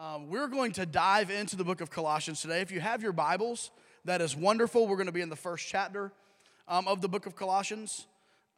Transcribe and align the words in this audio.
Um, 0.00 0.30
we're 0.30 0.48
going 0.48 0.72
to 0.72 0.86
dive 0.86 1.30
into 1.30 1.56
the 1.56 1.64
book 1.64 1.82
of 1.82 1.90
Colossians 1.90 2.40
today. 2.40 2.62
If 2.62 2.70
you 2.70 2.80
have 2.80 3.02
your 3.02 3.12
Bibles, 3.12 3.70
that 4.06 4.22
is 4.22 4.34
wonderful. 4.34 4.86
We're 4.86 4.96
going 4.96 5.08
to 5.08 5.12
be 5.12 5.20
in 5.20 5.28
the 5.28 5.36
first 5.36 5.68
chapter 5.68 6.10
um, 6.66 6.88
of 6.88 7.02
the 7.02 7.08
book 7.08 7.26
of 7.26 7.36
Colossians. 7.36 8.06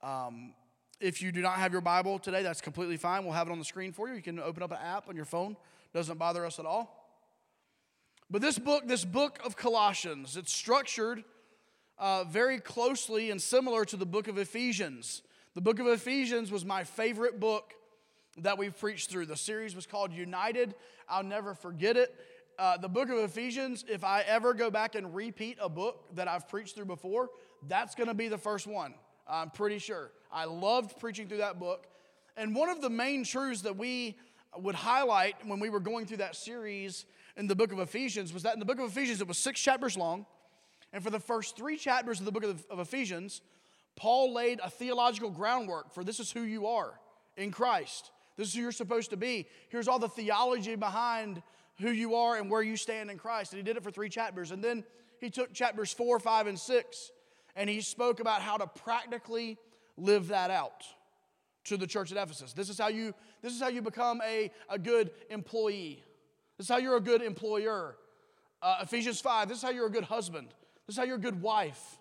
Um, 0.04 0.54
if 1.00 1.20
you 1.20 1.32
do 1.32 1.40
not 1.40 1.56
have 1.56 1.72
your 1.72 1.80
Bible 1.80 2.20
today, 2.20 2.44
that's 2.44 2.60
completely 2.60 2.96
fine. 2.96 3.24
We'll 3.24 3.32
have 3.32 3.48
it 3.48 3.50
on 3.50 3.58
the 3.58 3.64
screen 3.64 3.90
for 3.90 4.08
you. 4.08 4.14
You 4.14 4.22
can 4.22 4.38
open 4.38 4.62
up 4.62 4.70
an 4.70 4.78
app 4.80 5.08
on 5.08 5.16
your 5.16 5.24
phone, 5.24 5.56
doesn't 5.92 6.16
bother 6.16 6.46
us 6.46 6.60
at 6.60 6.64
all. 6.64 7.12
But 8.30 8.40
this 8.40 8.60
book, 8.60 8.86
this 8.86 9.04
book 9.04 9.40
of 9.44 9.56
Colossians, 9.56 10.36
it's 10.36 10.52
structured 10.52 11.24
uh, 11.98 12.22
very 12.22 12.60
closely 12.60 13.32
and 13.32 13.42
similar 13.42 13.84
to 13.86 13.96
the 13.96 14.06
book 14.06 14.28
of 14.28 14.38
Ephesians. 14.38 15.22
The 15.54 15.60
book 15.60 15.80
of 15.80 15.88
Ephesians 15.88 16.52
was 16.52 16.64
my 16.64 16.84
favorite 16.84 17.40
book 17.40 17.74
that 18.38 18.58
we've 18.58 18.78
preached 18.78 19.10
through. 19.10 19.26
The 19.26 19.36
series 19.36 19.76
was 19.76 19.86
called 19.86 20.12
United. 20.12 20.74
I'll 21.08 21.24
never 21.24 21.54
forget 21.54 21.96
it. 21.96 22.14
Uh, 22.58 22.76
the 22.76 22.88
book 22.88 23.08
of 23.08 23.18
Ephesians, 23.18 23.84
if 23.88 24.04
I 24.04 24.22
ever 24.22 24.54
go 24.54 24.70
back 24.70 24.94
and 24.94 25.14
repeat 25.14 25.58
a 25.60 25.68
book 25.68 26.14
that 26.14 26.28
I've 26.28 26.48
preached 26.48 26.76
through 26.76 26.86
before, 26.86 27.30
that's 27.68 27.94
going 27.94 28.08
to 28.08 28.14
be 28.14 28.28
the 28.28 28.38
first 28.38 28.66
one. 28.66 28.94
I'm 29.28 29.50
pretty 29.50 29.78
sure. 29.78 30.10
I 30.30 30.44
loved 30.44 30.98
preaching 30.98 31.28
through 31.28 31.38
that 31.38 31.58
book. 31.58 31.86
And 32.36 32.54
one 32.54 32.68
of 32.68 32.80
the 32.80 32.90
main 32.90 33.24
truths 33.24 33.62
that 33.62 33.76
we 33.76 34.16
would 34.56 34.74
highlight 34.74 35.46
when 35.46 35.60
we 35.60 35.70
were 35.70 35.80
going 35.80 36.06
through 36.06 36.18
that 36.18 36.36
series 36.36 37.06
in 37.36 37.46
the 37.46 37.56
book 37.56 37.72
of 37.72 37.78
Ephesians 37.78 38.32
was 38.32 38.42
that 38.42 38.54
in 38.54 38.60
the 38.60 38.66
book 38.66 38.78
of 38.78 38.90
Ephesians, 38.90 39.20
it 39.20 39.28
was 39.28 39.38
six 39.38 39.60
chapters 39.60 39.96
long. 39.96 40.26
And 40.92 41.02
for 41.02 41.10
the 41.10 41.20
first 41.20 41.56
three 41.56 41.76
chapters 41.76 42.20
of 42.20 42.26
the 42.26 42.32
book 42.32 42.44
of, 42.44 42.64
of 42.70 42.78
Ephesians, 42.78 43.40
Paul 43.96 44.34
laid 44.34 44.60
a 44.62 44.70
theological 44.70 45.30
groundwork 45.30 45.92
for 45.92 46.04
this 46.04 46.20
is 46.20 46.30
who 46.30 46.42
you 46.42 46.66
are 46.66 46.92
in 47.36 47.50
Christ. 47.50 48.11
This 48.36 48.48
is 48.48 48.54
who 48.54 48.62
you're 48.62 48.72
supposed 48.72 49.10
to 49.10 49.16
be. 49.16 49.46
Here's 49.68 49.88
all 49.88 49.98
the 49.98 50.08
theology 50.08 50.74
behind 50.76 51.42
who 51.80 51.90
you 51.90 52.14
are 52.14 52.36
and 52.36 52.50
where 52.50 52.62
you 52.62 52.76
stand 52.76 53.10
in 53.10 53.18
Christ. 53.18 53.52
And 53.52 53.58
he 53.58 53.62
did 53.62 53.76
it 53.76 53.82
for 53.82 53.90
three 53.90 54.08
chapters. 54.08 54.50
And 54.50 54.62
then 54.62 54.84
he 55.20 55.30
took 55.30 55.52
chapters 55.52 55.92
four, 55.92 56.18
five, 56.18 56.46
and 56.46 56.58
six, 56.58 57.10
and 57.54 57.68
he 57.68 57.80
spoke 57.80 58.20
about 58.20 58.42
how 58.42 58.56
to 58.56 58.66
practically 58.66 59.58
live 59.96 60.28
that 60.28 60.50
out 60.50 60.84
to 61.64 61.76
the 61.76 61.86
church 61.86 62.10
at 62.10 62.18
Ephesus. 62.18 62.52
This 62.52 62.68
is 62.68 62.78
how 62.78 62.88
you, 62.88 63.14
this 63.40 63.52
is 63.52 63.60
how 63.60 63.68
you 63.68 63.82
become 63.82 64.20
a, 64.26 64.50
a 64.68 64.78
good 64.78 65.10
employee. 65.30 66.02
This 66.58 66.66
is 66.66 66.68
how 66.68 66.78
you're 66.78 66.96
a 66.96 67.00
good 67.00 67.22
employer. 67.22 67.96
Uh, 68.60 68.78
Ephesians 68.82 69.20
5, 69.20 69.48
this 69.48 69.58
is 69.58 69.62
how 69.62 69.70
you're 69.70 69.86
a 69.86 69.90
good 69.90 70.04
husband. 70.04 70.48
This 70.86 70.94
is 70.94 70.98
how 70.98 71.04
you're 71.04 71.16
a 71.16 71.20
good 71.20 71.40
wife. 71.40 71.98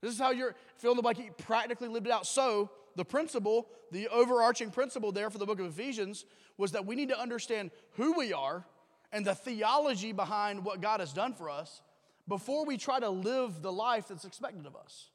This 0.00 0.12
is 0.12 0.18
how 0.18 0.30
you're 0.30 0.54
feeling 0.76 0.98
like 1.02 1.18
you 1.18 1.30
practically 1.38 1.88
lived 1.88 2.06
it 2.06 2.12
out. 2.12 2.26
So, 2.26 2.70
the 2.96 3.04
principle, 3.04 3.68
the 3.90 4.08
overarching 4.08 4.70
principle 4.70 5.12
there 5.12 5.30
for 5.30 5.38
the 5.38 5.46
book 5.46 5.60
of 5.60 5.66
Ephesians 5.66 6.24
was 6.58 6.72
that 6.72 6.86
we 6.86 6.94
need 6.94 7.08
to 7.08 7.18
understand 7.18 7.70
who 7.92 8.12
we 8.12 8.32
are 8.32 8.64
and 9.12 9.24
the 9.24 9.34
theology 9.34 10.12
behind 10.12 10.64
what 10.64 10.80
God 10.80 11.00
has 11.00 11.12
done 11.12 11.34
for 11.34 11.50
us 11.50 11.82
before 12.28 12.64
we 12.64 12.76
try 12.76 13.00
to 13.00 13.10
live 13.10 13.62
the 13.62 13.72
life 13.72 14.08
that's 14.08 14.24
expected 14.24 14.66
of 14.66 14.76
us. 14.76 15.10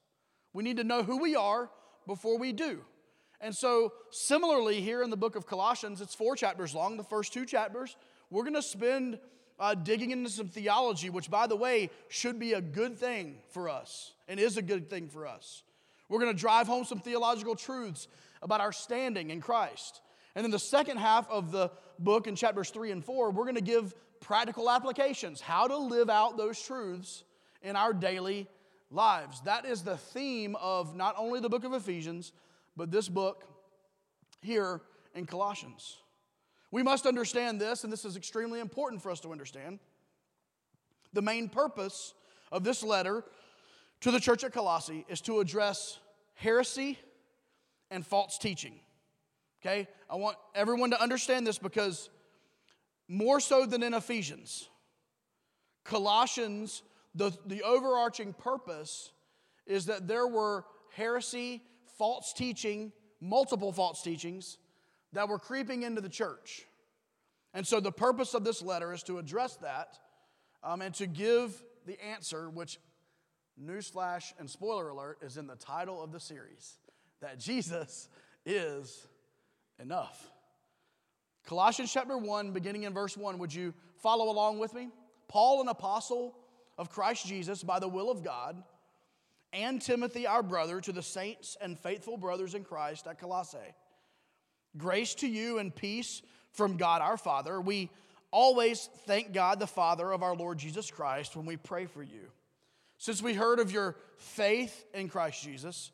We 0.53 0.63
need 0.63 0.77
to 0.77 0.83
know 0.83 1.03
who 1.03 1.21
we 1.21 1.35
are 1.35 1.69
before 2.05 2.37
we 2.37 2.51
do. 2.51 2.81
And 3.39 3.55
so, 3.55 3.93
similarly, 4.09 4.81
here 4.81 5.03
in 5.03 5.09
the 5.09 5.17
book 5.17 5.35
of 5.35 5.45
Colossians, 5.45 6.01
it's 6.01 6.15
four 6.15 6.35
chapters 6.35 6.73
long. 6.73 6.97
The 6.97 7.03
first 7.03 7.33
two 7.33 7.45
chapters, 7.45 7.95
we're 8.31 8.43
going 8.43 8.55
to 8.55 8.63
spend 8.63 9.19
uh, 9.59 9.75
digging 9.75 10.11
into 10.11 10.29
some 10.29 10.47
theology, 10.47 11.09
which, 11.09 11.29
by 11.29 11.47
the 11.47 11.55
way, 11.55 11.89
should 12.09 12.39
be 12.39 12.53
a 12.53 12.61
good 12.61 12.97
thing 12.97 13.37
for 13.49 13.69
us 13.69 14.13
and 14.27 14.39
is 14.39 14.57
a 14.57 14.61
good 14.61 14.89
thing 14.89 15.09
for 15.09 15.27
us. 15.27 15.63
We're 16.09 16.19
going 16.19 16.33
to 16.33 16.39
drive 16.39 16.67
home 16.67 16.85
some 16.85 16.99
theological 16.99 17.55
truths 17.55 18.07
about 18.41 18.61
our 18.61 18.71
standing 18.71 19.29
in 19.29 19.41
Christ. 19.41 20.01
And 20.35 20.43
then 20.43 20.51
the 20.51 20.59
second 20.59 20.97
half 20.97 21.29
of 21.29 21.51
the 21.51 21.71
book 21.99 22.27
in 22.27 22.35
chapters 22.35 22.69
three 22.69 22.91
and 22.91 23.03
four, 23.03 23.31
we're 23.31 23.45
going 23.45 23.55
to 23.55 23.61
give 23.61 23.93
practical 24.21 24.69
applications, 24.69 25.41
how 25.41 25.67
to 25.67 25.77
live 25.77 26.09
out 26.09 26.37
those 26.37 26.61
truths 26.61 27.23
in 27.61 27.75
our 27.75 27.93
daily 27.93 28.47
lives. 28.91 29.41
That 29.41 29.65
is 29.65 29.83
the 29.83 29.97
theme 29.97 30.55
of 30.55 30.95
not 30.95 31.15
only 31.17 31.39
the 31.39 31.49
book 31.49 31.63
of 31.63 31.73
Ephesians, 31.73 32.31
but 32.75 32.91
this 32.91 33.09
book 33.09 33.43
here 34.41 34.81
in 35.15 35.25
Colossians. 35.25 35.97
We 36.71 36.83
must 36.83 37.05
understand 37.05 37.59
this, 37.59 37.83
and 37.83 37.91
this 37.91 38.05
is 38.05 38.15
extremely 38.15 38.59
important 38.59 39.01
for 39.01 39.09
us 39.09 39.19
to 39.21 39.31
understand. 39.31 39.79
The 41.13 41.21
main 41.21 41.49
purpose 41.49 42.13
of 42.51 42.63
this 42.63 42.83
letter 42.83 43.23
to 44.01 44.11
the 44.11 44.19
church 44.19 44.43
at 44.43 44.53
Colossae 44.53 45.05
is 45.09 45.21
to 45.21 45.39
address 45.39 45.99
heresy 46.35 46.99
and 47.89 48.05
false 48.05 48.37
teaching. 48.37 48.79
Okay? 49.61 49.87
I 50.09 50.15
want 50.15 50.37
everyone 50.53 50.91
to 50.91 51.01
understand 51.01 51.47
this 51.47 51.57
because 51.57 52.09
more 53.07 53.39
so 53.39 53.65
than 53.65 53.83
in 53.83 53.93
Ephesians, 53.93 54.69
Colossians, 55.83 56.83
the, 57.15 57.31
the 57.45 57.63
overarching 57.63 58.33
purpose 58.33 59.11
is 59.65 59.85
that 59.85 60.07
there 60.07 60.27
were 60.27 60.65
heresy, 60.93 61.63
false 61.97 62.33
teaching, 62.33 62.91
multiple 63.21 63.71
false 63.71 64.01
teachings 64.01 64.57
that 65.13 65.27
were 65.27 65.39
creeping 65.39 65.83
into 65.83 66.01
the 66.01 66.09
church. 66.09 66.65
And 67.53 67.65
so 67.65 67.79
the 67.79 67.91
purpose 67.91 68.33
of 68.33 68.43
this 68.43 68.61
letter 68.61 68.93
is 68.93 69.03
to 69.03 69.17
address 69.17 69.55
that 69.57 69.97
um, 70.63 70.81
and 70.81 70.93
to 70.95 71.07
give 71.07 71.63
the 71.85 71.99
answer, 72.03 72.49
which 72.49 72.77
newsflash 73.61 74.33
and 74.39 74.49
spoiler 74.49 74.89
alert 74.89 75.19
is 75.21 75.37
in 75.37 75.47
the 75.47 75.55
title 75.55 76.01
of 76.01 76.11
the 76.11 76.19
series 76.19 76.77
that 77.21 77.39
Jesus 77.39 78.09
is 78.45 79.07
enough. 79.79 80.31
Colossians 81.45 81.91
chapter 81.91 82.17
1, 82.17 82.51
beginning 82.51 82.83
in 82.83 82.93
verse 82.93 83.15
1, 83.17 83.37
would 83.39 83.53
you 83.53 83.73
follow 83.97 84.29
along 84.29 84.59
with 84.59 84.73
me? 84.73 84.89
Paul, 85.27 85.61
an 85.61 85.67
apostle 85.67 86.37
of 86.77 86.89
Christ 86.89 87.25
Jesus 87.25 87.63
by 87.63 87.79
the 87.79 87.87
will 87.87 88.11
of 88.11 88.23
God, 88.23 88.61
and 89.53 89.81
Timothy, 89.81 90.27
our 90.27 90.43
brother, 90.43 90.81
to 90.81 90.91
the 90.91 91.01
saints 91.01 91.57
and 91.61 91.79
faithful 91.79 92.17
brothers 92.17 92.53
in 92.53 92.63
Christ 92.63 93.07
at 93.07 93.19
Colossae. 93.19 93.57
Grace 94.77 95.15
to 95.15 95.27
you 95.27 95.57
and 95.57 95.73
peace 95.73 96.21
from 96.51 96.77
God 96.77 97.01
our 97.01 97.17
Father. 97.17 97.59
We 97.59 97.89
always 98.29 98.89
thank 99.05 99.33
God, 99.33 99.59
the 99.59 99.67
Father 99.67 100.11
of 100.11 100.21
our 100.21 100.35
Lord 100.35 100.57
Jesus 100.57 100.91
Christ, 100.91 101.35
when 101.35 101.45
we 101.45 101.57
pray 101.57 101.85
for 101.85 102.03
you 102.03 102.29
since 102.97 103.21
we 103.21 103.33
heard 103.33 103.59
of 103.59 103.71
your 103.71 103.95
faith 104.17 104.85
in 104.93 105.09
Christ 105.09 105.43
Jesus 105.43 105.91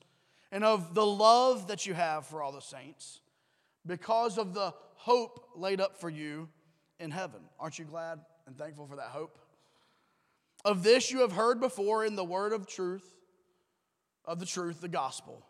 and 0.51 0.63
of 0.63 0.93
the 0.93 1.05
love 1.05 1.67
that 1.67 1.85
you 1.85 1.93
have 1.93 2.25
for 2.25 2.41
all 2.41 2.51
the 2.51 2.61
saints, 2.61 3.19
because 3.85 4.37
of 4.37 4.53
the 4.53 4.73
hope 4.95 5.49
laid 5.55 5.81
up 5.81 5.99
for 5.99 6.09
you 6.09 6.47
in 6.99 7.11
heaven. 7.11 7.41
Aren't 7.59 7.79
you 7.79 7.85
glad 7.85 8.19
and 8.47 8.57
thankful 8.57 8.85
for 8.85 8.95
that 8.95 9.07
hope? 9.07 9.37
Of 10.63 10.83
this 10.83 11.11
you 11.11 11.21
have 11.21 11.33
heard 11.33 11.59
before 11.59 12.05
in 12.05 12.15
the 12.15 12.23
word 12.23 12.53
of 12.53 12.67
truth, 12.67 13.15
of 14.25 14.39
the 14.39 14.45
truth, 14.45 14.79
the 14.79 14.87
gospel, 14.87 15.45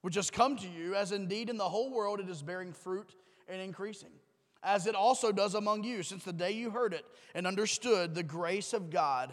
which 0.00 0.16
has 0.16 0.30
come 0.30 0.56
to 0.56 0.66
you, 0.66 0.94
as 0.94 1.12
indeed 1.12 1.50
in 1.50 1.56
the 1.56 1.68
whole 1.68 1.92
world 1.92 2.18
it 2.18 2.28
is 2.28 2.42
bearing 2.42 2.72
fruit 2.72 3.14
and 3.46 3.60
increasing, 3.60 4.10
as 4.62 4.86
it 4.86 4.94
also 4.94 5.30
does 5.30 5.54
among 5.54 5.84
you, 5.84 6.02
since 6.02 6.24
the 6.24 6.32
day 6.32 6.50
you 6.50 6.70
heard 6.70 6.94
it 6.94 7.04
and 7.34 7.46
understood 7.46 8.14
the 8.14 8.22
grace 8.22 8.72
of 8.72 8.90
God 8.90 9.32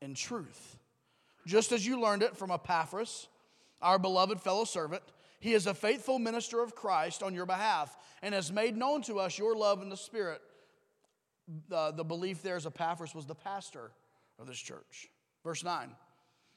in 0.00 0.14
truth 0.14 0.77
just 1.48 1.72
as 1.72 1.86
you 1.86 1.98
learned 1.98 2.22
it 2.22 2.36
from 2.36 2.50
Epaphras, 2.50 3.26
our 3.80 3.98
beloved 3.98 4.38
fellow 4.38 4.64
servant. 4.64 5.02
He 5.40 5.54
is 5.54 5.66
a 5.66 5.72
faithful 5.72 6.18
minister 6.18 6.62
of 6.62 6.74
Christ 6.74 7.22
on 7.22 7.34
your 7.34 7.46
behalf 7.46 7.96
and 8.20 8.34
has 8.34 8.52
made 8.52 8.76
known 8.76 9.00
to 9.02 9.18
us 9.18 9.38
your 9.38 9.56
love 9.56 9.80
in 9.80 9.88
the 9.88 9.96
Spirit. 9.96 10.42
Uh, 11.72 11.92
the 11.92 12.04
belief 12.04 12.42
there 12.42 12.58
is 12.58 12.66
Epaphras 12.66 13.14
was 13.14 13.24
the 13.24 13.34
pastor 13.34 13.92
of 14.38 14.46
this 14.46 14.58
church. 14.58 15.08
Verse 15.42 15.64
9. 15.64 15.90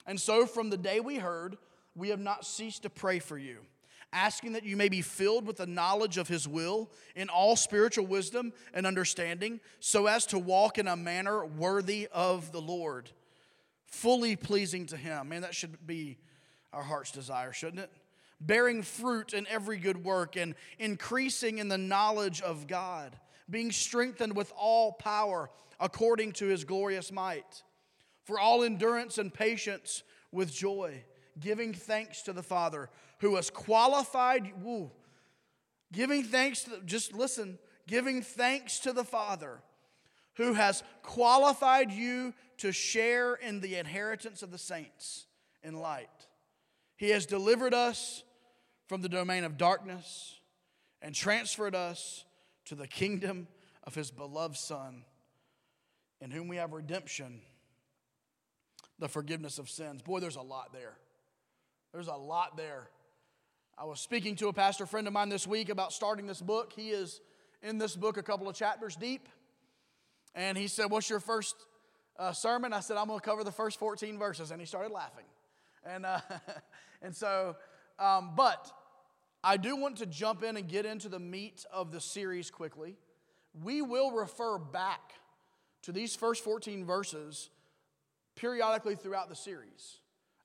And 0.08 0.20
so 0.20 0.46
from 0.46 0.70
the 0.70 0.78
day 0.78 1.00
we 1.00 1.18
heard, 1.18 1.58
we 1.96 2.10
have 2.10 2.20
not 2.20 2.46
ceased 2.46 2.84
to 2.84 2.90
pray 2.90 3.20
for 3.20 3.38
you, 3.38 3.60
asking 4.12 4.54
that 4.54 4.66
you 4.66 4.76
may 4.76 4.90
be 4.90 5.02
filled 5.02 5.48
with 5.48 5.58
the 5.58 5.68
knowledge 5.68 6.18
of 6.18 6.28
his 6.28 6.50
will 6.50 6.92
in 7.16 7.30
all 7.30 7.56
spiritual 7.56 8.08
wisdom 8.08 8.52
and 8.74 8.86
understanding, 8.86 9.62
so 9.80 10.08
as 10.08 10.26
to 10.26 10.40
walk 10.40 10.78
in 10.78 10.88
a 10.88 10.98
manner 10.98 11.46
worthy 11.46 12.10
of 12.12 12.52
the 12.52 12.62
Lord 12.62 13.10
fully 13.92 14.36
pleasing 14.36 14.86
to 14.88 14.98
Him. 14.98 15.30
Man, 15.30 15.42
that 15.42 15.54
should 15.54 15.86
be 15.86 16.18
our 16.74 16.82
heart's 16.82 17.12
desire, 17.12 17.54
shouldn't 17.54 17.84
it? 17.84 17.92
Bearing 18.40 18.82
fruit 18.82 19.34
in 19.34 19.46
every 19.48 19.78
good 19.78 20.04
work 20.04 20.36
and 20.36 20.56
increasing 20.80 21.60
in 21.60 21.68
the 21.68 21.78
knowledge 21.78 22.42
of 22.42 22.66
God, 22.66 23.16
being 23.50 23.72
strengthened 23.72 24.36
with 24.36 24.52
all 24.58 24.94
power 24.94 25.50
according 25.80 26.32
to 26.34 26.48
His 26.48 26.64
glorious 26.64 27.12
might, 27.12 27.64
for 28.24 28.40
all 28.40 28.64
endurance 28.64 29.18
and 29.18 29.34
patience 29.34 30.04
with 30.32 30.52
joy, 30.52 31.04
giving 31.40 31.74
thanks 31.74 32.22
to 32.24 32.34
the 32.34 32.44
Father 32.44 32.90
who 33.20 33.36
has 33.36 33.50
qualified, 33.50 34.52
woo, 34.64 34.90
giving 35.92 36.24
thanks, 36.24 36.64
to, 36.64 36.82
just 36.86 37.14
listen, 37.14 37.60
giving 37.88 38.22
thanks 38.22 38.80
to 38.80 38.94
the 38.94 39.04
Father 39.04 39.62
who 40.36 40.54
has 40.54 40.84
qualified 41.04 41.92
you 41.92 42.34
to 42.62 42.72
share 42.72 43.34
in 43.34 43.60
the 43.60 43.76
inheritance 43.76 44.44
of 44.44 44.52
the 44.52 44.58
saints 44.58 45.26
in 45.64 45.80
light. 45.80 46.08
He 46.96 47.10
has 47.10 47.26
delivered 47.26 47.74
us 47.74 48.24
from 48.88 49.02
the 49.02 49.10
domain 49.10 49.44
of 49.44 49.58
darkness 49.58 50.40
and 51.02 51.16
transferred 51.16 51.74
us 51.74 52.24
to 52.66 52.76
the 52.76 52.88
kingdom 52.88 53.48
of 53.84 53.96
his 53.96 54.12
beloved 54.12 54.56
Son, 54.56 55.04
in 56.20 56.30
whom 56.30 56.48
we 56.48 56.58
have 56.58 56.72
redemption, 56.72 57.42
the 59.00 59.10
forgiveness 59.10 59.58
of 59.58 59.68
sins. 59.68 60.04
Boy, 60.04 60.20
there's 60.20 60.36
a 60.36 60.42
lot 60.42 60.72
there. 60.72 60.94
There's 61.92 62.10
a 62.10 62.14
lot 62.14 62.58
there. 62.58 62.90
I 63.76 63.86
was 63.86 64.00
speaking 64.00 64.36
to 64.36 64.50
a 64.50 64.54
pastor 64.54 64.86
friend 64.86 65.08
of 65.08 65.14
mine 65.14 65.30
this 65.30 65.48
week 65.48 65.70
about 65.70 65.94
starting 65.94 66.28
this 66.28 66.42
book. 66.42 66.74
He 66.76 66.92
is 66.92 67.22
in 67.64 67.80
this 67.80 67.96
book 67.96 68.18
a 68.18 68.24
couple 68.24 68.48
of 68.48 68.56
chapters 68.56 68.96
deep. 68.96 69.28
And 70.36 70.56
he 70.56 70.68
said, 70.68 70.92
What's 70.92 71.10
your 71.10 71.20
first 71.20 71.56
uh, 72.18 72.32
sermon? 72.32 72.74
I 72.74 72.80
said, 72.80 72.98
I'm 72.98 73.08
going 73.08 73.20
to 73.20 73.26
cover 73.26 73.44
the 73.44 73.52
first 73.52 73.80
14 73.80 74.18
verses. 74.18 74.52
And 74.52 74.60
he 74.60 74.66
started 74.66 74.92
laughing. 74.92 75.26
And, 75.86 76.06
uh, 76.06 76.20
and 77.02 77.16
so, 77.16 77.56
um, 78.00 78.32
but 78.36 78.72
I 79.44 79.58
do 79.58 79.76
want 79.76 79.98
to 79.98 80.06
jump 80.06 80.44
in 80.44 80.58
and 80.58 80.68
get 80.68 80.86
into 80.86 81.10
the 81.10 81.20
meat 81.20 81.66
of 81.72 81.92
the 81.92 82.00
series 82.00 82.52
quickly. 82.52 82.98
We 83.64 83.82
will 83.82 84.12
refer 84.12 84.58
back 84.58 85.14
to 85.84 85.92
these 85.92 86.16
first 86.16 86.44
14 86.44 86.86
verses 86.86 87.50
periodically 88.36 88.96
throughout 88.96 89.30
the 89.30 89.36
series. 89.36 89.98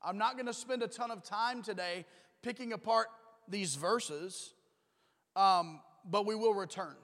I'm 0.02 0.18
not 0.18 0.34
going 0.34 0.46
to 0.46 0.54
spend 0.54 0.82
a 0.82 0.88
ton 0.88 1.10
of 1.10 1.22
time 1.22 1.62
today 1.62 2.04
picking 2.42 2.72
apart 2.72 3.08
these 3.48 3.74
verses, 3.74 4.54
um, 5.34 5.80
but 6.04 6.26
we 6.26 6.34
will 6.34 6.54
return 6.54 6.94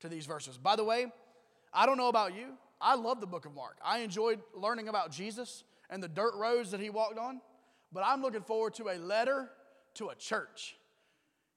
to 0.00 0.08
these 0.08 0.26
verses. 0.26 0.58
By 0.58 0.76
the 0.76 0.84
way, 0.84 1.06
I 1.72 1.86
don't 1.86 1.96
know 1.96 2.08
about 2.08 2.34
you. 2.34 2.54
I 2.80 2.94
love 2.94 3.20
the 3.20 3.26
book 3.26 3.46
of 3.46 3.54
Mark. 3.54 3.76
I 3.84 3.98
enjoyed 3.98 4.40
learning 4.54 4.88
about 4.88 5.10
Jesus 5.12 5.64
and 5.90 6.02
the 6.02 6.08
dirt 6.08 6.34
roads 6.36 6.70
that 6.70 6.80
he 6.80 6.90
walked 6.90 7.18
on, 7.18 7.40
but 7.92 8.02
I'm 8.04 8.22
looking 8.22 8.42
forward 8.42 8.74
to 8.74 8.88
a 8.88 8.96
letter 8.96 9.50
to 9.94 10.08
a 10.08 10.14
church. 10.14 10.76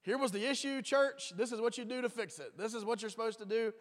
Here 0.02 0.18
was 0.18 0.32
the 0.32 0.48
issue, 0.50 0.82
church. 0.82 1.32
This 1.36 1.50
is 1.50 1.60
what 1.60 1.78
you 1.78 1.84
do 1.84 2.02
to 2.02 2.10
fix 2.10 2.38
it. 2.38 2.58
This 2.58 2.74
is 2.74 2.84
what 2.84 3.00
you're 3.00 3.10
supposed 3.10 3.38
to 3.38 3.46
do. 3.46 3.72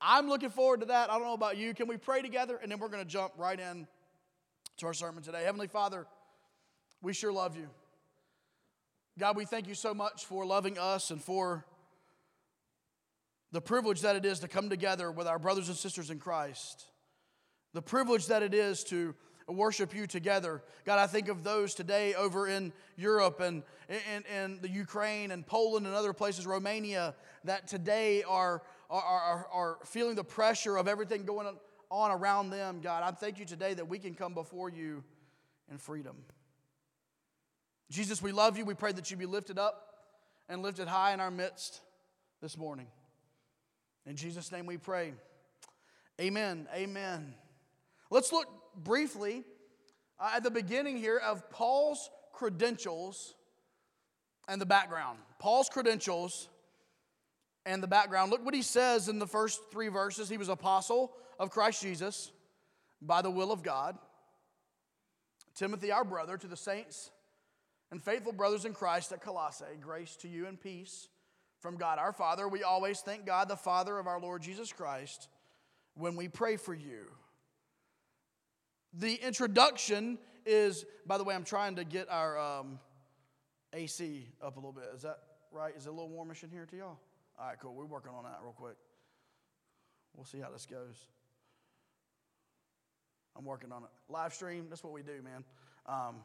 I'm 0.00 0.28
looking 0.28 0.50
forward 0.50 0.80
to 0.80 0.86
that. 0.86 1.10
I 1.10 1.14
don't 1.14 1.26
know 1.26 1.32
about 1.32 1.56
you. 1.56 1.72
Can 1.72 1.86
we 1.86 1.96
pray 1.96 2.20
together? 2.20 2.58
And 2.60 2.70
then 2.70 2.78
we're 2.78 2.88
going 2.88 3.04
to 3.04 3.08
jump 3.08 3.32
right 3.38 3.58
in 3.58 3.86
to 4.78 4.86
our 4.86 4.92
sermon 4.92 5.22
today. 5.22 5.44
Heavenly 5.44 5.68
Father, 5.68 6.06
we 7.00 7.12
sure 7.14 7.32
love 7.32 7.56
you. 7.56 7.68
God, 9.18 9.36
we 9.36 9.44
thank 9.44 9.68
you 9.68 9.74
so 9.74 9.94
much 9.94 10.26
for 10.26 10.44
loving 10.44 10.78
us 10.78 11.10
and 11.10 11.22
for 11.22 11.64
the 13.52 13.60
privilege 13.60 14.00
that 14.00 14.16
it 14.16 14.24
is 14.24 14.40
to 14.40 14.48
come 14.48 14.68
together 14.68 15.10
with 15.12 15.26
our 15.26 15.38
brothers 15.38 15.68
and 15.68 15.76
sisters 15.76 16.10
in 16.10 16.18
Christ, 16.18 16.86
the 17.74 17.82
privilege 17.82 18.26
that 18.26 18.42
it 18.42 18.54
is 18.54 18.82
to 18.84 19.14
worship 19.46 19.94
you 19.94 20.06
together. 20.06 20.62
God, 20.84 20.98
I 20.98 21.06
think 21.06 21.28
of 21.28 21.44
those 21.44 21.74
today 21.74 22.14
over 22.14 22.48
in 22.48 22.72
Europe 22.96 23.40
and 23.40 23.62
in, 23.88 24.58
the 24.62 24.68
Ukraine 24.68 25.30
and 25.30 25.46
Poland 25.46 25.86
and 25.86 25.94
other 25.94 26.12
places, 26.12 26.46
Romania, 26.46 27.14
that 27.44 27.68
today 27.68 28.22
are, 28.22 28.62
are, 28.88 29.02
are, 29.02 29.46
are 29.52 29.78
feeling 29.84 30.14
the 30.14 30.24
pressure 30.24 30.76
of 30.76 30.88
everything 30.88 31.24
going 31.24 31.46
on 31.90 32.10
around 32.10 32.50
them. 32.50 32.80
God, 32.80 33.02
I 33.02 33.10
thank 33.10 33.38
you 33.38 33.44
today 33.44 33.74
that 33.74 33.86
we 33.86 33.98
can 33.98 34.14
come 34.14 34.32
before 34.32 34.70
you 34.70 35.04
in 35.70 35.76
freedom. 35.76 36.16
Jesus, 37.90 38.22
we 38.22 38.32
love 38.32 38.56
you. 38.56 38.64
We 38.64 38.74
pray 38.74 38.92
that 38.92 39.10
you 39.10 39.18
be 39.18 39.26
lifted 39.26 39.58
up 39.58 39.88
and 40.48 40.62
lifted 40.62 40.88
high 40.88 41.12
in 41.12 41.20
our 41.20 41.30
midst 41.30 41.82
this 42.40 42.56
morning. 42.56 42.86
In 44.06 44.16
Jesus' 44.16 44.50
name 44.50 44.66
we 44.66 44.78
pray. 44.78 45.12
Amen. 46.20 46.68
Amen. 46.74 47.34
Let's 48.10 48.32
look 48.32 48.46
briefly 48.76 49.44
at 50.20 50.42
the 50.42 50.50
beginning 50.50 50.96
here 50.96 51.18
of 51.18 51.48
Paul's 51.50 52.10
credentials 52.32 53.34
and 54.48 54.60
the 54.60 54.66
background. 54.66 55.18
Paul's 55.38 55.68
credentials 55.68 56.48
and 57.64 57.82
the 57.82 57.86
background. 57.86 58.30
Look 58.30 58.44
what 58.44 58.54
he 58.54 58.62
says 58.62 59.08
in 59.08 59.18
the 59.18 59.26
first 59.26 59.60
three 59.70 59.88
verses. 59.88 60.28
He 60.28 60.36
was 60.36 60.48
apostle 60.48 61.12
of 61.38 61.50
Christ 61.50 61.80
Jesus 61.80 62.32
by 63.00 63.22
the 63.22 63.30
will 63.30 63.52
of 63.52 63.62
God. 63.62 63.96
Timothy, 65.54 65.92
our 65.92 66.04
brother, 66.04 66.36
to 66.36 66.46
the 66.46 66.56
saints 66.56 67.10
and 67.90 68.02
faithful 68.02 68.32
brothers 68.32 68.64
in 68.64 68.72
Christ 68.72 69.12
at 69.12 69.20
Colossae, 69.20 69.64
grace 69.80 70.16
to 70.16 70.28
you 70.28 70.46
and 70.46 70.60
peace 70.60 71.08
from 71.62 71.76
God 71.76 71.98
our 71.98 72.12
Father. 72.12 72.48
We 72.48 72.64
always 72.64 73.00
thank 73.00 73.24
God, 73.24 73.48
the 73.48 73.56
Father 73.56 73.98
of 73.98 74.08
our 74.08 74.20
Lord 74.20 74.42
Jesus 74.42 74.72
Christ, 74.72 75.28
when 75.94 76.16
we 76.16 76.26
pray 76.26 76.56
for 76.56 76.74
you. 76.74 77.06
The 78.92 79.14
introduction 79.14 80.18
is, 80.44 80.84
by 81.06 81.16
the 81.16 81.24
way, 81.24 81.34
I'm 81.34 81.44
trying 81.44 81.76
to 81.76 81.84
get 81.84 82.10
our 82.10 82.38
um, 82.38 82.80
AC 83.72 84.26
up 84.42 84.56
a 84.56 84.58
little 84.58 84.72
bit. 84.72 84.84
Is 84.94 85.02
that 85.02 85.18
right? 85.52 85.72
Is 85.76 85.86
it 85.86 85.90
a 85.90 85.92
little 85.92 86.10
warmish 86.10 86.42
in 86.42 86.50
here 86.50 86.66
to 86.66 86.76
y'all? 86.76 86.98
All 87.38 87.46
right, 87.48 87.58
cool. 87.58 87.74
We're 87.74 87.86
working 87.86 88.12
on 88.12 88.24
that 88.24 88.40
real 88.42 88.52
quick. 88.52 88.76
We'll 90.14 90.26
see 90.26 90.40
how 90.40 90.50
this 90.50 90.66
goes. 90.66 91.06
I'm 93.36 93.44
working 93.44 93.72
on 93.72 93.84
it. 93.84 93.88
Live 94.10 94.34
stream, 94.34 94.66
that's 94.68 94.84
what 94.84 94.92
we 94.92 95.02
do, 95.02 95.22
man. 95.22 95.44
Um, 95.86 96.16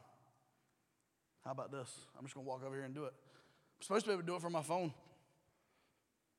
how 1.44 1.52
about 1.52 1.72
this? 1.72 1.90
I'm 2.18 2.24
just 2.24 2.34
going 2.34 2.44
to 2.44 2.48
walk 2.48 2.62
over 2.66 2.74
here 2.74 2.84
and 2.84 2.94
do 2.94 3.04
it. 3.04 3.14
I'm 3.14 3.82
supposed 3.82 4.04
to 4.04 4.10
be 4.10 4.12
able 4.14 4.22
to 4.22 4.26
do 4.26 4.34
it 4.34 4.42
from 4.42 4.52
my 4.52 4.62
phone. 4.62 4.92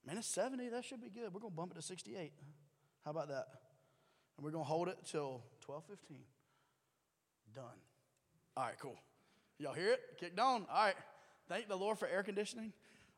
Man, 0.06 0.18
it's 0.18 0.28
70. 0.28 0.69
That 0.69 0.86
should 0.86 1.01
be 1.01 1.10
good. 1.10 1.34
We're 1.34 1.40
going 1.40 1.51
to 1.51 1.57
bump 1.57 1.72
it 1.72 1.75
to 1.75 1.81
68. 1.81 2.31
How 3.06 3.12
about 3.12 3.30
that? 3.30 3.48
And 4.38 4.46
we're 4.46 4.51
going 4.51 4.63
to 4.63 4.69
hold 4.69 4.88
it 4.88 4.98
till 5.06 5.44
12:15. 5.68 6.18
Done. 7.54 7.66
All 8.56 8.63
right, 8.63 8.75
cool. 8.80 8.98
Y'all 9.57 9.74
hear 9.74 9.92
it? 9.92 10.00
Kicked 10.19 10.40
on. 10.40 10.66
All 10.72 10.86
right. 10.86 10.96
Thank 11.48 11.68
the 11.68 11.75
Lord 11.75 11.98
for 11.98 12.07
air 12.07 12.24
conditioning 12.24 12.74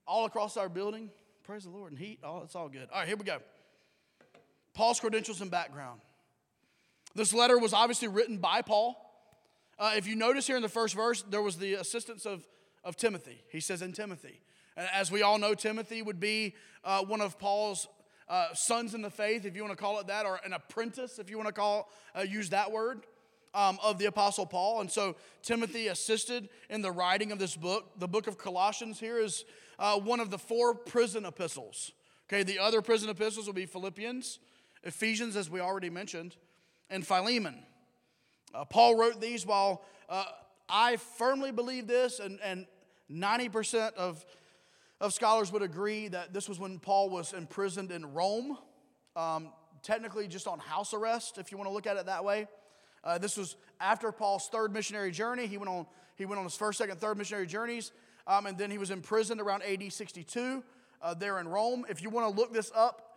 all 0.08 0.26
across 0.26 0.58
our 0.58 0.70
building. 0.70 1.10
Praise 1.44 1.64
the 1.64 1.70
Lord. 1.70 1.92
And 1.92 2.00
heat. 2.00 2.20
Oh, 2.24 2.42
it's 2.44 2.56
all 2.56 2.70
good. 2.70 2.88
All 2.92 3.00
right, 3.00 3.08
here 3.08 3.18
we 3.18 3.24
go. 3.24 3.40
Paul's 4.74 5.00
credentials 5.00 5.42
and 5.42 5.52
background. 5.52 6.02
This 7.14 7.34
letter 7.34 7.58
was 7.58 7.74
obviously 7.74 8.08
written 8.08 8.38
by 8.38 8.62
Paul. 8.62 8.96
Uh, 9.78 9.94
if 9.96 10.08
you 10.08 10.16
notice 10.16 10.48
here 10.48 10.56
in 10.56 10.62
the 10.62 10.70
first 10.70 10.96
verse, 10.96 11.24
there 11.24 11.42
was 11.42 11.58
the 11.58 11.74
assistance 11.74 12.26
of, 12.26 12.48
of 12.84 12.96
Timothy. 12.96 13.42
He 13.52 13.60
says, 13.60 13.82
in 13.82 13.94
Timothy. 13.94 14.40
As 14.78 15.12
we 15.12 15.22
all 15.22 15.38
know, 15.38 15.54
Timothy 15.54 16.02
would 16.02 16.20
be 16.20 16.56
uh, 16.84 17.04
one 17.04 17.22
of 17.22 17.38
Paul's 17.38 17.88
uh, 18.30 18.54
sons 18.54 18.94
in 18.94 19.02
the 19.02 19.10
faith, 19.10 19.46
if 19.46 19.56
you 19.56 19.62
want 19.62 19.78
to 19.78 19.82
call 19.82 20.00
it 20.00 20.08
that, 20.08 20.26
or 20.26 20.40
an 20.46 20.54
apprentice, 20.54 21.20
if 21.20 21.30
you 21.30 21.38
want 21.38 21.48
to 21.48 21.54
call 21.54 21.90
uh, 22.18 22.22
use 22.22 22.50
that 22.50 22.72
word, 22.72 23.02
um, 23.54 23.78
of 23.84 23.98
the 23.98 24.06
Apostle 24.06 24.46
Paul. 24.46 24.82
And 24.82 24.90
so 24.90 25.16
Timothy 25.44 25.88
assisted 25.88 26.48
in 26.70 26.82
the 26.82 26.92
writing 26.92 27.32
of 27.32 27.40
this 27.40 27.56
book. 27.56 28.00
The 28.00 28.08
book 28.08 28.28
of 28.28 28.38
Colossians 28.38 29.00
here 29.00 29.18
is 29.18 29.44
uh, 29.78 30.00
one 30.00 30.22
of 30.22 30.32
the 30.32 30.38
four 30.38 30.74
prison 30.74 31.26
epistles. 31.26 31.92
Okay, 32.30 32.44
the 32.44 32.60
other 32.60 32.82
prison 32.82 33.10
epistles 33.10 33.46
will 33.46 33.54
be 33.54 33.66
Philippians, 33.66 34.40
Ephesians, 34.84 35.36
as 35.36 35.50
we 35.50 35.60
already 35.60 35.90
mentioned, 35.90 36.38
and 36.90 37.06
Philemon. 37.06 37.60
Uh, 38.56 38.64
Paul 38.64 38.96
wrote 38.96 39.20
these 39.20 39.46
while 39.46 39.84
uh, 40.08 40.24
I 40.70 40.96
firmly 40.96 41.52
believe 41.52 41.88
this, 41.88 42.20
and, 42.20 42.40
and 42.42 42.66
90% 43.12 43.94
of 43.96 44.26
of 45.02 45.14
scholars 45.14 45.52
would 45.52 45.64
agree 45.64 46.08
that 46.10 46.32
this 46.32 46.48
was 46.48 46.60
when 46.60 46.78
Paul 46.78 47.10
was 47.10 47.34
imprisoned 47.34 47.92
in 47.92 48.14
Rome, 48.14 48.56
um, 49.16 49.50
technically 49.82 50.28
just 50.28 50.48
on 50.48 50.60
house 50.60 50.94
arrest, 50.94 51.40
if 51.40 51.52
you 51.52 51.58
want 51.58 51.68
to 51.68 51.74
look 51.74 51.88
at 51.88 51.98
it 51.98 52.06
that 52.06 52.24
way. 52.24 52.48
Uh, 53.04 53.18
this 53.18 53.36
was 53.36 53.56
after 53.80 54.12
Paul's 54.12 54.48
third 54.48 54.72
missionary 54.72 55.10
journey. 55.10 55.48
He 55.48 55.58
went 55.58 55.70
on, 55.70 55.88
he 56.16 56.28
went 56.28 56.38
on 56.38 56.44
his 56.46 56.56
first, 56.56 56.78
second, 56.78 57.00
third 57.00 57.18
missionary 57.18 57.48
journeys, 57.48 57.92
um, 58.28 58.46
and 58.46 58.56
then 58.60 58.70
he 58.70 58.78
was 58.78 58.92
imprisoned 58.92 59.42
around 59.42 59.64
AD 59.64 59.92
62 59.92 60.64
uh, 61.02 61.14
there 61.16 61.40
in 61.40 61.48
Rome. 61.48 61.84
If 61.90 62.04
you 62.04 62.12
want 62.12 62.32
to 62.32 62.40
look 62.40 62.54
this 62.54 62.72
up 62.76 63.08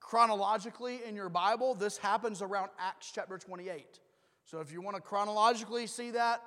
chronologically 0.00 1.02
in 1.06 1.14
your 1.14 1.28
Bible, 1.28 1.76
this 1.76 1.98
happens 1.98 2.42
around 2.42 2.70
Acts 2.80 3.12
chapter 3.14 3.38
28. 3.38 4.00
So 4.44 4.58
if 4.58 4.72
you 4.72 4.82
want 4.82 4.96
to 4.96 5.00
chronologically 5.00 5.86
see 5.86 6.10
that, 6.10 6.42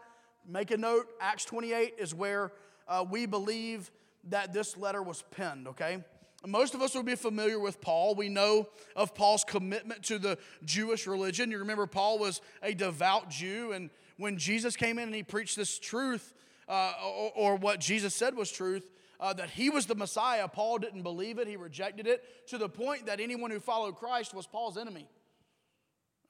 make 0.46 0.72
a 0.72 0.78
note. 0.78 1.08
Acts 1.22 1.46
28 1.46 1.94
is 1.98 2.14
where 2.14 2.52
uh, 2.90 3.06
we 3.10 3.26
believe 3.26 3.90
that 4.30 4.54
this 4.54 4.78
letter 4.78 5.02
was 5.02 5.24
penned, 5.32 5.68
okay? 5.70 6.04
Most 6.46 6.76
of 6.76 6.82
us 6.82 6.96
would 6.96 7.06
be 7.06 7.16
familiar 7.16 7.60
with 7.60 7.82
Paul. 7.82 8.16
We 8.16 8.30
know 8.30 8.68
of 8.96 9.16
Paul's 9.16 9.44
commitment 9.44 10.04
to 10.04 10.20
the 10.20 10.38
Jewish 10.64 11.08
religion. 11.08 11.52
You 11.52 11.60
remember, 11.60 11.88
Paul 11.88 12.20
was 12.20 12.42
a 12.62 12.74
devout 12.74 13.30
Jew, 13.30 13.72
and 13.72 13.90
when 14.18 14.38
Jesus 14.38 14.76
came 14.76 15.00
in 15.00 15.06
and 15.06 15.16
he 15.16 15.24
preached 15.24 15.56
this 15.56 15.80
truth, 15.80 16.34
uh, 16.68 16.94
or, 17.04 17.32
or, 17.36 17.56
what 17.58 17.80
Jesus 17.80 18.16
said 18.16 18.36
was 18.36 18.52
truth, 18.52 18.90
uh, 19.20 19.34
that 19.34 19.52
he 19.52 19.70
was 19.70 19.86
the 19.86 19.94
Messiah, 19.96 20.48
Paul 20.48 20.80
didn't 20.80 21.04
believe 21.04 21.38
it. 21.38 21.48
He 21.48 21.58
rejected 21.58 22.08
it 22.08 22.48
to 22.48 22.58
the 22.58 22.68
point 22.68 23.06
that 23.06 23.20
anyone 23.20 23.52
who 23.52 23.60
followed 23.60 23.96
Christ 23.96 24.34
was 24.34 24.48
Paul's 24.48 24.78
enemy. 24.78 25.08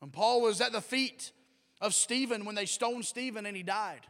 And 0.01 0.11
Paul 0.11 0.41
was 0.41 0.59
at 0.59 0.73
the 0.73 0.81
feet 0.81 1.31
of 1.79 1.93
Stephen 1.93 2.45
when 2.45 2.55
they 2.55 2.65
stoned 2.65 3.05
Stephen 3.05 3.45
and 3.45 3.55
he 3.55 3.63
died. 3.63 4.01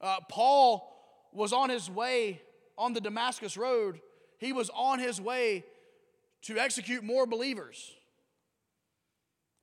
Uh, 0.00 0.16
Paul 0.28 0.91
was 1.32 1.52
on 1.52 1.70
his 1.70 1.90
way 1.90 2.40
on 2.76 2.92
the 2.92 3.00
Damascus 3.00 3.56
Road, 3.56 4.00
he 4.38 4.52
was 4.52 4.70
on 4.74 4.98
his 4.98 5.20
way 5.20 5.64
to 6.42 6.58
execute 6.58 7.04
more 7.04 7.26
believers 7.26 7.92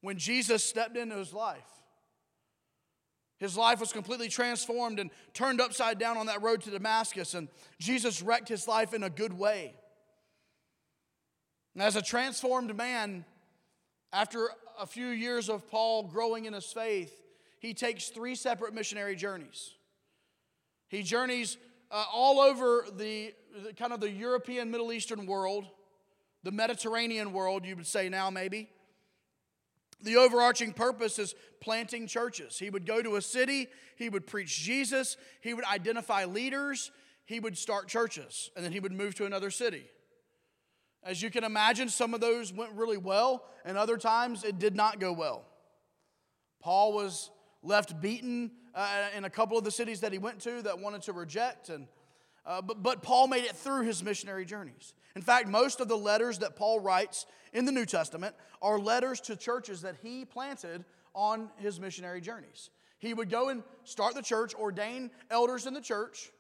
when 0.02 0.18
Jesus 0.18 0.64
stepped 0.64 0.98
into 0.98 1.18
his 1.18 1.34
life. 1.34 1.68
His 3.40 3.56
life 3.56 3.80
was 3.80 3.94
completely 3.94 4.28
transformed 4.28 5.00
and 5.00 5.12
turned 5.34 5.62
upside 5.62 5.98
down 5.98 6.18
on 6.18 6.26
that 6.26 6.42
road 6.42 6.62
to 6.64 6.72
Damascus, 6.72 7.34
and 7.34 7.48
Jesus 7.80 8.22
wrecked 8.22 8.50
his 8.50 8.68
life 8.68 8.94
in 8.94 9.04
a 9.04 9.10
good 9.10 9.34
way. 9.34 9.76
As 11.78 11.96
a 11.96 12.02
transformed 12.02 12.76
man, 12.76 13.24
after 14.12 14.50
a 14.78 14.86
few 14.86 15.08
years 15.08 15.50
of 15.50 15.70
Paul 15.70 16.04
growing 16.04 16.46
in 16.46 16.54
his 16.54 16.66
faith, 16.66 17.22
he 17.60 17.74
takes 17.74 18.10
three 18.10 18.36
separate 18.36 18.74
missionary 18.74 19.16
journeys. 19.16 19.72
He 20.90 21.04
journeys 21.04 21.58
uh, 21.92 22.06
all 22.12 22.40
over 22.40 22.86
the, 22.98 23.34
the 23.64 23.74
kind 23.74 23.94
of 23.94 24.00
the 24.00 24.10
European 24.10 24.70
Middle 24.70 24.92
Eastern 24.92 25.26
world, 25.26 25.66
the 26.44 26.52
Mediterranean 26.52 27.32
world, 27.32 27.66
you 27.66 27.76
would 27.76 27.88
say 27.88 28.10
now 28.10 28.30
maybe. 28.30 28.70
The 30.02 30.18
overarching 30.18 30.74
purpose 30.74 31.20
is 31.20 31.36
planting 31.62 32.08
churches. 32.08 32.58
He 32.58 32.70
would 32.70 32.86
go 32.86 33.02
to 33.02 33.18
a 33.18 33.22
city, 33.22 33.68
he 33.98 34.10
would 34.10 34.26
preach 34.26 34.60
Jesus, 34.60 35.18
he 35.42 35.54
would 35.54 35.66
identify 35.66 36.26
leaders, 36.26 36.92
he 37.26 37.40
would 37.40 37.58
start 37.58 37.88
churches, 37.88 38.50
and 38.56 38.66
then 38.66 38.72
he 38.72 38.80
would 38.80 38.94
move 38.94 39.16
to 39.16 39.26
another 39.26 39.52
city. 39.52 39.86
As 41.04 41.22
you 41.22 41.30
can 41.30 41.44
imagine, 41.44 41.90
some 41.90 42.14
of 42.14 42.22
those 42.22 42.52
went 42.52 42.74
really 42.74 42.98
well, 42.98 43.46
and 43.64 43.78
other 43.78 43.98
times 43.98 44.44
it 44.44 44.58
did 44.58 44.76
not 44.76 45.00
go 45.00 45.14
well. 45.14 45.46
Paul 46.62 46.94
was 46.94 47.30
left 47.64 48.00
beaten 48.02 48.52
uh, 48.76 49.08
in 49.16 49.26
a 49.26 49.30
couple 49.30 49.58
of 49.58 49.64
the 49.64 49.72
cities 49.72 50.02
that 50.02 50.12
he 50.12 50.18
went 50.18 50.40
to 50.42 50.62
that 50.62 50.80
wanted 50.80 51.02
to 51.04 51.14
reject, 51.14 51.70
and, 51.70 51.88
uh, 52.46 52.62
but, 52.62 52.82
but 52.82 53.02
Paul 53.02 53.28
made 53.28 53.44
it 53.44 53.56
through 53.56 53.84
his 53.84 54.04
missionary 54.04 54.46
journeys. 54.46 54.94
In 55.16 55.22
fact, 55.22 55.48
most 55.48 55.80
of 55.80 55.88
the 55.88 55.98
letters 55.98 56.40
that 56.40 56.56
Paul 56.56 56.80
writes 56.80 57.26
in 57.54 57.66
the 57.66 57.72
New 57.72 57.86
Testament 57.86 58.36
are 58.62 58.80
letters 58.80 59.20
to 59.22 59.36
churches 59.36 59.82
that 59.82 59.96
he 60.02 60.26
planted 60.26 60.86
on 61.14 61.50
his 61.58 61.80
missionary 61.80 62.22
journeys. 62.22 62.70
He 63.00 63.14
would 63.14 63.30
go 63.30 63.50
and 63.50 63.64
start 63.86 64.14
the 64.14 64.22
church, 64.22 64.54
ordain 64.54 65.10
elders 65.32 65.66
in 65.66 65.74
the 65.74 65.82
church. 65.82 66.32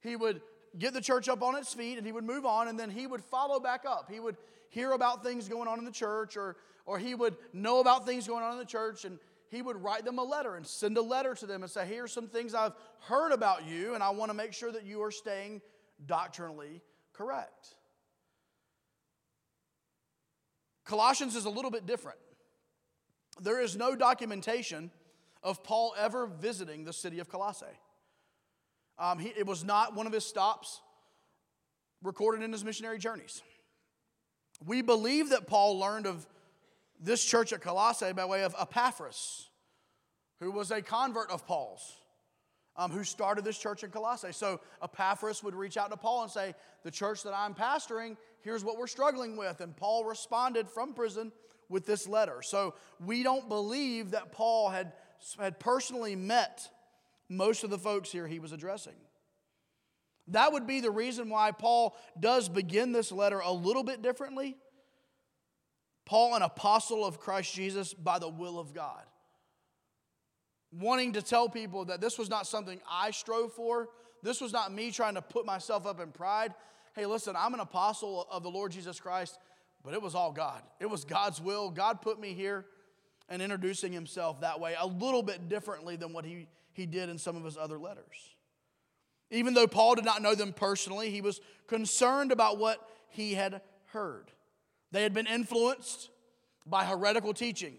He 0.00 0.16
would 0.16 0.40
get 0.78 0.92
the 0.92 1.00
church 1.00 1.28
up 1.28 1.42
on 1.42 1.56
its 1.56 1.72
feet 1.72 1.96
and 1.96 2.06
he 2.06 2.12
would 2.12 2.24
move 2.24 2.44
on 2.44 2.68
and 2.68 2.78
then 2.78 2.90
he 2.90 3.06
would 3.06 3.22
follow 3.22 3.60
back 3.60 3.84
up. 3.86 4.10
He 4.10 4.20
would 4.20 4.36
hear 4.68 4.92
about 4.92 5.22
things 5.22 5.48
going 5.48 5.68
on 5.68 5.78
in 5.78 5.84
the 5.84 5.92
church 5.92 6.36
or, 6.36 6.56
or 6.84 6.98
he 6.98 7.14
would 7.14 7.36
know 7.52 7.80
about 7.80 8.04
things 8.04 8.26
going 8.26 8.42
on 8.42 8.52
in 8.52 8.58
the 8.58 8.64
church 8.64 9.04
and 9.04 9.18
he 9.50 9.62
would 9.62 9.82
write 9.82 10.04
them 10.04 10.18
a 10.18 10.22
letter 10.24 10.56
and 10.56 10.66
send 10.66 10.96
a 10.96 11.02
letter 11.02 11.34
to 11.34 11.46
them 11.46 11.62
and 11.62 11.70
say, 11.70 11.86
Here's 11.86 12.12
some 12.12 12.28
things 12.28 12.54
I've 12.54 12.74
heard 13.00 13.32
about 13.32 13.66
you 13.66 13.94
and 13.94 14.02
I 14.02 14.10
want 14.10 14.30
to 14.30 14.34
make 14.34 14.52
sure 14.52 14.72
that 14.72 14.84
you 14.84 15.02
are 15.02 15.10
staying 15.10 15.62
doctrinally 16.04 16.82
correct. 17.12 17.74
Colossians 20.84 21.34
is 21.34 21.44
a 21.44 21.50
little 21.50 21.70
bit 21.70 21.86
different. 21.86 22.18
There 23.40 23.60
is 23.60 23.76
no 23.76 23.96
documentation 23.96 24.90
of 25.42 25.62
Paul 25.62 25.94
ever 25.98 26.26
visiting 26.26 26.84
the 26.84 26.92
city 26.92 27.18
of 27.18 27.28
Colossae. 27.28 27.66
Um, 28.98 29.18
he, 29.18 29.28
it 29.28 29.46
was 29.46 29.64
not 29.64 29.94
one 29.94 30.06
of 30.06 30.12
his 30.12 30.24
stops 30.24 30.80
recorded 32.02 32.42
in 32.42 32.52
his 32.52 32.64
missionary 32.64 32.98
journeys. 32.98 33.42
We 34.64 34.80
believe 34.80 35.30
that 35.30 35.46
Paul 35.46 35.78
learned 35.78 36.06
of 36.06 36.26
this 37.00 37.24
church 37.24 37.52
at 37.52 37.60
Colossae 37.60 38.12
by 38.12 38.24
way 38.24 38.42
of 38.44 38.54
Epaphras, 38.58 39.48
who 40.40 40.50
was 40.50 40.70
a 40.70 40.82
convert 40.82 41.30
of 41.30 41.46
Paul's, 41.46 41.96
um, 42.76 42.90
who 42.90 43.04
started 43.04 43.44
this 43.44 43.58
church 43.58 43.84
in 43.84 43.90
Colossae. 43.90 44.32
So 44.32 44.60
Epaphras 44.82 45.42
would 45.42 45.54
reach 45.54 45.76
out 45.76 45.90
to 45.90 45.96
Paul 45.96 46.22
and 46.22 46.30
say, 46.30 46.54
The 46.82 46.90
church 46.90 47.22
that 47.22 47.34
I'm 47.34 47.54
pastoring, 47.54 48.16
here's 48.42 48.64
what 48.64 48.78
we're 48.78 48.86
struggling 48.86 49.36
with. 49.36 49.60
And 49.60 49.76
Paul 49.76 50.04
responded 50.04 50.68
from 50.68 50.94
prison 50.94 51.32
with 51.68 51.86
this 51.86 52.06
letter. 52.06 52.42
So 52.42 52.74
we 53.04 53.22
don't 53.22 53.48
believe 53.48 54.12
that 54.12 54.32
Paul 54.32 54.68
had, 54.68 54.92
had 55.38 55.58
personally 55.58 56.16
met 56.16 56.68
most 57.28 57.64
of 57.64 57.70
the 57.70 57.78
folks 57.78 58.12
here 58.12 58.26
he 58.26 58.38
was 58.38 58.52
addressing. 58.52 58.94
That 60.28 60.52
would 60.52 60.66
be 60.66 60.80
the 60.80 60.90
reason 60.90 61.28
why 61.28 61.52
Paul 61.52 61.96
does 62.18 62.48
begin 62.48 62.92
this 62.92 63.12
letter 63.12 63.40
a 63.40 63.52
little 63.52 63.84
bit 63.84 64.02
differently. 64.02 64.56
Paul, 66.06 66.34
an 66.34 66.42
apostle 66.42 67.04
of 67.04 67.20
Christ 67.20 67.54
Jesus 67.54 67.92
by 67.92 68.18
the 68.18 68.28
will 68.28 68.58
of 68.58 68.72
God, 68.72 69.02
wanting 70.72 71.12
to 71.12 71.22
tell 71.22 71.48
people 71.48 71.84
that 71.86 72.00
this 72.00 72.18
was 72.18 72.30
not 72.30 72.46
something 72.46 72.80
I 72.90 73.10
strove 73.10 73.52
for. 73.52 73.88
This 74.22 74.40
was 74.40 74.52
not 74.52 74.72
me 74.72 74.90
trying 74.90 75.14
to 75.14 75.22
put 75.22 75.44
myself 75.44 75.86
up 75.86 76.00
in 76.00 76.12
pride. 76.12 76.54
Hey, 76.94 77.04
listen, 77.04 77.34
I'm 77.36 77.52
an 77.52 77.60
apostle 77.60 78.26
of 78.30 78.42
the 78.42 78.50
Lord 78.50 78.72
Jesus 78.72 78.98
Christ, 78.98 79.38
but 79.84 79.92
it 79.92 80.00
was 80.00 80.14
all 80.14 80.32
God. 80.32 80.62
It 80.80 80.86
was 80.86 81.04
God's 81.04 81.40
will. 81.40 81.70
God 81.70 82.00
put 82.00 82.18
me 82.18 82.32
here 82.32 82.64
and 83.28 83.42
introducing 83.42 83.92
himself 83.92 84.40
that 84.40 84.60
way, 84.60 84.74
a 84.78 84.86
little 84.86 85.22
bit 85.22 85.48
differently 85.48 85.96
than 85.96 86.12
what 86.12 86.24
he 86.24 86.46
he 86.76 86.84
did 86.84 87.08
in 87.08 87.16
some 87.16 87.36
of 87.36 87.44
his 87.44 87.56
other 87.56 87.78
letters. 87.78 88.36
Even 89.30 89.54
though 89.54 89.66
Paul 89.66 89.94
did 89.94 90.04
not 90.04 90.20
know 90.20 90.34
them 90.34 90.52
personally, 90.52 91.10
he 91.10 91.22
was 91.22 91.40
concerned 91.66 92.30
about 92.30 92.58
what 92.58 92.86
he 93.08 93.32
had 93.34 93.62
heard. 93.86 94.30
They 94.96 95.02
had 95.02 95.12
been 95.12 95.26
influenced 95.26 96.08
by 96.64 96.86
heretical 96.86 97.34
teaching, 97.34 97.76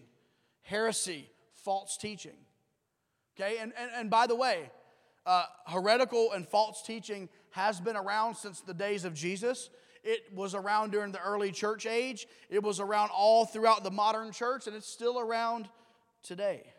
heresy, 0.62 1.28
false 1.64 1.96
teaching. 1.96 2.36
Okay, 3.36 3.56
and, 3.58 3.72
and, 3.76 3.90
and 3.92 4.08
by 4.08 4.28
the 4.28 4.36
way, 4.36 4.70
uh, 5.26 5.42
heretical 5.66 6.30
and 6.30 6.46
false 6.46 6.80
teaching 6.80 7.28
has 7.50 7.80
been 7.80 7.96
around 7.96 8.36
since 8.36 8.60
the 8.60 8.72
days 8.72 9.04
of 9.04 9.14
Jesus. 9.14 9.68
It 10.04 10.32
was 10.32 10.54
around 10.54 10.92
during 10.92 11.10
the 11.10 11.20
early 11.20 11.50
church 11.50 11.86
age, 11.86 12.28
it 12.48 12.62
was 12.62 12.78
around 12.78 13.10
all 13.12 13.44
throughout 13.46 13.82
the 13.82 13.90
modern 13.90 14.30
church, 14.30 14.68
and 14.68 14.76
it's 14.76 14.88
still 14.88 15.18
around 15.18 15.68
today. 16.22 16.72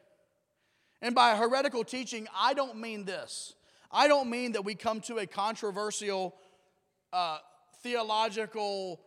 And 1.01 1.13
by 1.13 1.35
heretical 1.35 1.83
teaching, 1.83 2.29
I 2.33 2.53
don't 2.53 2.77
mean 2.77 3.03
this. 3.03 3.55
I 3.91 4.07
don't 4.07 4.29
mean 4.29 4.53
that 4.53 4.63
we 4.63 4.75
come 4.75 5.01
to 5.01 5.17
a 5.17 5.27
controversial 5.27 6.33
uh, 7.11 7.39
theological 7.83 9.01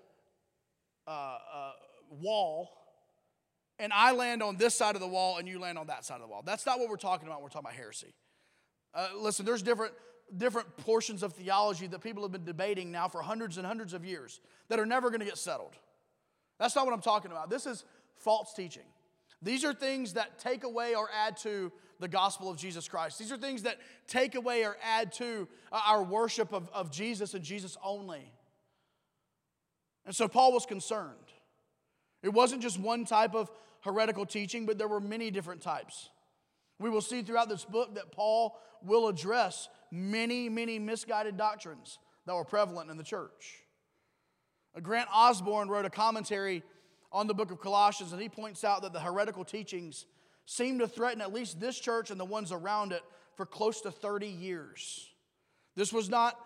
uh, 1.06 1.10
uh, 1.10 1.72
wall 2.10 2.70
and 3.82 3.92
I 3.92 4.12
land 4.12 4.44
on 4.44 4.56
this 4.56 4.76
side 4.76 4.94
of 4.94 5.00
the 5.00 5.08
wall 5.08 5.38
and 5.38 5.48
you 5.48 5.58
land 5.58 5.76
on 5.76 5.88
that 5.88 6.04
side 6.04 6.16
of 6.16 6.20
the 6.20 6.28
wall. 6.28 6.42
That's 6.44 6.64
not 6.64 6.78
what 6.78 6.88
we're 6.88 6.96
talking 6.96 7.26
about. 7.26 7.42
We're 7.42 7.48
talking 7.48 7.66
about 7.66 7.74
heresy. 7.74 8.14
Uh, 8.94 9.08
listen, 9.16 9.44
there's 9.44 9.62
different, 9.62 9.92
different 10.36 10.76
portions 10.76 11.24
of 11.24 11.32
theology 11.32 11.88
that 11.88 12.00
people 12.00 12.22
have 12.22 12.30
been 12.30 12.44
debating 12.44 12.92
now 12.92 13.08
for 13.08 13.22
hundreds 13.22 13.58
and 13.58 13.66
hundreds 13.66 13.92
of 13.92 14.04
years 14.04 14.40
that 14.68 14.78
are 14.78 14.86
never 14.86 15.10
going 15.10 15.18
to 15.18 15.26
get 15.26 15.36
settled. 15.36 15.74
That's 16.60 16.76
not 16.76 16.86
what 16.86 16.94
I'm 16.94 17.00
talking 17.00 17.32
about. 17.32 17.50
This 17.50 17.66
is 17.66 17.84
false 18.18 18.54
teaching. 18.54 18.84
These 19.42 19.64
are 19.64 19.74
things 19.74 20.12
that 20.12 20.38
take 20.38 20.62
away 20.62 20.94
or 20.94 21.08
add 21.12 21.36
to 21.38 21.72
the 21.98 22.06
gospel 22.06 22.48
of 22.50 22.56
Jesus 22.56 22.86
Christ. 22.86 23.18
These 23.18 23.32
are 23.32 23.36
things 23.36 23.64
that 23.64 23.78
take 24.06 24.36
away 24.36 24.64
or 24.64 24.76
add 24.84 25.12
to 25.14 25.48
uh, 25.72 25.80
our 25.86 26.04
worship 26.04 26.52
of, 26.52 26.68
of 26.72 26.92
Jesus 26.92 27.34
and 27.34 27.42
Jesus 27.42 27.76
only. 27.82 28.30
And 30.06 30.14
so 30.14 30.28
Paul 30.28 30.52
was 30.52 30.66
concerned. 30.66 31.16
It 32.22 32.32
wasn't 32.32 32.62
just 32.62 32.78
one 32.78 33.04
type 33.04 33.34
of 33.34 33.50
heretical 33.80 34.26
teaching, 34.26 34.66
but 34.66 34.78
there 34.78 34.88
were 34.88 35.00
many 35.00 35.30
different 35.30 35.60
types. 35.60 36.08
We 36.78 36.90
will 36.90 37.00
see 37.00 37.22
throughout 37.22 37.48
this 37.48 37.64
book 37.64 37.94
that 37.94 38.12
Paul 38.12 38.58
will 38.84 39.08
address 39.08 39.68
many, 39.90 40.48
many 40.48 40.78
misguided 40.78 41.36
doctrines 41.36 41.98
that 42.26 42.34
were 42.34 42.44
prevalent 42.44 42.90
in 42.90 42.96
the 42.96 43.04
church. 43.04 43.62
Uh, 44.76 44.80
Grant 44.80 45.08
Osborne 45.12 45.68
wrote 45.68 45.84
a 45.84 45.90
commentary 45.90 46.62
on 47.10 47.26
the 47.26 47.34
book 47.34 47.50
of 47.50 47.60
Colossians, 47.60 48.12
and 48.12 48.22
he 48.22 48.28
points 48.28 48.64
out 48.64 48.82
that 48.82 48.92
the 48.92 49.00
heretical 49.00 49.44
teachings 49.44 50.06
seem 50.46 50.78
to 50.78 50.88
threaten 50.88 51.20
at 51.20 51.32
least 51.32 51.60
this 51.60 51.78
church 51.78 52.10
and 52.10 52.18
the 52.18 52.24
ones 52.24 52.52
around 52.52 52.92
it 52.92 53.02
for 53.36 53.46
close 53.46 53.80
to 53.82 53.90
30 53.90 54.26
years. 54.26 55.10
This 55.76 55.92
was 55.92 56.08
not 56.08 56.38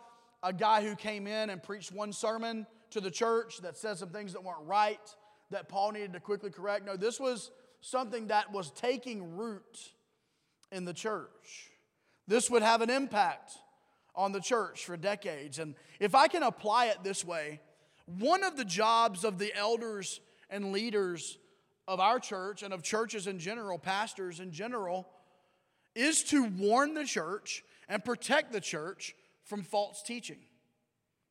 a 0.42 0.52
guy 0.52 0.82
who 0.82 0.94
came 0.94 1.26
in 1.26 1.50
and 1.50 1.62
preached 1.62 1.92
one 1.92 2.12
sermon 2.12 2.66
to 2.90 3.00
the 3.00 3.11
church 3.11 3.59
that 3.62 3.76
said 3.76 3.99
some 3.99 4.11
things 4.11 4.33
that 4.33 4.43
weren't 4.43 4.66
right 4.66 5.00
that 5.50 5.69
Paul 5.69 5.93
needed 5.93 6.12
to 6.14 6.21
quickly 6.21 6.50
correct. 6.50 6.85
No, 6.85 6.97
this 6.97 7.21
was 7.21 7.50
something 7.81 8.28
that 8.28 8.52
was 8.52 8.71
taking 8.73 9.37
root 9.37 9.93
in 10.73 10.85
the 10.85 10.95
church. 10.95 11.71
This 12.26 12.50
would 12.50 12.62
have 12.62 12.83
an 12.83 12.90
impact 12.90 13.52
on 14.14 14.33
the 14.33 14.40
church 14.40 14.85
for 14.85 14.97
decades. 14.97 15.59
And 15.59 15.75
if 16.00 16.14
I 16.14 16.26
can 16.26 16.43
apply 16.43 16.87
it 16.87 16.99
this 17.05 17.25
way, 17.25 17.61
one 18.07 18.43
of 18.43 18.57
the 18.57 18.64
jobs 18.64 19.25
of 19.25 19.38
the 19.38 19.55
elders 19.55 20.21
and 20.50 20.73
leaders 20.73 21.38
of 21.87 22.00
our 22.00 22.19
church 22.19 22.62
and 22.62 22.73
of 22.75 22.83
churches 22.83 23.26
in 23.26 23.38
general, 23.38 23.78
pastors 23.78 24.40
in 24.40 24.50
general, 24.50 25.09
is 25.95 26.25
to 26.25 26.45
warn 26.45 26.95
the 26.95 27.05
church 27.05 27.62
and 27.88 28.05
protect 28.05 28.52
the 28.52 28.61
church 28.61 29.14
from 29.45 29.62
false 29.62 30.02
teaching. 30.02 30.38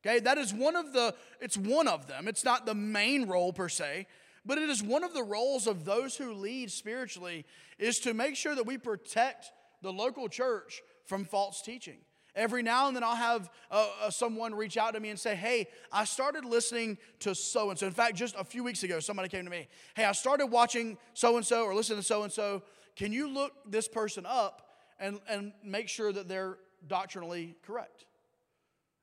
Okay, 0.06 0.20
that 0.20 0.38
is 0.38 0.54
one 0.54 0.76
of 0.76 0.92
the, 0.92 1.14
it's 1.40 1.56
one 1.56 1.88
of 1.88 2.06
them. 2.06 2.28
It's 2.28 2.44
not 2.44 2.64
the 2.64 2.74
main 2.74 3.26
role 3.26 3.52
per 3.52 3.68
se, 3.68 4.06
but 4.44 4.56
it 4.56 4.70
is 4.70 4.80
one 4.80 5.02
of 5.02 5.12
the 5.12 5.24
roles 5.24 5.66
of 5.66 5.84
those 5.84 6.16
who 6.16 6.32
lead 6.32 6.70
spiritually 6.70 7.44
is 7.78 7.98
to 8.00 8.14
make 8.14 8.36
sure 8.36 8.54
that 8.54 8.64
we 8.64 8.78
protect 8.78 9.50
the 9.82 9.92
local 9.92 10.28
church 10.28 10.82
from 11.06 11.24
false 11.24 11.60
teaching. 11.60 11.98
Every 12.36 12.62
now 12.62 12.86
and 12.86 12.94
then 12.94 13.02
I'll 13.02 13.16
have 13.16 13.50
uh, 13.70 13.88
uh, 14.02 14.10
someone 14.10 14.54
reach 14.54 14.76
out 14.76 14.94
to 14.94 15.00
me 15.00 15.08
and 15.08 15.18
say, 15.18 15.34
Hey, 15.34 15.68
I 15.90 16.04
started 16.04 16.44
listening 16.44 16.98
to 17.20 17.34
so 17.34 17.70
and 17.70 17.78
so. 17.78 17.86
In 17.86 17.92
fact, 17.92 18.14
just 18.14 18.36
a 18.38 18.44
few 18.44 18.62
weeks 18.62 18.82
ago, 18.82 19.00
somebody 19.00 19.28
came 19.28 19.44
to 19.44 19.50
me, 19.50 19.66
Hey, 19.94 20.04
I 20.04 20.12
started 20.12 20.46
watching 20.46 20.98
so 21.14 21.36
and 21.36 21.44
so 21.46 21.64
or 21.64 21.74
listening 21.74 21.98
to 21.98 22.04
so 22.04 22.22
and 22.22 22.32
so. 22.32 22.62
Can 22.94 23.10
you 23.12 23.28
look 23.28 23.52
this 23.68 23.88
person 23.88 24.24
up 24.26 24.68
and, 25.00 25.18
and 25.28 25.52
make 25.64 25.88
sure 25.88 26.12
that 26.12 26.28
they're 26.28 26.58
doctrinally 26.86 27.56
correct? 27.66 28.04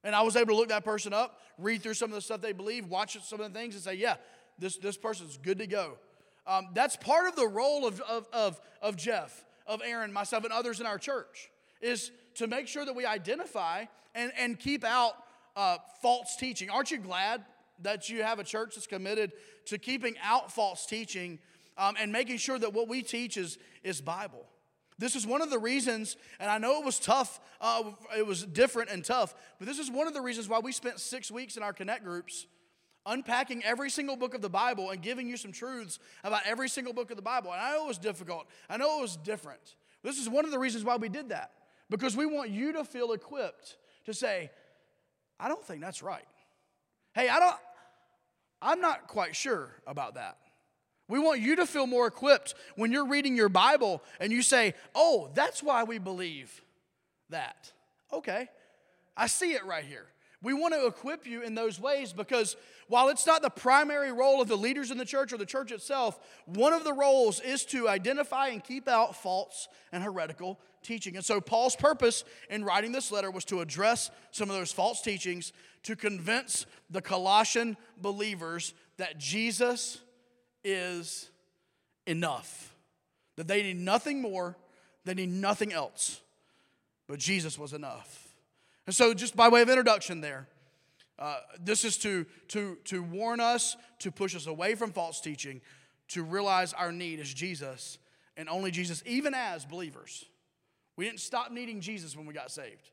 And 0.04 0.16
I 0.16 0.22
was 0.22 0.36
able 0.36 0.54
to 0.54 0.56
look 0.56 0.70
that 0.70 0.84
person 0.84 1.14
up, 1.14 1.40
read 1.58 1.82
through 1.82 1.94
some 1.94 2.10
of 2.10 2.16
the 2.16 2.22
stuff 2.22 2.42
they 2.42 2.52
believe, 2.52 2.88
watch 2.88 3.18
some 3.24 3.40
of 3.40 3.52
the 3.52 3.58
things, 3.58 3.76
and 3.76 3.84
say, 3.84 3.94
yeah, 3.94 4.16
this, 4.60 4.78
this 4.78 4.98
person's 4.98 5.38
good 5.38 5.60
to 5.60 5.68
go. 5.68 5.98
Um, 6.46 6.70
that's 6.74 6.96
part 6.98 7.28
of 7.28 7.36
the 7.36 7.48
role 7.48 7.88
of, 7.88 8.02
of, 8.02 8.28
of, 8.34 8.60
of 8.82 8.98
Jeff, 8.98 9.46
of 9.66 9.82
Aaron, 9.86 10.12
myself, 10.12 10.44
and 10.44 10.52
others 10.52 10.80
in 10.82 10.86
our 10.86 10.98
church, 10.98 11.50
is 11.82 12.12
to 12.36 12.48
make 12.48 12.68
sure 12.68 12.84
that 12.86 12.96
we 12.96 13.06
identify 13.06 13.86
and, 14.14 14.32
and 14.38 14.60
keep 14.60 14.84
out 14.84 15.14
uh, 15.56 15.78
false 16.02 16.36
teaching. 16.36 16.70
Aren't 16.70 16.92
you 16.92 16.98
glad 16.98 17.46
that 17.82 18.10
you 18.10 18.24
have 18.24 18.40
a 18.40 18.44
church 18.44 18.76
that's 18.76 18.88
committed 18.88 19.32
to 19.66 19.78
keeping 19.78 20.16
out 20.22 20.52
false 20.52 20.86
teaching 20.86 21.40
um, 21.78 21.96
and 22.00 22.12
making 22.12 22.38
sure 22.38 22.60
that 22.60 22.74
what 22.74 22.88
we 22.88 23.02
teach 23.02 23.38
is, 23.38 23.58
is 23.84 24.02
Bible? 24.02 24.46
This 25.00 25.16
is 25.16 25.26
one 25.26 25.42
of 25.42 25.50
the 25.50 25.60
reasons, 25.60 26.18
and 26.40 26.50
I 26.50 26.58
know 26.58 26.80
it 26.80 26.86
was 26.86 27.00
tough, 27.00 27.40
uh, 27.60 27.84
it 28.18 28.26
was 28.26 28.44
different 28.44 28.90
and 28.90 29.04
tough, 29.04 29.34
but 29.58 29.68
this 29.68 29.80
is 29.80 29.90
one 29.90 30.08
of 30.08 30.14
the 30.14 30.22
reasons 30.22 30.48
why 30.48 30.60
we 30.60 30.72
spent 30.72 31.00
six 31.00 31.32
weeks 31.32 31.58
in 31.58 31.64
our 31.64 31.74
Connect 31.74 32.04
groups 32.04 32.48
unpacking 33.06 33.64
every 33.64 33.90
single 33.90 34.16
book 34.16 34.34
of 34.34 34.42
the 34.42 34.50
Bible 34.50 34.92
and 34.92 35.02
giving 35.02 35.28
you 35.28 35.36
some 35.36 35.52
truths 35.52 36.00
about 36.24 36.42
every 36.46 36.70
single 36.70 36.94
book 36.94 37.12
of 37.12 37.18
the 37.18 37.24
Bible. 37.24 37.52
And 37.52 37.62
I 37.62 37.74
know 37.74 37.86
it 37.86 37.88
was 37.88 37.98
difficult, 37.98 38.46
I 38.70 38.78
know 38.78 39.00
it 39.00 39.02
was 39.02 39.18
different. 39.18 39.76
This 40.04 40.18
is 40.18 40.30
one 40.30 40.46
of 40.46 40.52
the 40.52 40.60
reasons 40.60 40.84
why 40.84 40.98
we 40.98 41.10
did 41.10 41.30
that, 41.30 41.52
because 41.90 42.16
we 42.16 42.26
want 42.26 42.50
you 42.50 42.74
to 42.74 42.84
feel 42.84 43.14
equipped 43.14 43.78
to 44.06 44.14
say, 44.14 44.52
I 45.40 45.48
don't 45.48 45.64
think 45.64 45.82
that's 45.82 46.04
right. 46.04 46.26
Hey, 47.14 47.30
I 47.30 47.40
don't, 47.40 47.56
I'm 48.62 48.82
not 48.82 49.08
quite 49.08 49.36
sure 49.36 49.72
about 49.88 50.16
that. 50.16 50.38
We 51.08 51.20
want 51.20 51.42
you 51.42 51.58
to 51.58 51.66
feel 51.66 51.86
more 51.86 52.08
equipped 52.08 52.56
when 52.76 52.92
you're 52.92 53.08
reading 53.08 53.36
your 53.36 53.50
Bible 53.50 54.02
and 54.20 54.32
you 54.32 54.42
say, 54.42 54.74
Oh, 54.96 55.30
that's 55.34 55.62
why 55.62 55.84
we 55.84 55.98
believe 55.98 56.62
that. 57.30 57.72
Okay, 58.12 58.48
I 59.18 59.28
see 59.28 59.54
it 59.54 59.66
right 59.66 59.84
here. 59.84 60.08
We 60.42 60.54
want 60.54 60.74
to 60.74 60.86
equip 60.86 61.26
you 61.26 61.42
in 61.42 61.56
those 61.56 61.80
ways 61.80 62.12
because 62.12 62.58
while 62.90 63.08
it's 63.08 63.26
not 63.26 63.42
the 63.42 63.50
primary 63.50 64.12
role 64.12 64.42
of 64.42 64.50
the 64.50 64.58
leaders 64.58 64.92
in 64.92 64.98
the 64.98 65.06
church 65.06 65.32
or 65.32 65.38
the 65.38 65.46
church 65.46 65.72
itself, 65.72 66.20
one 66.46 66.74
of 66.74 66.84
the 66.84 66.92
roles 66.92 67.40
is 67.40 67.64
to 67.68 67.88
identify 67.88 68.50
and 68.50 68.62
keep 68.62 68.90
out 68.90 69.16
false 69.16 69.70
and 69.94 70.04
heretical 70.04 70.60
teaching. 70.84 71.16
And 71.16 71.24
so, 71.24 71.40
Paul's 71.40 71.78
purpose 71.78 72.26
in 72.50 72.66
writing 72.66 72.92
this 72.92 73.10
letter 73.10 73.32
was 73.32 73.46
to 73.46 73.62
address 73.62 74.12
some 74.32 74.50
of 74.50 74.56
those 74.58 74.74
false 74.74 75.02
teachings 75.02 75.54
to 75.84 75.96
convince 75.96 76.66
the 76.90 77.02
Colossian 77.02 77.78
believers 78.02 78.74
that 78.98 79.18
Jesus 79.18 80.02
is 80.64 81.30
enough. 82.06 82.74
That 83.36 83.48
they 83.48 83.64
need 83.64 83.80
nothing 83.80 84.22
more, 84.22 84.56
they 85.06 85.14
need 85.14 85.32
nothing 85.32 85.74
else. 85.74 86.22
But 87.08 87.20
Jesus 87.20 87.58
was 87.58 87.74
enough. 87.74 88.36
And 88.86 88.96
so, 88.96 89.14
just 89.14 89.36
by 89.36 89.50
way 89.50 89.62
of 89.62 89.70
introduction, 89.70 90.22
there, 90.22 90.48
uh, 91.20 91.38
this 91.60 91.86
is 91.86 91.98
to, 92.00 92.26
to, 92.50 92.78
to 92.86 93.02
warn 93.02 93.40
us, 93.40 93.78
to 94.00 94.12
push 94.12 94.36
us 94.36 94.48
away 94.48 94.76
from 94.76 94.92
false 94.92 95.22
teaching, 95.22 95.62
to 96.10 96.24
realize 96.24 96.74
our 96.74 96.92
need 96.92 97.20
is 97.20 97.34
Jesus 97.34 97.98
and 98.36 98.50
only 98.50 98.72
Jesus, 98.72 99.04
even 99.06 99.34
as 99.34 99.66
believers. 99.66 100.26
We 100.96 101.06
didn't 101.06 101.22
stop 101.22 101.52
needing 101.52 101.82
Jesus 101.82 102.16
when 102.16 102.26
we 102.26 102.34
got 102.34 102.52
saved. 102.52 102.90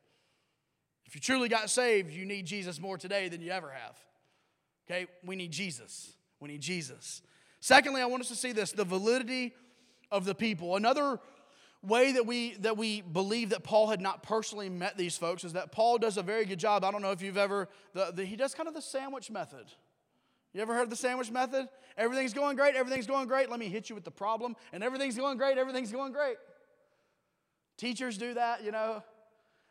If 1.07 1.15
you 1.15 1.21
truly 1.21 1.49
got 1.49 1.71
saved, 1.71 2.13
you 2.13 2.25
need 2.25 2.47
Jesus 2.47 2.81
more 2.81 2.97
today 2.97 3.29
than 3.29 3.41
you 3.41 3.51
ever 3.51 3.71
have. 3.71 3.99
Okay? 4.89 5.07
We 5.25 5.37
need 5.37 5.51
Jesus. 5.51 6.13
We 6.39 6.49
need 6.49 6.61
Jesus. 6.61 7.23
Secondly, 7.61 8.01
I 8.01 8.07
want 8.07 8.23
us 8.23 8.29
to 8.29 8.35
see 8.35 8.53
this 8.53 8.73
the 8.73 8.85
validity 8.85 9.55
of 10.11 10.25
the 10.25 10.35
people. 10.35 10.77
Another 10.77 11.21
way 11.83 12.13
that 12.13 12.27
we 12.27 12.55
that 12.57 12.77
we 12.77 13.01
believe 13.01 13.51
that 13.51 13.63
Paul 13.63 13.89
had 13.89 14.01
not 14.01 14.23
personally 14.23 14.69
met 14.69 14.97
these 14.97 15.17
folks 15.17 15.45
is 15.45 15.53
that 15.53 15.73
Paul 15.73 15.99
does 15.99 16.17
a 16.17 16.23
very 16.23 16.45
good 16.45 16.59
job. 16.59 16.85
I 16.85 16.91
don't 16.91 17.03
know 17.03 17.13
if 17.13 17.23
you've 17.23 17.37
ever 17.37 17.69
the, 17.95 18.13
the, 18.13 18.25
he 18.25 18.37
does 18.37 18.55
kind 18.55 18.69
of 18.69 18.75
the 18.75 18.83
sandwich 18.83 19.31
method. 19.31 19.67
You 20.53 20.61
ever 20.63 20.75
heard 20.75 20.85
of 20.85 20.91
the 20.91 20.97
sandwich 20.97 21.31
method? 21.31 21.69
Everything's 21.97 22.35
going 22.35 22.57
great, 22.57 22.75
everything's 22.75 23.07
going 23.07 23.29
great. 23.29 23.51
Let 23.51 23.61
me 23.61 23.69
hit 23.69 23.89
you 23.89 23.95
with 23.95 24.05
the 24.05 24.11
problem, 24.11 24.57
and 24.73 24.83
everything's 24.83 25.17
going 25.17 25.39
great, 25.39 25.59
everything's 25.59 25.93
going 25.93 26.13
great. 26.13 26.37
Teachers 27.77 28.19
do 28.19 28.35
that, 28.35 28.65
you 28.65 28.73
know. 28.73 29.03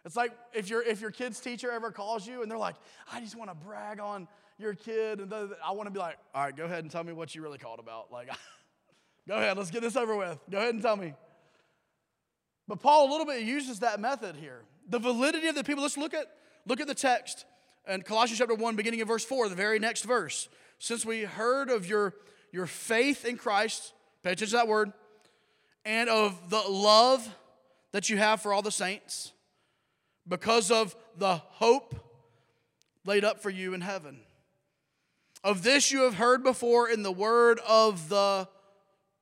It's 0.06 0.16
like 0.16 0.32
if 0.54 0.70
your 0.70 0.82
if 0.82 1.02
your 1.02 1.12
kid's 1.12 1.40
teacher 1.40 1.72
ever 1.72 1.92
calls 1.92 2.26
you 2.26 2.42
and 2.42 2.50
they're 2.50 2.58
like, 2.58 2.76
I 3.12 3.20
just 3.20 3.36
want 3.36 3.50
to 3.52 3.56
brag 3.56 4.00
on 4.00 4.28
your 4.58 4.74
kid, 4.74 5.20
and 5.20 5.34
I 5.34 5.72
want 5.72 5.88
to 5.88 5.92
be 5.92 6.00
like, 6.00 6.18
all 6.34 6.44
right, 6.44 6.56
go 6.56 6.66
ahead 6.66 6.84
and 6.84 6.92
tell 6.92 7.04
me 7.04 7.14
what 7.14 7.34
you 7.34 7.42
really 7.42 7.58
called 7.58 7.80
about. 7.80 8.12
Like, 8.12 8.30
go 9.28 9.36
ahead, 9.36 9.58
let's 9.58 9.72
get 9.72 9.82
this 9.82 9.96
over 9.96 10.16
with. 10.16 10.38
Go 10.50 10.58
ahead 10.58 10.74
and 10.74 10.82
tell 10.82 10.98
me. 10.98 11.14
But 12.68 12.82
Paul 12.82 13.10
a 13.10 13.12
little 13.12 13.26
bit 13.26 13.42
uses 13.44 13.80
that 13.80 14.00
method 14.00 14.36
here. 14.36 14.62
The 14.90 15.00
validity 15.00 15.48
of 15.48 15.56
the 15.56 15.64
people. 15.64 15.84
Let's 15.84 15.98
look 15.98 16.14
at 16.14 16.28
look 16.66 16.80
at 16.82 16.88
the 16.88 16.96
text 16.96 17.46
in 17.90 18.04
Colossians 18.04 18.38
chapter 18.38 18.54
1, 18.54 18.76
beginning 18.76 19.02
of 19.02 19.08
verse 19.08 19.26
4, 19.26 19.50
the 19.50 19.56
very 19.56 19.80
next 19.80 20.04
verse. 20.04 20.48
Since 20.78 21.06
we 21.06 21.22
heard 21.22 21.70
of 21.70 21.88
your, 21.88 22.14
your 22.52 22.68
faith 22.68 23.26
in 23.26 23.38
Christ, 23.38 23.94
pay 24.24 24.32
attention 24.32 24.52
to 24.52 24.58
that 24.58 24.68
word, 24.68 24.94
and 25.86 26.10
of 26.10 26.50
the 26.50 26.62
love 26.70 27.28
that 27.92 28.10
you 28.10 28.18
have 28.18 28.42
for 28.42 28.54
all 28.54 28.62
the 28.62 28.72
saints, 28.72 29.34
because 30.30 30.72
of 30.72 30.96
the 31.18 31.38
hope 31.38 31.96
laid 33.06 33.26
up 33.26 33.42
for 33.42 33.50
you 33.50 33.74
in 33.74 33.82
heaven. 33.82 34.20
Of 35.44 35.64
this 35.64 35.92
you 35.92 36.02
have 36.02 36.16
heard 36.16 36.44
before 36.44 36.90
in 36.90 37.02
the 37.02 37.12
word 37.12 37.60
of 37.68 38.10
the 38.10 38.48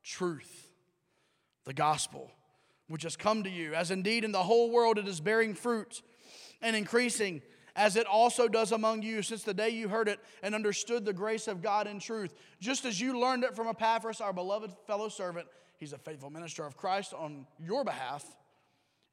truth, 0.03 0.69
the 1.63 1.73
gospel 1.73 2.31
which 2.87 3.03
has 3.03 3.15
come 3.15 3.43
to 3.43 3.49
you, 3.49 3.73
as 3.73 3.91
indeed 3.91 4.23
in 4.23 4.31
the 4.31 4.43
whole 4.43 4.71
world 4.71 4.97
it 4.97 5.07
is 5.07 5.19
bearing 5.19 5.53
fruit 5.53 6.01
and 6.61 6.75
increasing, 6.75 7.41
as 7.75 7.95
it 7.95 8.07
also 8.07 8.47
does 8.47 8.71
among 8.71 9.03
you 9.03 9.21
since 9.21 9.43
the 9.43 9.53
day 9.53 9.69
you 9.69 9.87
heard 9.87 10.07
it 10.07 10.19
and 10.41 10.55
understood 10.55 11.05
the 11.05 11.13
grace 11.13 11.47
of 11.47 11.61
God 11.61 11.85
in 11.85 11.99
truth. 11.99 12.33
Just 12.59 12.85
as 12.85 12.99
you 12.99 13.19
learned 13.19 13.43
it 13.43 13.55
from 13.55 13.67
Epaphras, 13.67 14.21
our 14.21 14.33
beloved 14.33 14.71
fellow 14.87 15.09
servant, 15.09 15.47
he's 15.77 15.93
a 15.93 15.97
faithful 15.97 16.29
minister 16.29 16.65
of 16.65 16.77
Christ 16.77 17.13
on 17.13 17.45
your 17.59 17.83
behalf, 17.83 18.25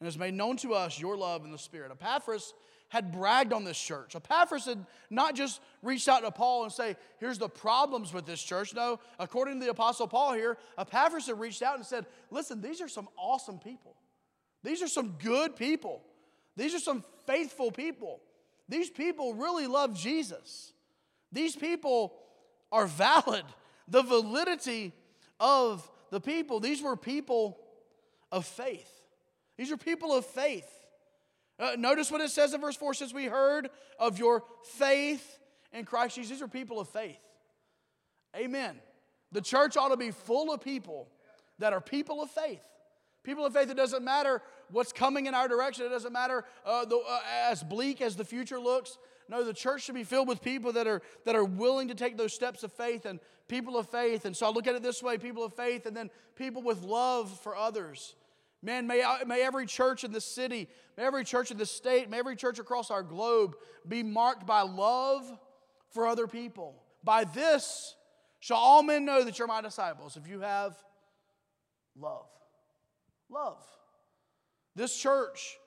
and 0.04 0.12
has 0.12 0.18
made 0.18 0.34
known 0.34 0.58
to 0.58 0.74
us 0.74 1.00
your 1.00 1.16
love 1.16 1.46
in 1.46 1.50
the 1.50 1.56
Spirit. 1.56 1.90
Epaphras 1.90 2.52
had 2.90 3.10
bragged 3.10 3.54
on 3.54 3.64
this 3.64 3.80
church. 3.80 4.14
Epaphras 4.14 4.66
had 4.66 4.84
not 5.08 5.34
just 5.34 5.62
reached 5.80 6.08
out 6.08 6.20
to 6.20 6.30
Paul 6.30 6.64
and 6.64 6.70
say, 6.70 6.96
here's 7.20 7.38
the 7.38 7.48
problems 7.48 8.12
with 8.12 8.26
this 8.26 8.42
church. 8.42 8.74
No, 8.74 9.00
according 9.18 9.60
to 9.60 9.64
the 9.64 9.70
Apostle 9.70 10.06
Paul 10.06 10.34
here, 10.34 10.58
Epaphras 10.76 11.26
had 11.26 11.40
reached 11.40 11.62
out 11.62 11.76
and 11.76 11.86
said, 11.86 12.04
listen, 12.30 12.60
these 12.60 12.82
are 12.82 12.88
some 12.88 13.08
awesome 13.16 13.58
people. 13.58 13.96
These 14.62 14.82
are 14.82 14.88
some 14.88 15.14
good 15.22 15.56
people. 15.56 16.02
These 16.54 16.74
are 16.74 16.80
some 16.80 17.02
faithful 17.26 17.70
people. 17.70 18.20
These 18.68 18.90
people 18.90 19.32
really 19.32 19.66
love 19.66 19.94
Jesus. 19.98 20.74
These 21.32 21.56
people 21.56 22.12
are 22.70 22.86
valid. 22.86 23.46
The 23.88 24.02
validity 24.02 24.92
of 25.40 25.90
the 26.10 26.20
people, 26.20 26.60
these 26.60 26.82
were 26.82 26.94
people 26.94 27.58
of 28.30 28.44
faith. 28.44 28.90
These 29.56 29.70
are 29.72 29.76
people 29.76 30.12
of 30.12 30.26
faith. 30.26 30.68
Uh, 31.58 31.72
notice 31.78 32.10
what 32.10 32.20
it 32.20 32.30
says 32.30 32.52
in 32.52 32.60
verse 32.60 32.76
4 32.76 32.94
since 32.94 33.14
we 33.14 33.26
heard 33.26 33.70
of 33.98 34.18
your 34.18 34.42
faith 34.64 35.38
in 35.72 35.84
Christ 35.84 36.16
Jesus. 36.16 36.30
These 36.30 36.42
are 36.42 36.48
people 36.48 36.80
of 36.80 36.88
faith. 36.88 37.18
Amen. 38.36 38.80
The 39.30 39.40
church 39.40 39.76
ought 39.76 39.88
to 39.88 39.96
be 39.96 40.10
full 40.10 40.52
of 40.52 40.60
people 40.60 41.08
that 41.58 41.72
are 41.72 41.80
people 41.80 42.22
of 42.22 42.30
faith. 42.30 42.62
People 43.22 43.46
of 43.46 43.54
faith, 43.54 43.70
it 43.70 43.76
doesn't 43.76 44.04
matter 44.04 44.42
what's 44.70 44.92
coming 44.92 45.26
in 45.26 45.34
our 45.34 45.48
direction, 45.48 45.86
it 45.86 45.88
doesn't 45.88 46.12
matter 46.12 46.44
uh, 46.66 46.84
the, 46.84 46.96
uh, 46.96 47.20
as 47.48 47.62
bleak 47.62 48.02
as 48.02 48.16
the 48.16 48.24
future 48.24 48.60
looks. 48.60 48.98
No, 49.28 49.42
the 49.42 49.54
church 49.54 49.82
should 49.84 49.94
be 49.94 50.04
filled 50.04 50.28
with 50.28 50.42
people 50.42 50.72
that 50.72 50.86
are, 50.86 51.00
that 51.24 51.34
are 51.34 51.44
willing 51.44 51.88
to 51.88 51.94
take 51.94 52.18
those 52.18 52.34
steps 52.34 52.62
of 52.62 52.72
faith 52.72 53.06
and 53.06 53.20
people 53.48 53.78
of 53.78 53.88
faith. 53.88 54.26
And 54.26 54.36
so 54.36 54.46
I 54.46 54.50
look 54.50 54.66
at 54.66 54.74
it 54.74 54.82
this 54.82 55.02
way 55.02 55.16
people 55.16 55.42
of 55.42 55.54
faith 55.54 55.86
and 55.86 55.96
then 55.96 56.10
people 56.36 56.62
with 56.62 56.82
love 56.82 57.40
for 57.40 57.56
others. 57.56 58.14
Man, 58.64 58.86
may, 58.86 59.02
uh, 59.02 59.26
may 59.26 59.42
every 59.42 59.66
church 59.66 60.04
in 60.04 60.12
the 60.12 60.22
city, 60.22 60.68
may 60.96 61.04
every 61.04 61.22
church 61.22 61.50
in 61.50 61.58
the 61.58 61.66
state, 61.66 62.08
may 62.08 62.18
every 62.18 62.34
church 62.34 62.58
across 62.58 62.90
our 62.90 63.02
globe 63.02 63.56
be 63.86 64.02
marked 64.02 64.46
by 64.46 64.62
love 64.62 65.30
for 65.90 66.06
other 66.06 66.26
people. 66.26 66.82
By 67.04 67.24
this 67.24 67.94
shall 68.40 68.56
all 68.56 68.82
men 68.82 69.04
know 69.04 69.22
that 69.22 69.38
you're 69.38 69.46
my 69.46 69.60
disciples 69.60 70.16
if 70.16 70.26
you 70.26 70.40
have 70.40 70.74
love. 71.94 72.26
Love. 73.28 73.62
This 74.74 74.96
church, 74.96 75.58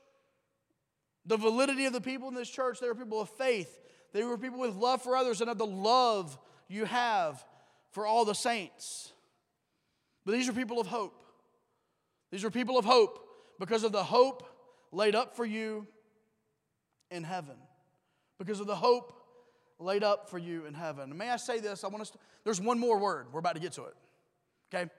the 1.24 1.38
validity 1.38 1.86
of 1.86 1.94
the 1.94 2.02
people 2.02 2.28
in 2.30 2.34
this 2.34 2.50
church, 2.50 2.80
they 2.80 2.88
were 2.88 2.96
people 2.96 3.22
of 3.22 3.30
faith. 3.30 3.80
They 4.12 4.24
were 4.24 4.40
people 4.40 4.60
with 4.60 4.74
love 4.74 5.04
for 5.04 5.16
others 5.16 5.40
and 5.40 5.52
of 5.52 5.60
the 5.60 5.68
love 5.68 6.36
you 6.68 6.86
have 6.86 7.46
for 7.92 8.08
all 8.08 8.26
the 8.26 8.34
saints. 8.34 9.14
But 10.26 10.32
these 10.32 10.50
are 10.50 10.54
people 10.54 10.80
of 10.80 10.88
hope. 10.88 11.27
These 12.32 12.44
are 12.44 12.52
people 12.52 12.78
of 12.78 12.86
hope 12.86 13.20
because 13.60 13.84
of 13.84 13.92
the 13.92 14.04
hope 14.04 14.44
laid 14.92 15.16
up 15.16 15.36
for 15.36 15.46
you 15.46 15.88
in 17.10 17.24
heaven. 17.24 17.56
Because 18.38 18.60
of 18.60 18.68
the 18.68 18.76
hope 18.76 19.14
laid 19.80 20.04
up 20.04 20.30
for 20.30 20.38
you 20.38 20.66
in 20.66 20.74
heaven. 20.74 21.16
may 21.18 21.30
I 21.30 21.38
say 21.38 21.60
this? 21.60 21.84
I 21.84 21.88
want 21.88 22.06
to, 22.06 22.14
there's 22.44 22.60
one 22.60 22.80
more 22.80 23.00
word. 23.00 23.28
We're 23.32 23.40
about 23.40 23.56
to 23.56 23.62
get 23.62 23.74
to 23.74 23.86
it. 23.86 23.96
Okay? 24.74 24.90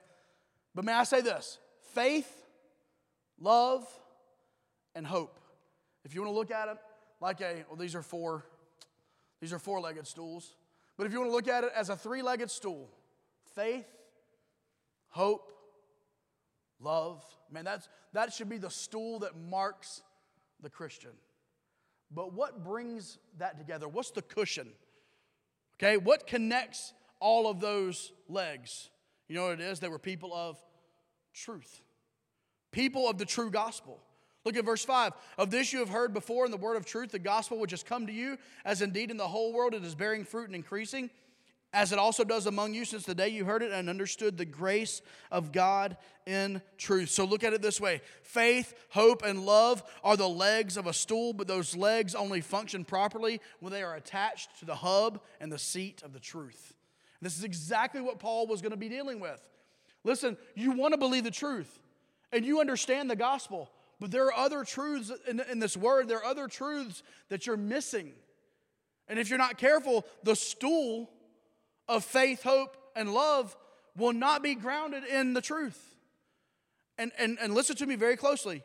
But 0.74 0.84
may 0.84 0.92
I 0.92 1.04
say 1.04 1.20
this? 1.20 1.58
Faith, 1.94 2.30
love, 3.40 3.86
and 4.94 5.06
hope. 5.06 5.38
If 6.04 6.14
you 6.14 6.22
want 6.22 6.32
to 6.32 6.38
look 6.38 6.50
at 6.50 6.68
it, 6.68 6.76
like 7.20 7.40
a, 7.40 7.64
well, 7.68 7.76
these 7.76 7.94
are 7.94 8.02
four, 8.02 8.44
these 9.40 9.52
are 9.52 9.58
four 9.58 9.80
legged 9.80 10.06
stools. 10.06 10.54
But 10.96 11.06
if 11.06 11.12
you 11.12 11.20
want 11.20 11.30
to 11.30 11.34
look 11.34 11.48
at 11.48 11.64
it 11.64 11.70
as 11.74 11.90
a 11.90 11.96
three 11.96 12.22
legged 12.22 12.50
stool, 12.50 12.88
faith, 13.54 13.86
hope, 15.10 15.52
love, 16.80 17.24
man, 17.50 17.64
that's, 17.64 17.88
that 18.12 18.32
should 18.32 18.48
be 18.48 18.58
the 18.58 18.70
stool 18.70 19.20
that 19.20 19.36
marks 19.36 20.02
the 20.60 20.70
Christian. 20.70 21.12
But 22.10 22.32
what 22.32 22.64
brings 22.64 23.18
that 23.38 23.58
together? 23.58 23.88
What's 23.88 24.10
the 24.10 24.22
cushion? 24.22 24.68
Okay, 25.76 25.96
what 25.96 26.26
connects 26.26 26.92
all 27.20 27.48
of 27.48 27.60
those 27.60 28.12
legs? 28.28 28.90
You 29.28 29.36
know 29.36 29.44
what 29.44 29.54
it 29.54 29.60
is? 29.60 29.80
They 29.80 29.88
were 29.88 29.98
people 29.98 30.34
of 30.34 30.58
truth, 31.34 31.82
people 32.72 33.08
of 33.08 33.18
the 33.18 33.26
true 33.26 33.50
gospel. 33.50 34.00
Look 34.44 34.56
at 34.56 34.64
verse 34.64 34.84
5. 34.84 35.12
Of 35.36 35.50
this 35.50 35.72
you 35.72 35.80
have 35.80 35.90
heard 35.90 36.14
before 36.14 36.46
in 36.46 36.50
the 36.50 36.56
word 36.56 36.76
of 36.76 36.86
truth, 36.86 37.10
the 37.10 37.18
gospel 37.18 37.58
which 37.58 37.72
has 37.72 37.82
come 37.82 38.06
to 38.06 38.12
you, 38.12 38.38
as 38.64 38.80
indeed 38.80 39.10
in 39.10 39.18
the 39.18 39.28
whole 39.28 39.52
world 39.52 39.74
it 39.74 39.84
is 39.84 39.94
bearing 39.94 40.24
fruit 40.24 40.46
and 40.46 40.54
increasing, 40.54 41.10
as 41.72 41.92
it 41.92 41.98
also 41.98 42.24
does 42.24 42.46
among 42.46 42.72
you 42.72 42.84
since 42.84 43.04
the 43.04 43.14
day 43.14 43.28
you 43.28 43.44
heard 43.44 43.62
it 43.62 43.72
and 43.72 43.90
understood 43.90 44.38
the 44.38 44.44
grace 44.44 45.02
of 45.30 45.52
God 45.52 45.96
in 46.26 46.62
truth. 46.78 47.10
So 47.10 47.24
look 47.24 47.44
at 47.44 47.52
it 47.52 47.60
this 47.60 47.80
way 47.80 48.00
faith, 48.22 48.74
hope, 48.90 49.22
and 49.24 49.44
love 49.44 49.82
are 50.02 50.16
the 50.16 50.28
legs 50.28 50.76
of 50.76 50.86
a 50.86 50.92
stool, 50.92 51.32
but 51.32 51.46
those 51.46 51.76
legs 51.76 52.14
only 52.14 52.40
function 52.40 52.84
properly 52.84 53.40
when 53.60 53.72
they 53.72 53.82
are 53.82 53.96
attached 53.96 54.58
to 54.60 54.64
the 54.64 54.76
hub 54.76 55.20
and 55.40 55.52
the 55.52 55.58
seat 55.58 56.02
of 56.02 56.12
the 56.12 56.20
truth. 56.20 56.74
This 57.20 57.36
is 57.36 57.44
exactly 57.44 58.00
what 58.00 58.18
Paul 58.18 58.46
was 58.46 58.62
going 58.62 58.70
to 58.70 58.76
be 58.76 58.88
dealing 58.88 59.20
with. 59.20 59.46
Listen, 60.04 60.36
you 60.54 60.72
want 60.72 60.94
to 60.94 60.98
believe 60.98 61.24
the 61.24 61.30
truth 61.30 61.80
and 62.32 62.44
you 62.44 62.60
understand 62.60 63.10
the 63.10 63.16
gospel, 63.16 63.70
but 64.00 64.10
there 64.10 64.26
are 64.26 64.34
other 64.34 64.64
truths 64.64 65.10
in, 65.28 65.40
in 65.50 65.58
this 65.58 65.76
word, 65.76 66.08
there 66.08 66.18
are 66.18 66.24
other 66.24 66.46
truths 66.46 67.02
that 67.28 67.46
you're 67.46 67.56
missing. 67.56 68.12
And 69.08 69.18
if 69.18 69.28
you're 69.28 69.38
not 69.38 69.58
careful, 69.58 70.06
the 70.22 70.36
stool 70.36 71.10
of 71.88 72.04
faith, 72.04 72.42
hope, 72.42 72.76
and 72.94 73.12
love 73.12 73.56
will 73.96 74.12
not 74.12 74.42
be 74.42 74.54
grounded 74.54 75.04
in 75.04 75.34
the 75.34 75.40
truth. 75.40 75.96
And, 76.98 77.12
and, 77.18 77.38
and 77.40 77.54
listen 77.54 77.76
to 77.76 77.86
me 77.86 77.96
very 77.96 78.16
closely. 78.16 78.62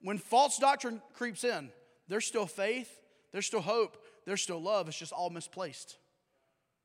When 0.00 0.18
false 0.18 0.58
doctrine 0.58 1.00
creeps 1.14 1.44
in, 1.44 1.70
there's 2.08 2.26
still 2.26 2.46
faith, 2.46 2.90
there's 3.32 3.46
still 3.46 3.60
hope, 3.60 3.96
there's 4.26 4.42
still 4.42 4.60
love. 4.60 4.88
It's 4.88 4.98
just 4.98 5.12
all 5.12 5.30
misplaced. 5.30 5.96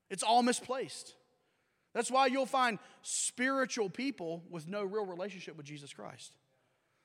It's 0.10 0.24
all 0.24 0.44
misplaced. 0.44 1.14
That's 1.94 2.12
why 2.12 2.28
you'll 2.28 2.46
find 2.46 2.80
spiritual 3.02 3.90
people 3.90 4.44
with 4.50 4.68
no 4.68 4.84
real 4.84 5.06
relationship 5.06 5.58
with 5.58 5.66
Jesus 5.66 5.94
Christ. 5.94 6.34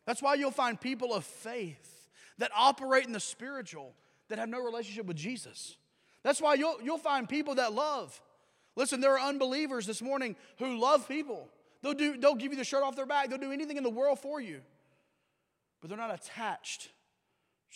That's 0.07 0.23
why 0.23 0.35
you'll 0.35 0.51
find 0.51 0.81
people 0.81 1.15
of 1.15 1.25
faith 1.25 2.09
that 2.39 2.51
operate 2.55 3.07
in 3.07 3.13
the 3.13 3.21
spiritual 3.21 3.95
that 4.29 4.39
have 4.39 4.49
no 4.49 4.63
relationship 4.63 5.07
with 5.07 5.17
Jesus. 5.17 5.77
That's 6.23 6.41
why 6.41 6.55
you'll, 6.55 6.77
you'll 6.83 6.99
find 6.99 7.29
people 7.29 7.57
that 7.57 7.73
love 7.73 8.21
Listen, 8.77 9.01
there 9.01 9.13
are 9.19 9.29
unbelievers 9.29 9.87
this 9.87 10.03
morning 10.03 10.37
who 10.59 10.79
love 10.79 11.07
people. 11.09 11.49
They'll, 11.83 11.95
do, 11.95 12.17
they'll 12.17 12.35
give 12.35 12.51
you 12.53 12.59
the 12.59 12.65
shirt 12.65 12.83
off 12.83 12.97
their 12.97 13.07
back, 13.07 13.29
they'll 13.29 13.39
do 13.39 13.53
anything 13.53 13.77
in 13.77 13.83
the 13.83 13.91
world 13.91 14.19
for 14.19 14.41
you. 14.41 14.61
But 15.81 15.91
they're 15.91 15.99
not 15.99 16.15
attached 16.15 16.89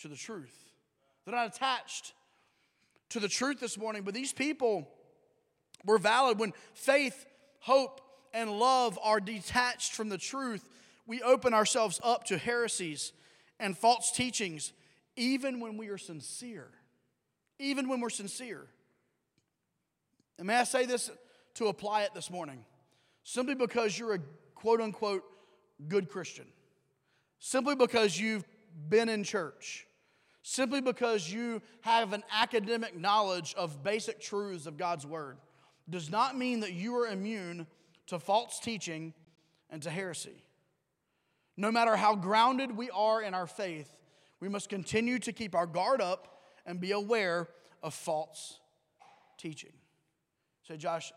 to 0.01 0.07
the 0.07 0.15
truth. 0.15 0.55
They're 1.25 1.35
not 1.35 1.47
attached 1.55 2.13
to 3.09 3.19
the 3.19 3.27
truth 3.27 3.59
this 3.59 3.77
morning. 3.77 4.01
But 4.03 4.13
these 4.13 4.33
people 4.33 4.89
were 5.85 5.99
valid 5.99 6.39
when 6.39 6.53
faith, 6.73 7.25
hope, 7.59 8.01
and 8.33 8.51
love 8.51 8.97
are 9.03 9.19
detached 9.19 9.93
from 9.93 10.09
the 10.09 10.17
truth. 10.17 10.67
We 11.05 11.21
open 11.21 11.53
ourselves 11.53 11.99
up 12.03 12.25
to 12.25 12.37
heresies 12.37 13.13
and 13.59 13.77
false 13.77 14.11
teachings, 14.11 14.73
even 15.15 15.59
when 15.59 15.77
we 15.77 15.89
are 15.89 15.97
sincere. 15.97 16.69
Even 17.59 17.89
when 17.89 17.99
we're 17.99 18.09
sincere. 18.09 18.67
And 20.39 20.47
may 20.47 20.55
I 20.55 20.63
say 20.63 20.85
this 20.85 21.11
to 21.55 21.67
apply 21.67 22.03
it 22.03 22.13
this 22.15 22.31
morning? 22.31 22.63
Simply 23.23 23.55
because 23.55 23.99
you're 23.99 24.15
a 24.15 24.19
quote 24.55 24.79
unquote 24.79 25.23
good 25.89 26.09
Christian, 26.09 26.45
simply 27.39 27.75
because 27.75 28.17
you've 28.17 28.45
been 28.87 29.09
in 29.09 29.25
church, 29.25 29.85
simply 30.41 30.79
because 30.79 31.31
you 31.31 31.61
have 31.81 32.13
an 32.13 32.23
academic 32.31 32.97
knowledge 32.97 33.53
of 33.57 33.83
basic 33.83 34.21
truths 34.21 34.65
of 34.65 34.77
God's 34.77 35.05
Word, 35.05 35.37
does 35.89 36.09
not 36.09 36.37
mean 36.37 36.61
that 36.61 36.71
you 36.71 36.95
are 36.95 37.07
immune 37.07 37.67
to 38.07 38.17
false 38.17 38.59
teaching 38.61 39.13
and 39.69 39.83
to 39.83 39.89
heresy. 39.89 40.43
No 41.57 41.69
matter 41.69 41.97
how 41.97 42.15
grounded 42.15 42.75
we 42.75 42.89
are 42.91 43.21
in 43.21 43.33
our 43.33 43.47
faith, 43.47 43.93
we 44.39 44.47
must 44.47 44.69
continue 44.69 45.19
to 45.19 45.33
keep 45.33 45.53
our 45.53 45.67
guard 45.67 46.01
up 46.01 46.43
and 46.65 46.79
be 46.79 46.91
aware 46.91 47.49
of 47.83 47.93
false 47.93 48.59
teaching. 49.37 49.73
Say, 50.69 50.77
Josh, 50.77 51.11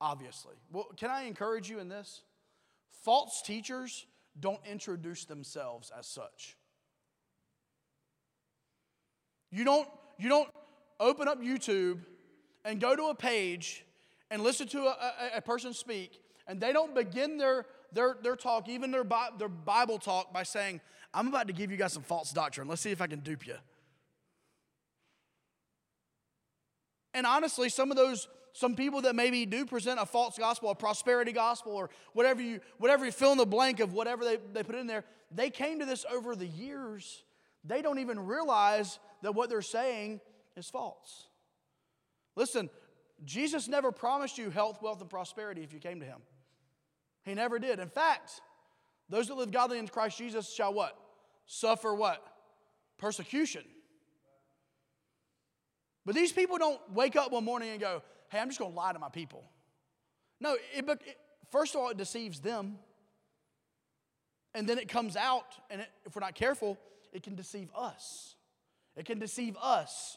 obviously. 0.00 0.54
Well, 0.72 0.86
can 0.96 1.10
I 1.10 1.24
encourage 1.24 1.68
you 1.68 1.78
in 1.78 1.90
this? 1.90 2.22
False 3.04 3.42
teachers 3.42 4.06
don't 4.40 4.60
introduce 4.64 5.26
themselves 5.26 5.92
as 5.96 6.06
such. 6.06 6.56
You 9.50 9.64
don't, 9.64 9.86
you 10.18 10.30
don't 10.30 10.48
open 10.98 11.28
up 11.28 11.42
YouTube 11.42 11.98
and 12.64 12.80
go 12.80 12.96
to 12.96 13.08
a 13.08 13.14
page 13.14 13.84
and 14.30 14.42
listen 14.42 14.66
to 14.68 14.84
a, 14.84 14.96
a, 15.34 15.36
a 15.36 15.40
person 15.42 15.74
speak, 15.74 16.18
and 16.46 16.58
they 16.58 16.72
don't 16.72 16.94
begin 16.94 17.36
their, 17.36 17.66
their, 17.92 18.16
their 18.22 18.36
talk, 18.36 18.70
even 18.70 18.90
their, 18.90 19.04
their 19.38 19.50
Bible 19.50 19.98
talk, 19.98 20.32
by 20.32 20.44
saying, 20.44 20.80
I'm 21.12 21.28
about 21.28 21.48
to 21.48 21.52
give 21.52 21.70
you 21.70 21.76
guys 21.76 21.92
some 21.92 22.04
false 22.04 22.32
doctrine. 22.32 22.68
Let's 22.68 22.80
see 22.80 22.90
if 22.90 23.02
I 23.02 23.06
can 23.06 23.20
dupe 23.20 23.46
you. 23.46 23.56
And 27.12 27.26
honestly, 27.26 27.68
some 27.68 27.90
of 27.90 27.98
those 27.98 28.28
some 28.52 28.74
people 28.74 29.02
that 29.02 29.14
maybe 29.14 29.46
do 29.46 29.64
present 29.64 29.98
a 29.98 30.06
false 30.06 30.36
gospel, 30.36 30.70
a 30.70 30.74
prosperity 30.74 31.32
gospel, 31.32 31.72
or 31.72 31.90
whatever 32.12 32.42
you, 32.42 32.60
whatever 32.78 33.04
you 33.04 33.12
fill 33.12 33.32
in 33.32 33.38
the 33.38 33.46
blank 33.46 33.80
of 33.80 33.94
whatever 33.94 34.24
they, 34.24 34.38
they 34.52 34.62
put 34.62 34.74
in 34.74 34.86
there, 34.86 35.04
they 35.30 35.48
came 35.48 35.78
to 35.78 35.86
this 35.86 36.04
over 36.12 36.36
the 36.36 36.46
years. 36.46 37.22
They 37.64 37.80
don't 37.80 37.98
even 37.98 38.20
realize 38.26 38.98
that 39.22 39.34
what 39.34 39.48
they're 39.48 39.62
saying 39.62 40.20
is 40.56 40.68
false. 40.68 41.28
Listen, 42.36 42.68
Jesus 43.24 43.68
never 43.68 43.90
promised 43.90 44.36
you 44.36 44.50
health, 44.50 44.82
wealth, 44.82 45.00
and 45.00 45.08
prosperity 45.08 45.62
if 45.62 45.72
you 45.72 45.78
came 45.78 46.00
to 46.00 46.06
him. 46.06 46.20
He 47.24 47.34
never 47.34 47.58
did. 47.58 47.78
In 47.78 47.88
fact, 47.88 48.40
those 49.08 49.28
that 49.28 49.34
live 49.34 49.50
godly 49.50 49.78
in 49.78 49.88
Christ 49.88 50.18
Jesus 50.18 50.52
shall 50.52 50.74
what? 50.74 50.98
Suffer 51.46 51.94
what? 51.94 52.22
Persecution. 52.98 53.62
But 56.04 56.14
these 56.14 56.32
people 56.32 56.58
don't 56.58 56.80
wake 56.92 57.14
up 57.14 57.30
one 57.30 57.44
morning 57.44 57.70
and 57.70 57.80
go, 57.80 58.02
hey, 58.32 58.40
I'm 58.40 58.48
just 58.48 58.58
going 58.58 58.72
to 58.72 58.76
lie 58.76 58.92
to 58.94 58.98
my 58.98 59.10
people. 59.10 59.44
No, 60.40 60.56
it, 60.74 60.88
it, 60.88 61.18
first 61.50 61.74
of 61.74 61.82
all, 61.82 61.90
it 61.90 61.98
deceives 61.98 62.40
them. 62.40 62.78
And 64.54 64.66
then 64.66 64.78
it 64.78 64.88
comes 64.88 65.16
out, 65.16 65.54
and 65.70 65.82
it, 65.82 65.88
if 66.06 66.16
we're 66.16 66.20
not 66.20 66.34
careful, 66.34 66.78
it 67.12 67.22
can 67.22 67.34
deceive 67.34 67.68
us. 67.76 68.34
It 68.96 69.04
can 69.04 69.18
deceive 69.18 69.56
us. 69.60 70.16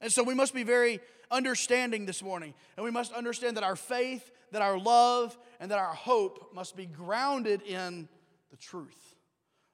And 0.00 0.10
so 0.10 0.24
we 0.24 0.34
must 0.34 0.52
be 0.52 0.64
very 0.64 1.00
understanding 1.30 2.06
this 2.06 2.22
morning. 2.22 2.54
And 2.76 2.84
we 2.84 2.90
must 2.90 3.12
understand 3.12 3.56
that 3.56 3.64
our 3.64 3.76
faith, 3.76 4.30
that 4.50 4.60
our 4.60 4.78
love, 4.78 5.38
and 5.60 5.70
that 5.70 5.78
our 5.78 5.94
hope 5.94 6.50
must 6.54 6.76
be 6.76 6.86
grounded 6.86 7.62
in 7.62 8.08
the 8.50 8.56
truth. 8.56 9.14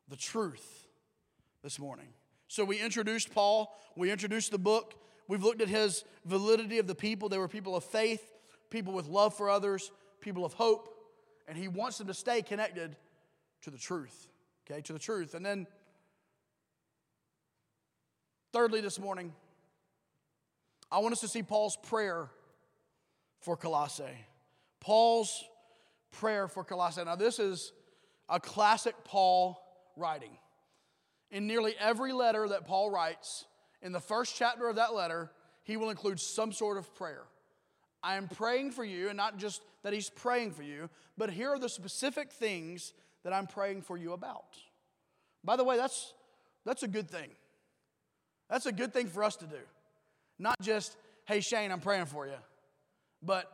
The 0.09 0.17
truth 0.17 0.87
this 1.63 1.79
morning. 1.79 2.09
So 2.49 2.65
we 2.65 2.79
introduced 2.79 3.33
Paul, 3.33 3.75
we 3.97 4.11
introduced 4.11 4.51
the 4.51 4.59
book, 4.59 4.95
We've 5.31 5.45
looked 5.45 5.63
at 5.63 5.69
his 5.69 6.03
validity 6.25 6.81
of 6.81 6.89
the 6.89 6.95
people. 6.97 7.29
They 7.29 7.39
were 7.39 7.47
people 7.47 7.77
of 7.77 7.85
faith, 7.85 8.21
people 8.69 8.93
with 8.93 9.07
love 9.07 9.33
for 9.33 9.49
others, 9.49 9.93
people 10.21 10.45
of 10.45 10.55
hope, 10.55 10.93
and 11.47 11.57
he 11.57 11.69
wants 11.69 11.99
them 11.99 12.09
to 12.09 12.15
stay 12.15 12.43
connected 12.43 12.97
to 13.63 13.71
the 13.71 13.79
truth. 13.79 14.27
Okay, 14.69 14.81
to 14.83 14.93
the 14.93 14.99
truth. 14.99 15.35
And 15.35 15.47
then, 15.47 15.69
thirdly, 18.53 18.81
this 18.81 18.99
morning, 18.99 19.33
I 20.91 20.99
want 20.99 21.13
us 21.13 21.21
to 21.21 21.29
see 21.29 21.45
Paul's 21.45 21.77
prayer 21.77 22.29
for 23.41 23.57
Colossae. 23.57 24.27
Paul's 24.81 25.45
prayer 26.11 26.49
for 26.49 26.65
Colossae. 26.65 27.05
Now, 27.05 27.15
this 27.15 27.39
is 27.39 27.73
a 28.29 28.41
classic 28.41 28.97
Paul 29.05 29.63
writing. 29.97 30.37
In 31.31 31.47
nearly 31.47 31.77
every 31.79 32.13
letter 32.13 32.49
that 32.49 32.67
Paul 32.67 32.91
writes, 32.91 33.45
in 33.83 33.93
the 33.93 34.01
first 34.01 34.37
chapter 34.37 34.69
of 34.69 34.77
that 34.77 34.95
letter, 34.95 35.31
he 35.63 35.77
will 35.77 35.91
include 35.91 36.21
some 36.21 36.53
sort 36.53 36.79
of 36.79 36.95
prayer. 36.95 37.25
I 38.03 38.17
am 38.17 38.29
praying 38.29 38.73
for 38.73 38.85
you, 38.85 39.09
and 39.09 39.17
not 39.17 39.37
just 39.37 39.63
that 39.83 39.93
he's 39.93 40.11
praying 40.11 40.53
for 40.53 40.63
you, 40.63 40.89
but 41.19 41.31
here 41.31 41.51
are 41.51 41.59
the 41.59 41.69
specific 41.69 42.33
things 42.33 42.93
that 43.25 43.33
I'm 43.33 43.47
praying 43.47 43.83
for 43.83 43.97
you 43.97 44.13
about. 44.13 44.57
By 45.45 45.57
the 45.57 45.65
way, 45.65 45.77
that's, 45.77 46.15
that's 46.65 46.83
a 46.83 46.89
good 46.89 47.11
thing. 47.11 47.29
That's 48.49 48.67
a 48.67 48.73
good 48.73 48.93
thing 48.93 49.07
for 49.07 49.23
us 49.23 49.37
to 49.37 49.47
do. 49.47 49.61
Not 50.39 50.57
just, 50.63 50.97
hey, 51.27 51.41
Shane, 51.41 51.71
I'm 51.71 51.81
praying 51.81 52.07
for 52.07 52.27
you, 52.27 52.39
but 53.23 53.51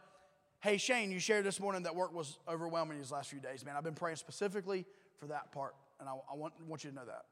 hey, 0.61 0.77
Shane, 0.77 1.11
you 1.11 1.19
shared 1.19 1.45
this 1.45 1.61
morning 1.61 1.83
that 1.83 1.95
work 1.95 2.15
was 2.15 2.39
overwhelming 2.49 2.99
these 2.99 3.13
last 3.13 3.31
few 3.31 3.41
days, 3.41 3.65
man. 3.65 3.75
I've 3.77 3.85
been 3.85 3.95
praying 3.95 4.17
specifically 4.17 4.85
for 5.19 5.27
that 5.27 5.53
part, 5.53 5.75
and 5.99 6.09
I, 6.09 6.13
I 6.13 6.37
want, 6.37 6.55
want 6.67 6.85
you 6.85 6.91
to 6.91 6.97
know 6.97 7.05
that. 7.05 7.25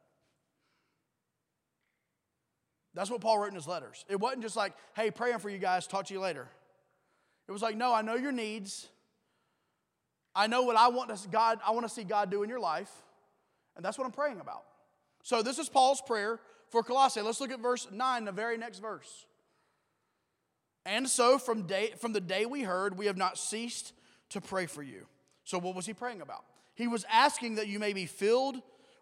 That's 2.95 3.11
what 3.11 3.21
Paul 3.21 3.39
wrote 3.39 3.49
in 3.49 3.55
his 3.55 3.67
letters. 3.67 4.05
It 4.09 4.21
wasn't 4.21 4.43
just 4.43 4.57
like, 4.57 4.73
hey, 4.95 5.11
praying 5.11 5.39
for 5.39 5.51
you 5.51 5.59
guys, 5.59 5.87
talk 5.87 6.07
to 6.07 6.15
you 6.15 6.21
later. 6.21 6.49
It 7.49 7.53
was 7.53 7.63
like, 7.63 7.77
no, 7.77 7.93
I 7.93 8.03
know 8.03 8.15
your 8.15 8.33
needs. 8.33 8.89
I 10.35 10.47
know 10.47 10.63
what 10.63 10.77
I 10.77 10.89
want 10.89 11.15
to 11.15 11.29
God, 11.29 11.61
I 11.65 11.71
want 11.71 11.87
to 11.87 11.93
see 11.93 12.05
God 12.05 12.31
do 12.31 12.43
in 12.43 12.49
your 12.49 12.61
life. 12.61 12.91
And 13.77 13.85
that's 13.85 13.99
what 13.99 14.05
I'm 14.05 14.13
praying 14.13 14.41
about. 14.41 14.65
So 15.23 15.43
this 15.43 15.59
is 15.59 15.69
Paul's 15.69 16.01
prayer 16.01 16.41
for 16.71 16.83
Colossae. 16.83 17.21
Let's 17.21 17.41
look 17.41 17.51
at 17.51 17.61
verse 17.61 17.89
9, 17.91 18.25
the 18.25 18.33
very 18.33 18.59
next 18.59 18.81
verse. 18.81 19.27
And 20.87 21.09
so 21.09 21.39
from 21.39 21.63
day 21.63 21.95
from 21.99 22.13
the 22.13 22.21
day 22.21 22.47
we 22.47 22.63
heard, 22.63 22.99
we 22.99 23.07
have 23.07 23.17
not 23.17 23.39
ceased 23.39 23.93
to 24.31 24.41
pray 24.41 24.67
for 24.67 24.83
you. 24.83 25.07
So 25.45 25.59
what 25.59 25.75
was 25.75 25.87
he 25.87 25.95
praying 25.95 26.21
about? 26.21 26.45
He 26.75 26.89
was 26.89 27.07
asking 27.11 27.55
that 27.55 27.69
you 27.69 27.79
may 27.79 27.93
be 27.93 28.07
filled 28.07 28.57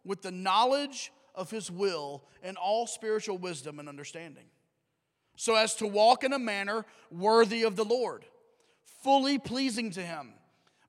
with 0.04 0.22
the 0.22 0.30
knowledge 0.30 1.12
of 1.34 1.50
his 1.50 1.70
will 1.70 2.22
and 2.42 2.56
all 2.56 2.86
spiritual 2.86 3.38
wisdom 3.38 3.78
and 3.78 3.88
understanding, 3.88 4.44
so 5.36 5.54
as 5.54 5.74
to 5.76 5.86
walk 5.86 6.24
in 6.24 6.32
a 6.32 6.38
manner 6.38 6.84
worthy 7.10 7.62
of 7.62 7.76
the 7.76 7.84
Lord, 7.84 8.24
fully 9.02 9.38
pleasing 9.38 9.90
to 9.92 10.02
him, 10.02 10.34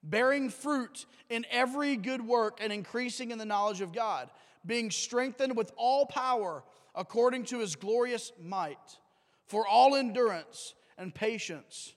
bearing 0.03 0.49
fruit 0.49 1.05
in 1.29 1.45
every 1.49 1.95
good 1.95 2.25
work 2.25 2.59
and 2.61 2.71
increasing 2.73 3.31
in 3.31 3.37
the 3.37 3.45
knowledge 3.45 3.81
of 3.81 3.93
God, 3.93 4.29
being 4.65 4.91
strengthened 4.91 5.55
with 5.55 5.71
all 5.77 6.05
power 6.05 6.63
according 6.95 7.45
to 7.45 7.59
his 7.59 7.75
glorious 7.75 8.31
might, 8.41 8.97
for 9.45 9.67
all 9.67 9.95
endurance 9.95 10.75
and 10.97 11.13
patience 11.13 11.93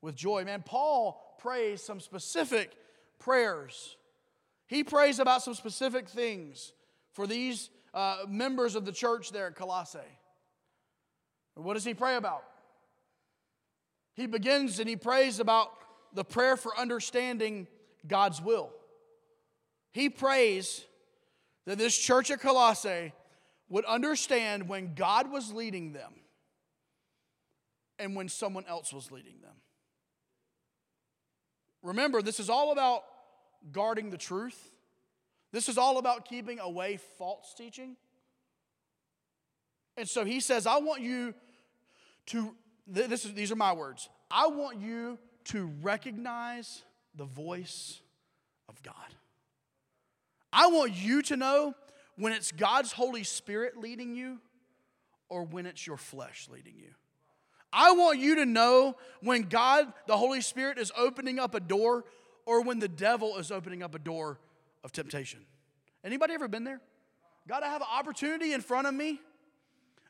with 0.00 0.14
joy. 0.14 0.44
Man, 0.44 0.62
Paul 0.64 1.36
prays 1.38 1.82
some 1.82 2.00
specific 2.00 2.72
prayers. 3.18 3.96
He 4.66 4.84
prays 4.84 5.18
about 5.18 5.42
some 5.42 5.54
specific 5.54 6.08
things 6.08 6.72
for 7.12 7.26
these 7.26 7.70
uh, 7.96 8.18
members 8.28 8.74
of 8.74 8.84
the 8.84 8.92
church 8.92 9.32
there 9.32 9.46
at 9.46 9.56
Colossae. 9.56 9.98
And 11.56 11.64
what 11.64 11.74
does 11.74 11.84
he 11.84 11.94
pray 11.94 12.16
about? 12.16 12.44
He 14.14 14.26
begins 14.26 14.78
and 14.78 14.88
he 14.88 14.96
prays 14.96 15.40
about 15.40 15.70
the 16.12 16.24
prayer 16.24 16.56
for 16.58 16.78
understanding 16.78 17.66
God's 18.06 18.40
will. 18.40 18.70
He 19.92 20.10
prays 20.10 20.84
that 21.64 21.78
this 21.78 21.96
church 21.96 22.30
at 22.30 22.40
Colossae 22.40 23.12
would 23.70 23.86
understand 23.86 24.68
when 24.68 24.94
God 24.94 25.32
was 25.32 25.50
leading 25.52 25.94
them 25.94 26.12
and 27.98 28.14
when 28.14 28.28
someone 28.28 28.66
else 28.68 28.92
was 28.92 29.10
leading 29.10 29.40
them. 29.40 29.54
Remember, 31.82 32.20
this 32.20 32.40
is 32.40 32.50
all 32.50 32.72
about 32.72 33.04
guarding 33.72 34.10
the 34.10 34.18
truth. 34.18 34.70
This 35.52 35.68
is 35.68 35.78
all 35.78 35.98
about 35.98 36.24
keeping 36.24 36.58
away 36.58 36.98
false 37.18 37.54
teaching. 37.56 37.96
And 39.96 40.08
so 40.08 40.24
he 40.24 40.40
says, 40.40 40.66
I 40.66 40.78
want 40.78 41.02
you 41.02 41.34
to, 42.26 42.54
this 42.86 43.24
is, 43.24 43.32
these 43.34 43.50
are 43.50 43.56
my 43.56 43.72
words, 43.72 44.08
I 44.30 44.48
want 44.48 44.80
you 44.80 45.18
to 45.46 45.70
recognize 45.80 46.82
the 47.14 47.24
voice 47.24 48.00
of 48.68 48.82
God. 48.82 48.94
I 50.52 50.66
want 50.68 50.92
you 50.94 51.22
to 51.22 51.36
know 51.36 51.74
when 52.16 52.32
it's 52.32 52.52
God's 52.52 52.92
Holy 52.92 53.24
Spirit 53.24 53.76
leading 53.76 54.14
you 54.14 54.38
or 55.28 55.44
when 55.44 55.66
it's 55.66 55.86
your 55.86 55.96
flesh 55.96 56.48
leading 56.52 56.74
you. 56.76 56.90
I 57.72 57.92
want 57.92 58.18
you 58.18 58.36
to 58.36 58.46
know 58.46 58.96
when 59.20 59.42
God, 59.42 59.92
the 60.06 60.16
Holy 60.16 60.40
Spirit, 60.40 60.78
is 60.78 60.92
opening 60.96 61.38
up 61.38 61.54
a 61.54 61.60
door 61.60 62.04
or 62.46 62.62
when 62.62 62.78
the 62.78 62.88
devil 62.88 63.36
is 63.36 63.50
opening 63.50 63.82
up 63.82 63.94
a 63.94 63.98
door 63.98 64.38
of 64.86 64.92
temptation. 64.92 65.40
Anybody 66.04 66.32
ever 66.32 66.46
been 66.46 66.62
there? 66.62 66.80
God, 67.48 67.64
I 67.64 67.66
have 67.66 67.80
an 67.82 67.88
opportunity 67.92 68.52
in 68.52 68.60
front 68.60 68.86
of 68.86 68.94
me, 68.94 69.20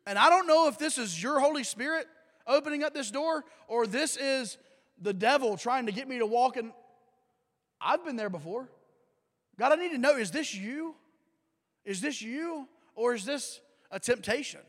and 0.06 0.18
I 0.18 0.28
don't 0.28 0.46
know 0.46 0.68
if 0.68 0.78
this 0.78 0.98
is 0.98 1.20
your 1.20 1.40
Holy 1.40 1.64
Spirit 1.64 2.06
opening 2.46 2.84
up 2.84 2.92
this 2.92 3.10
door 3.10 3.44
or 3.68 3.86
this 3.86 4.18
is 4.18 4.58
the 5.00 5.14
devil 5.14 5.56
trying 5.56 5.86
to 5.86 5.92
get 5.92 6.06
me 6.06 6.18
to 6.18 6.26
walk 6.26 6.58
in. 6.58 6.72
I've 7.80 8.04
been 8.04 8.16
there 8.16 8.28
before. 8.28 8.68
God, 9.58 9.72
I 9.72 9.76
need 9.76 9.92
to 9.92 9.98
know 9.98 10.16
is 10.16 10.30
this 10.30 10.54
you? 10.54 10.94
Is 11.86 12.02
this 12.02 12.20
you? 12.20 12.68
Or 12.94 13.14
is 13.14 13.24
this 13.24 13.60
a 13.90 13.98
temptation? 13.98 14.60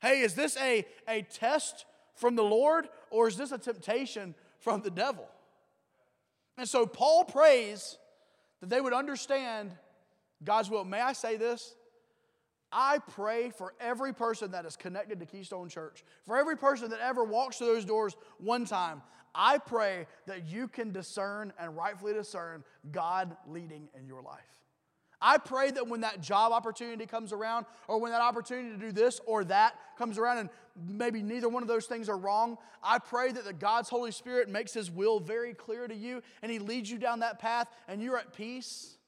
Hey, 0.00 0.20
is 0.20 0.34
this 0.34 0.56
a, 0.58 0.86
a 1.08 1.22
test 1.22 1.84
from 2.14 2.36
the 2.36 2.44
Lord 2.44 2.88
or 3.10 3.26
is 3.26 3.36
this 3.36 3.50
a 3.50 3.58
temptation 3.58 4.36
from 4.60 4.80
the 4.82 4.90
devil? 4.90 5.28
And 6.56 6.68
so 6.68 6.86
Paul 6.86 7.24
prays 7.24 7.98
that 8.60 8.70
they 8.70 8.80
would 8.80 8.92
understand 8.92 9.72
God's 10.44 10.70
will. 10.70 10.84
May 10.84 11.00
I 11.00 11.12
say 11.12 11.36
this? 11.36 11.74
I 12.70 12.98
pray 12.98 13.50
for 13.50 13.74
every 13.80 14.12
person 14.12 14.50
that 14.50 14.66
is 14.66 14.76
connected 14.76 15.20
to 15.20 15.26
Keystone 15.26 15.68
Church, 15.68 16.04
for 16.26 16.36
every 16.36 16.56
person 16.56 16.90
that 16.90 17.00
ever 17.00 17.24
walks 17.24 17.58
through 17.58 17.68
those 17.68 17.84
doors 17.84 18.14
one 18.38 18.66
time. 18.66 19.02
I 19.34 19.58
pray 19.58 20.06
that 20.26 20.48
you 20.48 20.68
can 20.68 20.92
discern 20.92 21.52
and 21.58 21.76
rightfully 21.76 22.12
discern 22.12 22.64
God 22.90 23.36
leading 23.46 23.88
in 23.98 24.06
your 24.06 24.22
life. 24.22 24.40
I 25.20 25.38
pray 25.38 25.70
that 25.72 25.88
when 25.88 26.02
that 26.02 26.20
job 26.20 26.52
opportunity 26.52 27.06
comes 27.06 27.32
around, 27.32 27.66
or 27.88 27.98
when 28.00 28.12
that 28.12 28.20
opportunity 28.20 28.70
to 28.70 28.76
do 28.76 28.92
this 28.92 29.20
or 29.26 29.44
that 29.44 29.74
comes 29.96 30.16
around, 30.16 30.38
and 30.38 30.50
maybe 30.86 31.22
neither 31.22 31.48
one 31.48 31.62
of 31.62 31.68
those 31.68 31.86
things 31.86 32.08
are 32.08 32.16
wrong, 32.16 32.56
I 32.82 32.98
pray 32.98 33.32
that 33.32 33.44
the 33.44 33.52
God's 33.52 33.88
Holy 33.88 34.12
Spirit 34.12 34.48
makes 34.48 34.72
His 34.72 34.90
will 34.90 35.18
very 35.18 35.54
clear 35.54 35.88
to 35.88 35.94
you 35.94 36.22
and 36.42 36.52
He 36.52 36.58
leads 36.58 36.90
you 36.90 36.98
down 36.98 37.20
that 37.20 37.40
path 37.40 37.68
and 37.88 38.00
you're 38.00 38.18
at 38.18 38.32
peace. 38.32 38.98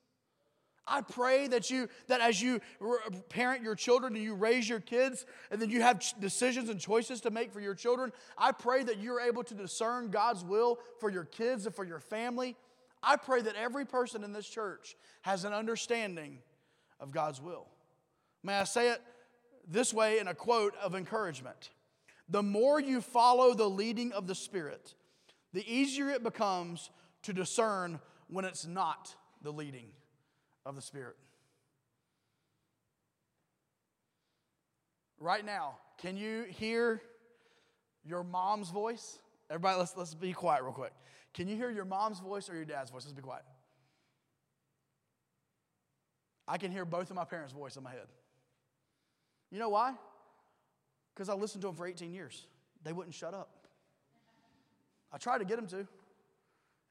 I 0.86 1.02
pray 1.02 1.46
that 1.46 1.70
you 1.70 1.88
that 2.08 2.20
as 2.20 2.42
you 2.42 2.60
parent 3.28 3.62
your 3.62 3.76
children 3.76 4.16
and 4.16 4.24
you 4.24 4.34
raise 4.34 4.68
your 4.68 4.80
kids 4.80 5.24
and 5.52 5.62
then 5.62 5.70
you 5.70 5.82
have 5.82 6.02
decisions 6.18 6.68
and 6.68 6.80
choices 6.80 7.20
to 7.20 7.30
make 7.30 7.52
for 7.52 7.60
your 7.60 7.74
children, 7.74 8.12
I 8.36 8.50
pray 8.50 8.82
that 8.82 8.98
you're 8.98 9.20
able 9.20 9.44
to 9.44 9.54
discern 9.54 10.10
God's 10.10 10.44
will 10.44 10.80
for 10.98 11.08
your 11.08 11.24
kids 11.24 11.66
and 11.66 11.74
for 11.74 11.84
your 11.84 12.00
family. 12.00 12.56
I 13.02 13.16
pray 13.16 13.40
that 13.42 13.56
every 13.56 13.86
person 13.86 14.24
in 14.24 14.32
this 14.32 14.48
church 14.48 14.96
has 15.22 15.44
an 15.44 15.52
understanding 15.52 16.38
of 16.98 17.10
God's 17.10 17.40
will. 17.40 17.66
May 18.42 18.54
I 18.54 18.64
say 18.64 18.90
it 18.90 19.00
this 19.66 19.92
way 19.92 20.18
in 20.18 20.28
a 20.28 20.34
quote 20.34 20.74
of 20.82 20.94
encouragement? 20.94 21.70
The 22.28 22.42
more 22.42 22.80
you 22.80 23.00
follow 23.00 23.54
the 23.54 23.68
leading 23.68 24.12
of 24.12 24.26
the 24.26 24.34
Spirit, 24.34 24.94
the 25.52 25.66
easier 25.70 26.10
it 26.10 26.22
becomes 26.22 26.90
to 27.22 27.32
discern 27.32 28.00
when 28.28 28.44
it's 28.44 28.66
not 28.66 29.14
the 29.42 29.50
leading 29.50 29.88
of 30.64 30.76
the 30.76 30.82
Spirit. 30.82 31.16
Right 35.18 35.44
now, 35.44 35.76
can 35.98 36.16
you 36.16 36.44
hear 36.48 37.02
your 38.04 38.24
mom's 38.24 38.70
voice? 38.70 39.18
Everybody, 39.50 39.78
let's, 39.78 39.96
let's 39.96 40.14
be 40.14 40.32
quiet 40.32 40.62
real 40.62 40.72
quick. 40.72 40.92
Can 41.34 41.48
you 41.48 41.56
hear 41.56 41.70
your 41.70 41.84
mom's 41.84 42.20
voice 42.20 42.50
or 42.50 42.54
your 42.54 42.64
dad's 42.64 42.90
voice? 42.90 43.04
Let's 43.04 43.12
be 43.12 43.22
quiet. 43.22 43.44
I 46.46 46.58
can 46.58 46.72
hear 46.72 46.84
both 46.84 47.10
of 47.10 47.16
my 47.16 47.24
parents' 47.24 47.52
voice 47.52 47.76
in 47.76 47.82
my 47.82 47.90
head. 47.90 48.08
You 49.50 49.58
know 49.58 49.68
why? 49.68 49.94
Because 51.14 51.28
I 51.28 51.34
listened 51.34 51.62
to 51.62 51.68
them 51.68 51.76
for 51.76 51.86
18 51.86 52.12
years. 52.12 52.46
They 52.82 52.92
wouldn't 52.92 53.14
shut 53.14 53.34
up. 53.34 53.50
I 55.12 55.18
tried 55.18 55.38
to 55.38 55.44
get 55.44 55.56
them 55.56 55.66
to. 55.68 55.86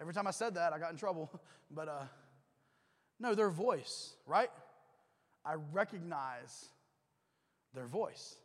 Every 0.01 0.13
time 0.13 0.27
I 0.27 0.31
said 0.31 0.55
that, 0.55 0.71
I 0.71 0.79
got 0.79 0.91
in 0.91 0.97
trouble. 0.97 1.29
But 1.71 1.87
uh, 1.87 2.05
no, 3.19 3.35
their 3.35 3.51
voice, 3.51 4.15
right? 4.25 4.49
I 5.45 5.53
recognize 5.71 6.69
their 7.75 7.85
voice. 7.85 8.37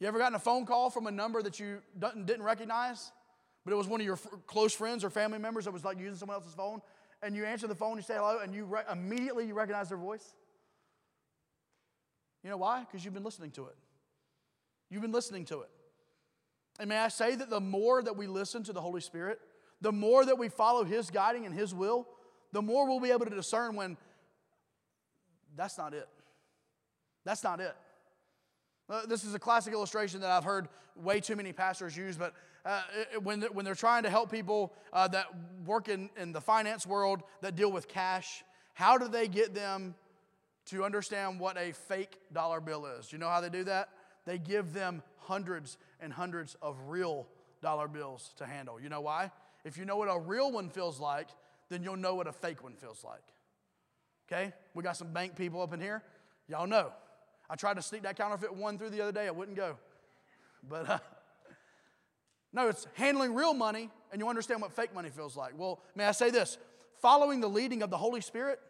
You 0.00 0.06
ever 0.06 0.18
gotten 0.18 0.34
a 0.34 0.38
phone 0.38 0.66
call 0.66 0.90
from 0.90 1.06
a 1.06 1.10
number 1.10 1.40
that 1.42 1.58
you 1.58 1.78
didn't 1.98 2.42
recognize? 2.42 3.10
But 3.64 3.72
it 3.72 3.76
was 3.76 3.86
one 3.86 4.00
of 4.00 4.06
your 4.06 4.16
close 4.46 4.74
friends 4.74 5.04
or 5.04 5.10
family 5.10 5.38
members 5.38 5.64
that 5.64 5.72
was 5.72 5.84
like 5.84 5.98
using 5.98 6.16
someone 6.16 6.36
else's 6.36 6.54
phone, 6.54 6.80
and 7.22 7.36
you 7.36 7.44
answer 7.44 7.66
the 7.66 7.74
phone, 7.74 7.96
you 7.96 8.02
say 8.02 8.14
hello, 8.14 8.38
and 8.42 8.54
you 8.54 8.64
re- 8.64 8.82
immediately 8.90 9.46
you 9.46 9.54
recognize 9.54 9.88
their 9.88 9.98
voice. 9.98 10.34
You 12.42 12.50
know 12.50 12.56
why? 12.56 12.80
Because 12.80 13.04
you've 13.04 13.14
been 13.14 13.24
listening 13.24 13.50
to 13.52 13.66
it. 13.66 13.76
You've 14.88 15.02
been 15.02 15.12
listening 15.12 15.44
to 15.46 15.60
it. 15.60 15.70
And 16.78 16.88
may 16.88 16.96
I 16.96 17.08
say 17.08 17.34
that 17.34 17.50
the 17.50 17.60
more 17.60 18.02
that 18.02 18.16
we 18.16 18.26
listen 18.26 18.62
to 18.64 18.72
the 18.72 18.80
Holy 18.80 19.02
Spirit, 19.02 19.38
the 19.82 19.92
more 19.92 20.24
that 20.24 20.38
we 20.38 20.48
follow 20.48 20.84
His 20.84 21.10
guiding 21.10 21.44
and 21.44 21.54
His 21.54 21.74
will, 21.74 22.08
the 22.52 22.62
more 22.62 22.88
we'll 22.88 23.00
be 23.00 23.10
able 23.10 23.26
to 23.26 23.34
discern 23.34 23.76
when 23.76 23.96
that's 25.56 25.76
not 25.76 25.92
it. 25.92 26.08
That's 27.24 27.44
not 27.44 27.60
it. 27.60 27.74
Uh, 28.90 29.06
this 29.06 29.24
is 29.24 29.34
a 29.34 29.38
classic 29.38 29.72
illustration 29.72 30.20
that 30.20 30.30
I've 30.30 30.42
heard 30.42 30.68
way 30.96 31.20
too 31.20 31.36
many 31.36 31.52
pastors 31.52 31.96
use, 31.96 32.16
but 32.16 32.34
uh, 32.66 32.82
when, 33.22 33.42
when 33.52 33.64
they're 33.64 33.76
trying 33.76 34.02
to 34.02 34.10
help 34.10 34.32
people 34.32 34.72
uh, 34.92 35.06
that 35.08 35.26
work 35.64 35.88
in, 35.88 36.10
in 36.16 36.32
the 36.32 36.40
finance 36.40 36.86
world 36.86 37.22
that 37.40 37.54
deal 37.54 37.70
with 37.70 37.86
cash, 37.86 38.42
how 38.74 38.98
do 38.98 39.06
they 39.06 39.28
get 39.28 39.54
them 39.54 39.94
to 40.66 40.84
understand 40.84 41.38
what 41.38 41.56
a 41.56 41.72
fake 41.72 42.18
dollar 42.32 42.60
bill 42.60 42.84
is? 42.84 43.06
Do 43.06 43.16
you 43.16 43.20
know 43.20 43.28
how 43.28 43.40
they 43.40 43.48
do 43.48 43.62
that? 43.64 43.90
They 44.26 44.38
give 44.38 44.72
them 44.72 45.02
hundreds 45.18 45.78
and 46.00 46.12
hundreds 46.12 46.56
of 46.60 46.76
real 46.88 47.28
dollar 47.62 47.86
bills 47.86 48.34
to 48.38 48.46
handle. 48.46 48.80
You 48.80 48.88
know 48.88 49.00
why? 49.02 49.30
If 49.64 49.78
you 49.78 49.84
know 49.84 49.98
what 49.98 50.08
a 50.08 50.18
real 50.18 50.50
one 50.50 50.68
feels 50.68 50.98
like, 50.98 51.28
then 51.68 51.84
you'll 51.84 51.96
know 51.96 52.16
what 52.16 52.26
a 52.26 52.32
fake 52.32 52.64
one 52.64 52.74
feels 52.74 53.04
like. 53.04 53.22
Okay? 54.30 54.52
We 54.74 54.82
got 54.82 54.96
some 54.96 55.12
bank 55.12 55.36
people 55.36 55.62
up 55.62 55.72
in 55.72 55.80
here. 55.80 56.02
Y'all 56.48 56.66
know. 56.66 56.90
I 57.50 57.56
tried 57.56 57.74
to 57.74 57.82
sneak 57.82 58.02
that 58.02 58.16
counterfeit 58.16 58.54
one 58.54 58.78
through 58.78 58.90
the 58.90 59.00
other 59.00 59.12
day, 59.12 59.26
it 59.26 59.34
wouldn't 59.34 59.56
go. 59.56 59.76
But 60.68 60.88
uh, 60.88 60.98
no, 62.52 62.68
it's 62.68 62.86
handling 62.94 63.34
real 63.34 63.54
money, 63.54 63.90
and 64.12 64.20
you 64.20 64.28
understand 64.28 64.62
what 64.62 64.72
fake 64.72 64.94
money 64.94 65.10
feels 65.10 65.36
like. 65.36 65.58
Well, 65.58 65.82
may 65.96 66.04
I 66.04 66.12
say 66.12 66.30
this? 66.30 66.58
Following 67.02 67.40
the 67.40 67.48
leading 67.48 67.82
of 67.82 67.90
the 67.90 67.96
Holy 67.96 68.20
Spirit 68.20 68.60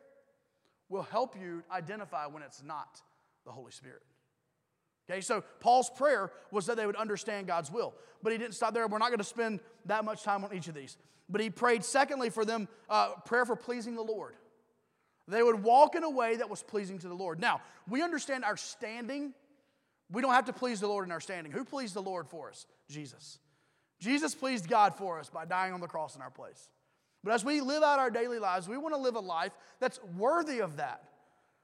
will 0.88 1.02
help 1.02 1.36
you 1.38 1.62
identify 1.70 2.26
when 2.26 2.42
it's 2.42 2.62
not 2.62 3.02
the 3.44 3.52
Holy 3.52 3.70
Spirit. 3.70 4.02
Okay, 5.08 5.20
so 5.20 5.42
Paul's 5.60 5.90
prayer 5.90 6.32
was 6.50 6.66
that 6.66 6.76
they 6.76 6.86
would 6.86 6.96
understand 6.96 7.46
God's 7.46 7.70
will. 7.70 7.94
But 8.22 8.32
he 8.32 8.38
didn't 8.38 8.54
stop 8.54 8.72
there. 8.72 8.86
We're 8.86 8.98
not 8.98 9.08
going 9.08 9.18
to 9.18 9.24
spend 9.24 9.60
that 9.86 10.04
much 10.04 10.22
time 10.22 10.44
on 10.44 10.54
each 10.54 10.68
of 10.68 10.74
these. 10.74 10.96
But 11.28 11.40
he 11.40 11.50
prayed, 11.50 11.84
secondly, 11.84 12.30
for 12.30 12.44
them, 12.44 12.68
uh, 12.88 13.14
prayer 13.24 13.44
for 13.44 13.56
pleasing 13.56 13.94
the 13.94 14.02
Lord. 14.02 14.34
They 15.30 15.42
would 15.42 15.62
walk 15.62 15.94
in 15.94 16.04
a 16.04 16.10
way 16.10 16.36
that 16.36 16.50
was 16.50 16.62
pleasing 16.62 16.98
to 16.98 17.08
the 17.08 17.14
Lord. 17.14 17.40
Now, 17.40 17.60
we 17.88 18.02
understand 18.02 18.44
our 18.44 18.56
standing. 18.56 19.32
We 20.10 20.22
don't 20.22 20.32
have 20.32 20.46
to 20.46 20.52
please 20.52 20.80
the 20.80 20.88
Lord 20.88 21.06
in 21.06 21.12
our 21.12 21.20
standing. 21.20 21.52
Who 21.52 21.64
pleased 21.64 21.94
the 21.94 22.02
Lord 22.02 22.28
for 22.28 22.48
us? 22.48 22.66
Jesus. 22.88 23.38
Jesus 24.00 24.34
pleased 24.34 24.68
God 24.68 24.94
for 24.94 25.18
us 25.18 25.30
by 25.30 25.44
dying 25.44 25.72
on 25.72 25.80
the 25.80 25.86
cross 25.86 26.16
in 26.16 26.22
our 26.22 26.30
place. 26.30 26.68
But 27.22 27.34
as 27.34 27.44
we 27.44 27.60
live 27.60 27.82
out 27.82 27.98
our 27.98 28.10
daily 28.10 28.38
lives, 28.38 28.68
we 28.68 28.78
want 28.78 28.94
to 28.94 29.00
live 29.00 29.14
a 29.14 29.20
life 29.20 29.52
that's 29.78 30.00
worthy 30.16 30.60
of 30.60 30.78
that, 30.78 31.04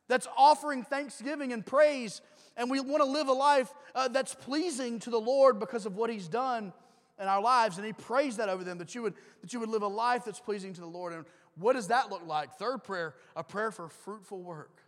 that's 0.07 0.29
offering 0.37 0.83
thanksgiving 0.83 1.53
and 1.53 1.65
praise 1.65 2.21
and 2.57 2.71
we 2.71 2.81
want 2.81 3.03
to 3.03 3.09
live 3.09 3.29
a 3.29 3.33
life 3.33 3.73
uh, 3.95 4.09
that's 4.09 4.35
pleasing 4.35 4.99
to 5.01 5.11
the 5.11 5.21
Lord 5.21 5.61
because 5.61 5.87
of 5.87 5.97
what 5.97 6.11
He's 6.11 6.29
done 6.29 6.73
in 7.21 7.27
our 7.27 7.41
lives. 7.41 7.77
And 7.77 7.87
He 7.87 7.93
prays 7.93 8.39
that 8.39 8.49
over 8.49 8.65
them 8.65 8.79
that 8.79 8.95
you 8.95 9.03
would 9.03 9.15
that 9.43 9.53
you 9.53 9.61
would 9.61 9.69
live 9.69 9.83
a 9.83 9.89
life 9.89 10.25
that's 10.25 10.41
pleasing 10.41 10.73
to 10.75 10.81
the 10.81 10.87
Lord. 10.87 11.13
And 11.13 11.25
what 11.59 11.75
does 11.75 11.89
that 11.89 12.11
look 12.11 12.27
like? 12.27 12.55
Third 12.55 12.85
prayer, 12.85 13.15
a 13.35 13.43
prayer 13.43 13.71
for 13.71 13.89
fruitful 13.89 14.43
work. 14.43 14.83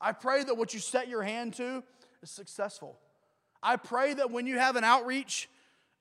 I 0.00 0.12
pray 0.12 0.44
that 0.44 0.56
what 0.56 0.74
you 0.74 0.80
set 0.80 1.08
your 1.08 1.22
hand 1.22 1.54
to 1.54 1.82
is 2.22 2.30
successful. 2.30 2.98
I 3.62 3.76
pray 3.76 4.14
that 4.14 4.30
when 4.30 4.46
you 4.46 4.58
have 4.58 4.76
an 4.76 4.84
outreach 4.84 5.48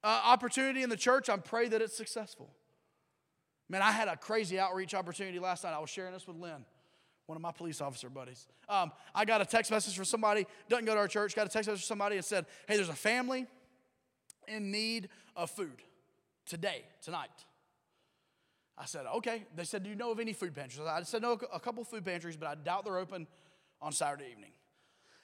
uh, 0.04 0.22
opportunity 0.26 0.84
in 0.84 0.90
the 0.90 0.98
church, 0.98 1.30
I 1.30 1.38
pray 1.38 1.68
that 1.70 1.82
it's 1.82 1.96
successful. 1.96 2.50
Man, 3.70 3.82
I 3.82 3.92
had 3.92 4.08
a 4.08 4.16
crazy 4.16 4.60
outreach 4.60 4.94
opportunity 4.94 5.40
last 5.40 5.64
night. 5.64 5.74
I 5.74 5.80
was 5.80 5.90
sharing 5.90 6.14
this 6.14 6.28
with 6.28 6.38
Lynn 6.38 6.66
one 7.28 7.36
of 7.36 7.42
my 7.42 7.52
police 7.52 7.82
officer 7.82 8.10
buddies. 8.10 8.48
Um, 8.70 8.92
I 9.14 9.26
got 9.26 9.42
a 9.42 9.46
text 9.46 9.70
message 9.70 9.96
from 9.96 10.06
somebody, 10.06 10.48
doesn't 10.70 10.86
go 10.86 10.94
to 10.94 11.00
our 11.00 11.10
church, 11.10 11.36
got 11.36 11.46
a 11.46 11.50
text 11.50 11.68
message 11.68 11.86
from 11.86 11.88
somebody 11.88 12.16
and 12.16 12.26
said, 12.26 12.46
Hey, 12.68 12.78
there's 12.78 12.90
a 12.90 12.94
family 12.94 13.46
in 14.48 14.72
need 14.72 15.10
of 15.36 15.52
food 15.52 15.82
today, 16.46 16.84
tonight. 17.02 17.30
I 18.78 18.86
said, 18.86 19.06
Okay. 19.18 19.44
They 19.56 19.64
said, 19.64 19.84
Do 19.84 19.90
you 19.90 19.96
know 19.96 20.12
of 20.12 20.20
any 20.20 20.34
food 20.34 20.56
pantries? 20.56 20.86
I 20.88 21.02
said, 21.04 21.22
No, 21.22 21.40
a 21.54 21.60
couple 21.60 21.84
food 21.84 22.06
pantries, 22.06 22.38
but 22.38 22.48
I 22.48 22.56
doubt 22.56 22.86
they're 22.86 22.98
open 22.98 23.28
on 23.82 23.92
Saturday 23.92 24.30
evening. 24.32 24.52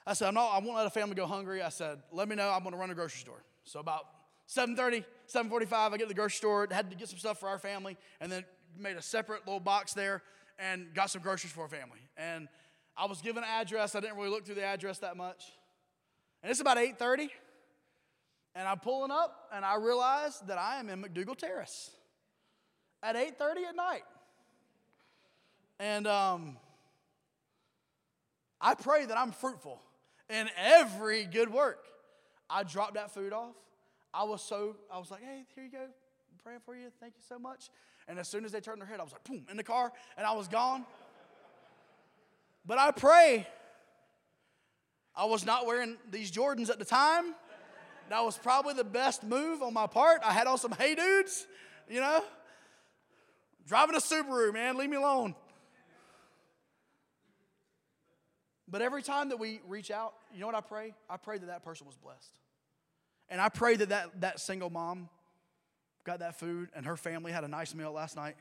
I 0.06 0.12
said, 0.12 0.28
I'm 0.28 0.34
not, 0.34 0.50
I 0.52 0.58
won't 0.58 0.76
let 0.76 0.86
a 0.86 0.90
family 0.90 1.14
go 1.14 1.26
hungry. 1.26 1.62
I 1.62 1.68
said, 1.68 2.00
Let 2.12 2.28
me 2.28 2.36
know. 2.36 2.50
I'm 2.50 2.62
going 2.62 2.72
to 2.72 2.78
run 2.78 2.90
a 2.90 2.94
grocery 2.94 3.20
store. 3.20 3.42
So 3.64 3.80
about 3.80 4.04
7.30, 4.48 5.04
7.45, 5.32 5.72
I 5.72 5.90
get 5.90 6.00
to 6.00 6.06
the 6.06 6.14
grocery 6.14 6.36
store, 6.36 6.68
had 6.70 6.90
to 6.90 6.96
get 6.96 7.08
some 7.08 7.18
stuff 7.18 7.40
for 7.40 7.48
our 7.48 7.58
family, 7.58 7.96
and 8.20 8.30
then 8.30 8.44
made 8.78 8.96
a 8.96 9.02
separate 9.02 9.46
little 9.46 9.60
box 9.60 9.94
there 9.94 10.22
and 10.58 10.92
got 10.94 11.10
some 11.10 11.22
groceries 11.22 11.52
for 11.52 11.62
our 11.62 11.68
family. 11.68 12.00
And 12.16 12.48
I 12.96 13.06
was 13.06 13.22
given 13.22 13.42
an 13.42 13.48
address. 13.48 13.94
I 13.94 14.00
didn't 14.00 14.16
really 14.16 14.28
look 14.28 14.44
through 14.44 14.56
the 14.56 14.64
address 14.64 14.98
that 14.98 15.16
much. 15.16 15.44
And 16.42 16.50
it's 16.50 16.60
about 16.60 16.76
8:30. 16.76 17.30
And 18.56 18.68
I'm 18.68 18.78
pulling 18.78 19.10
up 19.10 19.48
and 19.52 19.64
I 19.64 19.76
realize 19.76 20.40
that 20.46 20.58
I 20.58 20.78
am 20.78 20.88
in 20.88 21.02
McDougald 21.02 21.38
Terrace 21.38 21.90
at 23.04 23.14
8:30 23.14 23.68
at 23.68 23.76
night. 23.76 24.02
And 25.78 26.06
um, 26.06 26.56
I 28.60 28.74
pray 28.74 29.04
that 29.04 29.18
I'm 29.18 29.30
fruitful 29.30 29.80
in 30.30 30.48
every 30.56 31.26
good 31.26 31.52
work. 31.52 31.86
I 32.48 32.62
dropped 32.62 32.94
that 32.94 33.12
food 33.12 33.32
off. 33.32 33.54
I 34.12 34.24
was 34.24 34.42
so, 34.42 34.76
I 34.90 34.98
was 34.98 35.10
like, 35.10 35.22
hey, 35.22 35.44
here 35.54 35.64
you 35.64 35.70
go. 35.70 35.82
I'm 35.82 36.38
praying 36.42 36.60
for 36.64 36.74
you. 36.74 36.86
Thank 37.00 37.14
you 37.16 37.22
so 37.28 37.38
much. 37.38 37.68
And 38.08 38.18
as 38.18 38.28
soon 38.28 38.44
as 38.44 38.52
they 38.52 38.60
turned 38.60 38.80
their 38.80 38.88
head, 38.88 39.00
I 39.00 39.02
was 39.02 39.12
like, 39.12 39.24
boom, 39.24 39.44
in 39.50 39.56
the 39.56 39.64
car, 39.64 39.92
and 40.16 40.26
I 40.26 40.32
was 40.32 40.48
gone. 40.48 40.84
But 42.64 42.78
I 42.78 42.90
pray. 42.92 43.46
I 45.16 45.26
was 45.26 45.44
not 45.44 45.66
wearing 45.66 45.96
these 46.10 46.30
Jordans 46.30 46.70
at 46.70 46.78
the 46.78 46.84
time. 46.84 47.34
That 48.08 48.24
was 48.24 48.36
probably 48.36 48.74
the 48.74 48.84
best 48.84 49.24
move 49.24 49.62
on 49.62 49.72
my 49.72 49.86
part. 49.86 50.20
I 50.24 50.32
had 50.32 50.46
on 50.46 50.58
some 50.58 50.72
hey 50.72 50.94
dudes, 50.94 51.46
you 51.88 52.00
know. 52.00 52.22
Driving 53.66 53.96
a 53.96 53.98
Subaru, 53.98 54.52
man, 54.52 54.76
leave 54.76 54.90
me 54.90 54.96
alone. 54.96 55.34
But 58.68 58.82
every 58.82 59.02
time 59.02 59.28
that 59.28 59.38
we 59.38 59.60
reach 59.68 59.90
out, 59.90 60.14
you 60.32 60.40
know 60.40 60.46
what 60.46 60.54
I 60.54 60.60
pray? 60.60 60.94
I 61.08 61.16
pray 61.16 61.38
that 61.38 61.46
that 61.46 61.64
person 61.64 61.86
was 61.86 61.96
blessed. 61.96 62.32
And 63.28 63.40
I 63.40 63.48
pray 63.48 63.76
that 63.76 63.90
that, 63.90 64.20
that 64.20 64.40
single 64.40 64.70
mom 64.70 65.08
got 66.04 66.18
that 66.18 66.38
food, 66.38 66.68
and 66.74 66.84
her 66.84 66.96
family 66.96 67.32
had 67.32 67.44
a 67.44 67.48
nice 67.48 67.74
meal 67.74 67.92
last 67.92 68.16
night. 68.16 68.36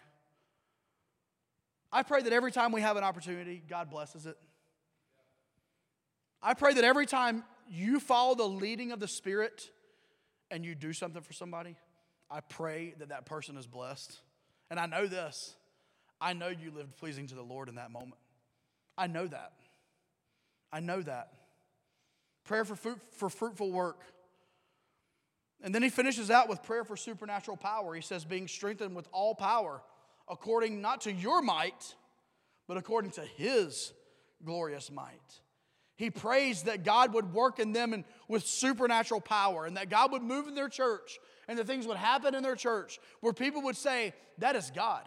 I 1.92 2.04
pray 2.04 2.22
that 2.22 2.34
every 2.34 2.52
time 2.52 2.72
we 2.72 2.82
have 2.82 2.98
an 2.98 3.04
opportunity, 3.04 3.62
God 3.70 3.90
blesses 3.90 4.26
it. 4.26 4.38
I 6.42 6.54
pray 6.56 6.74
that 6.74 6.84
every 6.84 7.06
time 7.06 7.44
you 7.70 8.00
follow 8.00 8.36
the 8.36 8.48
leading 8.48 8.92
of 8.92 9.00
the 9.00 9.08
Spirit 9.08 9.70
and 10.52 10.66
you 10.66 10.76
do 10.76 10.92
something 10.92 11.22
for 11.22 11.32
somebody, 11.32 11.78
I 12.30 12.42
pray 12.42 12.96
that 12.98 13.10
that 13.10 13.26
person 13.26 13.56
is 13.56 13.68
blessed. 13.68 14.20
And 14.74 14.80
I 14.80 14.88
know 14.88 15.06
this 15.06 15.54
I 16.20 16.34
know 16.34 16.48
you 16.48 16.72
lived 16.72 16.98
pleasing 16.98 17.28
to 17.28 17.36
the 17.36 17.44
Lord 17.44 17.70
in 17.70 17.76
that 17.76 17.92
moment. 17.92 18.16
I 18.98 19.06
know 19.06 19.28
that. 19.28 19.54
I 20.72 20.80
know 20.80 21.00
that. 21.04 21.32
Prayer 22.44 22.66
for, 22.66 22.76
fruit, 22.76 22.98
for 23.12 23.30
fruitful 23.30 23.72
work. 23.72 24.02
And 25.62 25.76
then 25.76 25.84
he 25.84 25.90
finishes 25.90 26.32
out 26.32 26.50
with 26.50 26.64
prayer 26.64 26.84
for 26.84 26.98
supernatural 26.98 27.56
power. 27.56 27.94
He 27.94 28.02
says, 28.02 28.26
being 28.26 28.48
strengthened 28.48 28.96
with 28.96 29.08
all 29.12 29.36
power, 29.36 29.84
according 30.28 30.82
not 30.82 31.02
to 31.02 31.12
your 31.12 31.44
might, 31.44 31.94
but 32.68 32.76
according 32.76 33.12
to 33.12 33.22
his 33.22 33.94
glorious 34.44 34.90
might. 34.90 35.22
He 35.96 36.10
prays 36.10 36.64
that 36.64 36.84
God 36.84 37.14
would 37.14 37.34
work 37.34 37.60
in 37.60 37.72
them 37.72 37.94
and 37.94 38.04
with 38.28 38.46
supernatural 38.46 39.22
power 39.22 39.66
and 39.66 39.78
that 39.78 39.90
God 39.90 40.12
would 40.12 40.24
move 40.24 40.48
in 40.48 40.56
their 40.56 40.70
church 40.70 41.20
and 41.48 41.58
that 41.60 41.68
things 41.68 41.86
would 41.86 41.98
happen 41.98 42.34
in 42.34 42.42
their 42.42 42.56
church 42.56 43.00
where 43.22 43.34
people 43.34 43.62
would 43.64 43.78
say, 43.78 44.14
That 44.40 44.56
is 44.56 44.72
God. 44.72 45.04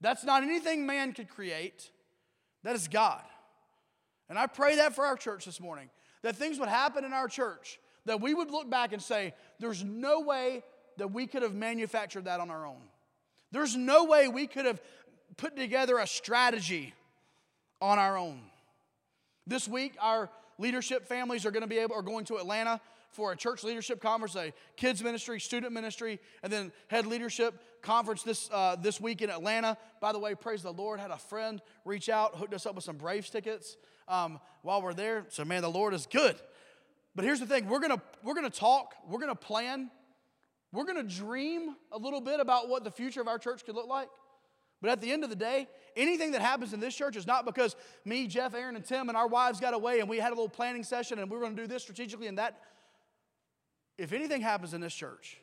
That's 0.00 0.24
not 0.24 0.42
anything 0.42 0.86
man 0.86 1.12
could 1.12 1.28
create, 1.28 1.90
that 2.62 2.76
is 2.76 2.88
God. 2.88 3.22
And 4.28 4.38
I 4.38 4.46
pray 4.46 4.76
that 4.76 4.94
for 4.94 5.04
our 5.04 5.16
church 5.16 5.44
this 5.44 5.60
morning, 5.60 5.90
that 6.22 6.36
things 6.36 6.58
would 6.58 6.68
happen 6.68 7.04
in 7.04 7.12
our 7.12 7.28
church 7.28 7.78
that 8.08 8.20
we 8.20 8.34
would 8.34 8.50
look 8.50 8.68
back 8.68 8.92
and 8.92 9.02
say, 9.02 9.34
there's 9.60 9.84
no 9.84 10.20
way 10.20 10.62
that 10.96 11.12
we 11.12 11.26
could 11.26 11.42
have 11.42 11.54
manufactured 11.54 12.24
that 12.24 12.40
on 12.40 12.50
our 12.50 12.66
own. 12.66 12.80
There's 13.52 13.76
no 13.76 14.04
way 14.04 14.28
we 14.28 14.46
could 14.46 14.66
have 14.66 14.80
put 15.36 15.56
together 15.56 15.98
a 15.98 16.06
strategy 16.06 16.94
on 17.80 17.98
our 17.98 18.18
own. 18.18 18.40
This 19.48 19.66
week, 19.66 19.94
our 19.98 20.28
leadership 20.58 21.08
families 21.08 21.46
are 21.46 21.50
going 21.50 21.62
to 21.62 21.68
be 21.68 21.78
able 21.78 21.94
are 21.94 22.02
going 22.02 22.26
to 22.26 22.36
Atlanta 22.36 22.82
for 23.12 23.32
a 23.32 23.36
church 23.36 23.64
leadership 23.64 23.98
conference, 23.98 24.36
a 24.36 24.52
kids 24.76 25.02
ministry, 25.02 25.40
student 25.40 25.72
ministry, 25.72 26.20
and 26.42 26.52
then 26.52 26.70
head 26.88 27.06
leadership 27.06 27.54
conference 27.80 28.22
this 28.22 28.50
uh, 28.52 28.76
this 28.76 29.00
week 29.00 29.22
in 29.22 29.30
Atlanta. 29.30 29.78
By 30.02 30.12
the 30.12 30.18
way, 30.18 30.34
praise 30.34 30.62
the 30.62 30.72
Lord, 30.72 31.00
had 31.00 31.10
a 31.10 31.16
friend 31.16 31.62
reach 31.86 32.10
out, 32.10 32.36
hooked 32.36 32.52
us 32.52 32.66
up 32.66 32.74
with 32.74 32.84
some 32.84 32.98
Braves 32.98 33.30
tickets 33.30 33.78
um, 34.06 34.38
while 34.60 34.82
we're 34.82 34.92
there. 34.92 35.24
So 35.30 35.46
man, 35.46 35.62
the 35.62 35.70
Lord 35.70 35.94
is 35.94 36.06
good. 36.06 36.36
But 37.14 37.24
here's 37.24 37.40
the 37.40 37.46
thing 37.46 37.68
we're 37.68 37.80
gonna, 37.80 38.02
we're 38.22 38.34
gonna 38.34 38.50
talk, 38.50 38.96
we're 39.08 39.18
gonna 39.18 39.34
plan, 39.34 39.90
we're 40.72 40.84
gonna 40.84 41.02
dream 41.02 41.74
a 41.90 41.96
little 41.96 42.20
bit 42.20 42.38
about 42.38 42.68
what 42.68 42.84
the 42.84 42.90
future 42.90 43.22
of 43.22 43.28
our 43.28 43.38
church 43.38 43.64
could 43.64 43.76
look 43.76 43.88
like. 43.88 44.10
But 44.80 44.90
at 44.90 45.00
the 45.00 45.10
end 45.10 45.24
of 45.24 45.30
the 45.30 45.36
day, 45.36 45.68
anything 45.98 46.32
that 46.32 46.40
happens 46.40 46.72
in 46.72 46.80
this 46.80 46.94
church 46.94 47.16
is 47.16 47.26
not 47.26 47.44
because 47.44 47.76
me, 48.04 48.26
Jeff, 48.26 48.54
Aaron, 48.54 48.76
and 48.76 48.84
Tim 48.84 49.08
and 49.08 49.18
our 49.18 49.26
wives 49.26 49.60
got 49.60 49.74
away 49.74 50.00
and 50.00 50.08
we 50.08 50.18
had 50.18 50.28
a 50.28 50.34
little 50.34 50.48
planning 50.48 50.84
session 50.84 51.18
and 51.18 51.30
we 51.30 51.36
are 51.36 51.40
going 51.40 51.54
to 51.54 51.62
do 51.62 51.66
this 51.66 51.82
strategically 51.82 52.28
and 52.28 52.38
that. 52.38 52.60
If 53.98 54.12
anything 54.12 54.40
happens 54.40 54.74
in 54.74 54.80
this 54.80 54.94
church, 54.94 55.38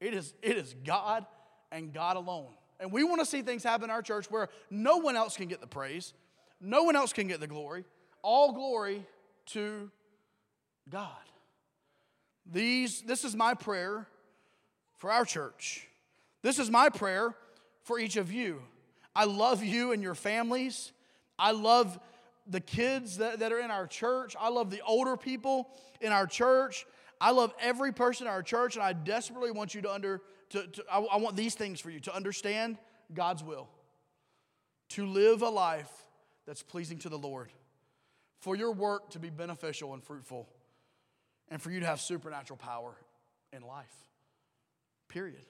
it 0.00 0.12
is, 0.12 0.34
it 0.42 0.56
is 0.58 0.74
God 0.84 1.24
and 1.72 1.92
God 1.92 2.16
alone. 2.16 2.52
And 2.78 2.92
we 2.92 3.04
want 3.04 3.20
to 3.20 3.26
see 3.26 3.40
things 3.40 3.64
happen 3.64 3.84
in 3.84 3.90
our 3.90 4.02
church 4.02 4.30
where 4.30 4.50
no 4.70 4.98
one 4.98 5.16
else 5.16 5.36
can 5.36 5.48
get 5.48 5.60
the 5.60 5.66
praise, 5.66 6.12
no 6.60 6.82
one 6.82 6.94
else 6.94 7.12
can 7.12 7.26
get 7.26 7.40
the 7.40 7.46
glory. 7.46 7.84
All 8.22 8.52
glory 8.52 9.06
to 9.46 9.90
God. 10.88 11.10
These, 12.50 13.02
this 13.02 13.24
is 13.24 13.34
my 13.34 13.54
prayer 13.54 14.06
for 14.96 15.10
our 15.10 15.24
church. 15.24 15.88
This 16.42 16.58
is 16.58 16.70
my 16.70 16.88
prayer 16.90 17.34
for 17.82 17.98
each 17.98 18.16
of 18.16 18.32
you. 18.32 18.62
I 19.14 19.24
love 19.24 19.62
you 19.62 19.92
and 19.92 20.02
your 20.02 20.14
families. 20.14 20.92
I 21.38 21.52
love 21.52 21.98
the 22.46 22.60
kids 22.60 23.18
that, 23.18 23.38
that 23.38 23.52
are 23.52 23.60
in 23.60 23.70
our 23.70 23.86
church. 23.86 24.36
I 24.38 24.48
love 24.50 24.70
the 24.70 24.82
older 24.86 25.16
people 25.16 25.70
in 26.00 26.12
our 26.12 26.26
church. 26.26 26.86
I 27.20 27.30
love 27.30 27.54
every 27.60 27.92
person 27.92 28.26
in 28.26 28.32
our 28.32 28.42
church, 28.42 28.76
and 28.76 28.84
I 28.84 28.92
desperately 28.92 29.50
want 29.50 29.74
you 29.74 29.82
to 29.82 29.92
under 29.92 30.20
to, 30.50 30.66
to 30.66 30.84
I, 30.92 31.00
I 31.00 31.16
want 31.16 31.36
these 31.36 31.54
things 31.54 31.80
for 31.80 31.90
you 31.90 32.00
to 32.00 32.14
understand 32.14 32.76
God's 33.12 33.42
will, 33.42 33.68
to 34.90 35.06
live 35.06 35.42
a 35.42 35.48
life 35.48 35.90
that's 36.46 36.62
pleasing 36.62 36.98
to 36.98 37.08
the 37.08 37.18
Lord. 37.18 37.50
for 38.44 38.54
your 38.54 38.72
work 38.72 39.08
to 39.08 39.18
be 39.18 39.30
beneficial 39.30 39.94
and 39.94 40.04
fruitful, 40.04 40.46
and 41.48 41.62
for 41.62 41.70
you 41.70 41.80
to 41.80 41.86
have 41.86 41.98
supernatural 41.98 42.58
power 42.58 42.94
in 43.54 43.62
life. 43.62 43.94
Period. 45.08 45.46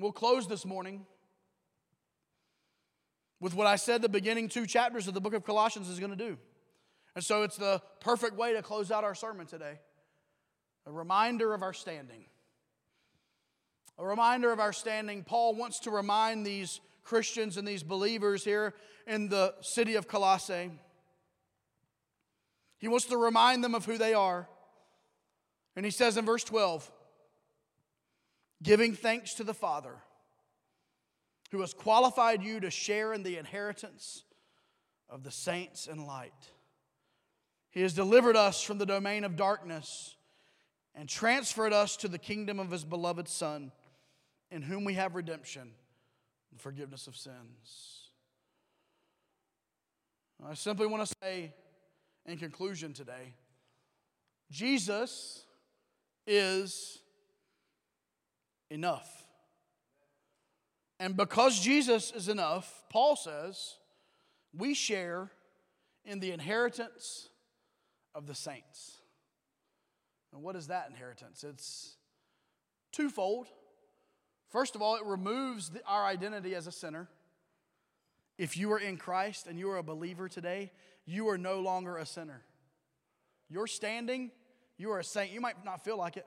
We'll 0.00 0.12
close 0.12 0.46
this 0.46 0.64
morning 0.64 1.04
with 3.40 3.52
what 3.52 3.66
I 3.66 3.74
said 3.74 4.00
the 4.00 4.08
beginning 4.08 4.48
two 4.48 4.64
chapters 4.64 5.08
of 5.08 5.14
the 5.14 5.20
book 5.20 5.34
of 5.34 5.44
Colossians 5.44 5.88
is 5.88 5.98
going 5.98 6.12
to 6.12 6.16
do. 6.16 6.38
And 7.16 7.24
so 7.24 7.42
it's 7.42 7.56
the 7.56 7.82
perfect 7.98 8.36
way 8.36 8.52
to 8.52 8.62
close 8.62 8.92
out 8.92 9.02
our 9.02 9.16
sermon 9.16 9.46
today. 9.46 9.80
A 10.86 10.92
reminder 10.92 11.52
of 11.52 11.64
our 11.64 11.72
standing. 11.72 12.26
A 13.98 14.06
reminder 14.06 14.52
of 14.52 14.60
our 14.60 14.72
standing. 14.72 15.24
Paul 15.24 15.56
wants 15.56 15.80
to 15.80 15.90
remind 15.90 16.46
these 16.46 16.80
Christians 17.02 17.56
and 17.56 17.66
these 17.66 17.82
believers 17.82 18.44
here 18.44 18.74
in 19.04 19.28
the 19.28 19.52
city 19.62 19.96
of 19.96 20.06
Colossae. 20.06 20.70
He 22.78 22.86
wants 22.86 23.06
to 23.06 23.16
remind 23.16 23.64
them 23.64 23.74
of 23.74 23.84
who 23.84 23.98
they 23.98 24.14
are. 24.14 24.48
And 25.74 25.84
he 25.84 25.90
says 25.90 26.16
in 26.16 26.24
verse 26.24 26.44
12, 26.44 26.88
giving 28.62 28.92
thanks 28.94 29.34
to 29.34 29.44
the 29.44 29.54
Father 29.54 29.96
who 31.50 31.60
has 31.60 31.72
qualified 31.72 32.42
you 32.42 32.60
to 32.60 32.70
share 32.70 33.12
in 33.12 33.22
the 33.22 33.38
inheritance 33.38 34.24
of 35.08 35.22
the 35.22 35.30
saints 35.30 35.86
in 35.86 36.06
light. 36.06 36.50
He 37.70 37.82
has 37.82 37.94
delivered 37.94 38.36
us 38.36 38.62
from 38.62 38.78
the 38.78 38.86
domain 38.86 39.24
of 39.24 39.36
darkness 39.36 40.16
and 40.94 41.08
transferred 41.08 41.72
us 41.72 41.96
to 41.98 42.08
the 42.08 42.18
kingdom 42.18 42.58
of 42.58 42.70
his 42.70 42.84
beloved 42.84 43.28
Son, 43.28 43.72
in 44.50 44.62
whom 44.62 44.84
we 44.84 44.94
have 44.94 45.14
redemption 45.14 45.70
and 46.50 46.60
forgiveness 46.60 47.06
of 47.06 47.16
sins. 47.16 48.10
I 50.46 50.54
simply 50.54 50.86
want 50.86 51.06
to 51.06 51.14
say, 51.22 51.52
in 52.26 52.38
conclusion 52.38 52.92
today, 52.92 53.34
Jesus 54.50 55.44
is 56.26 56.98
enough. 58.70 59.26
And 61.00 61.16
because 61.16 61.60
Jesus 61.60 62.12
is 62.12 62.28
enough, 62.28 62.82
Paul 62.90 63.16
says, 63.16 63.76
we 64.56 64.74
share 64.74 65.30
in 66.04 66.20
the 66.20 66.32
inheritance 66.32 67.28
of 68.14 68.26
the 68.26 68.34
saints. 68.34 68.96
And 70.32 70.42
what 70.42 70.56
is 70.56 70.66
that 70.68 70.88
inheritance? 70.90 71.44
It's 71.44 71.96
twofold. 72.92 73.48
First 74.50 74.74
of 74.74 74.82
all, 74.82 74.96
it 74.96 75.04
removes 75.04 75.70
the, 75.70 75.80
our 75.86 76.04
identity 76.04 76.54
as 76.54 76.66
a 76.66 76.72
sinner. 76.72 77.08
If 78.38 78.56
you 78.56 78.72
are 78.72 78.78
in 78.78 78.96
Christ 78.96 79.46
and 79.46 79.58
you 79.58 79.70
are 79.70 79.78
a 79.78 79.82
believer 79.82 80.28
today, 80.28 80.72
you 81.04 81.28
are 81.28 81.38
no 81.38 81.60
longer 81.60 81.96
a 81.96 82.06
sinner. 82.06 82.42
You're 83.48 83.66
standing, 83.66 84.30
you 84.76 84.90
are 84.92 84.98
a 84.98 85.04
saint. 85.04 85.32
You 85.32 85.40
might 85.40 85.64
not 85.64 85.84
feel 85.84 85.96
like 85.96 86.16
it. 86.16 86.26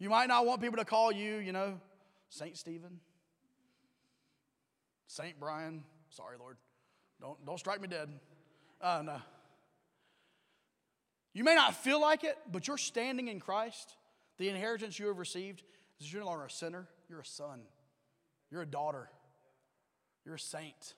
You 0.00 0.08
might 0.08 0.28
not 0.28 0.46
want 0.46 0.62
people 0.62 0.78
to 0.78 0.84
call 0.84 1.12
you, 1.12 1.36
you 1.36 1.52
know, 1.52 1.78
Saint 2.30 2.56
Stephen, 2.56 2.98
Saint 5.06 5.38
Brian. 5.38 5.84
Sorry, 6.08 6.36
Lord. 6.38 6.56
Don't, 7.20 7.44
don't 7.44 7.58
strike 7.58 7.82
me 7.82 7.86
dead. 7.86 8.08
Uh, 8.80 9.02
no. 9.04 9.16
You 11.34 11.44
may 11.44 11.54
not 11.54 11.76
feel 11.76 12.00
like 12.00 12.24
it, 12.24 12.36
but 12.50 12.66
you're 12.66 12.78
standing 12.78 13.28
in 13.28 13.40
Christ. 13.40 13.94
The 14.38 14.48
inheritance 14.48 14.98
you 14.98 15.06
have 15.08 15.18
received 15.18 15.62
is 16.00 16.10
you're 16.10 16.22
no 16.22 16.28
longer 16.28 16.46
a 16.46 16.50
sinner, 16.50 16.88
you're 17.08 17.20
a 17.20 17.26
son, 17.26 17.60
you're 18.50 18.62
a 18.62 18.66
daughter, 18.66 19.10
you're 20.24 20.36
a 20.36 20.40
saint. 20.40 20.94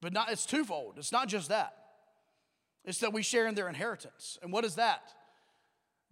But 0.00 0.14
not, 0.14 0.32
it's 0.32 0.46
twofold. 0.46 0.94
It's 0.96 1.12
not 1.12 1.28
just 1.28 1.50
that. 1.50 1.74
It's 2.84 2.98
that 3.00 3.12
we 3.12 3.22
share 3.22 3.46
in 3.46 3.54
their 3.54 3.68
inheritance. 3.68 4.38
And 4.42 4.52
what 4.52 4.64
is 4.64 4.76
that? 4.76 5.02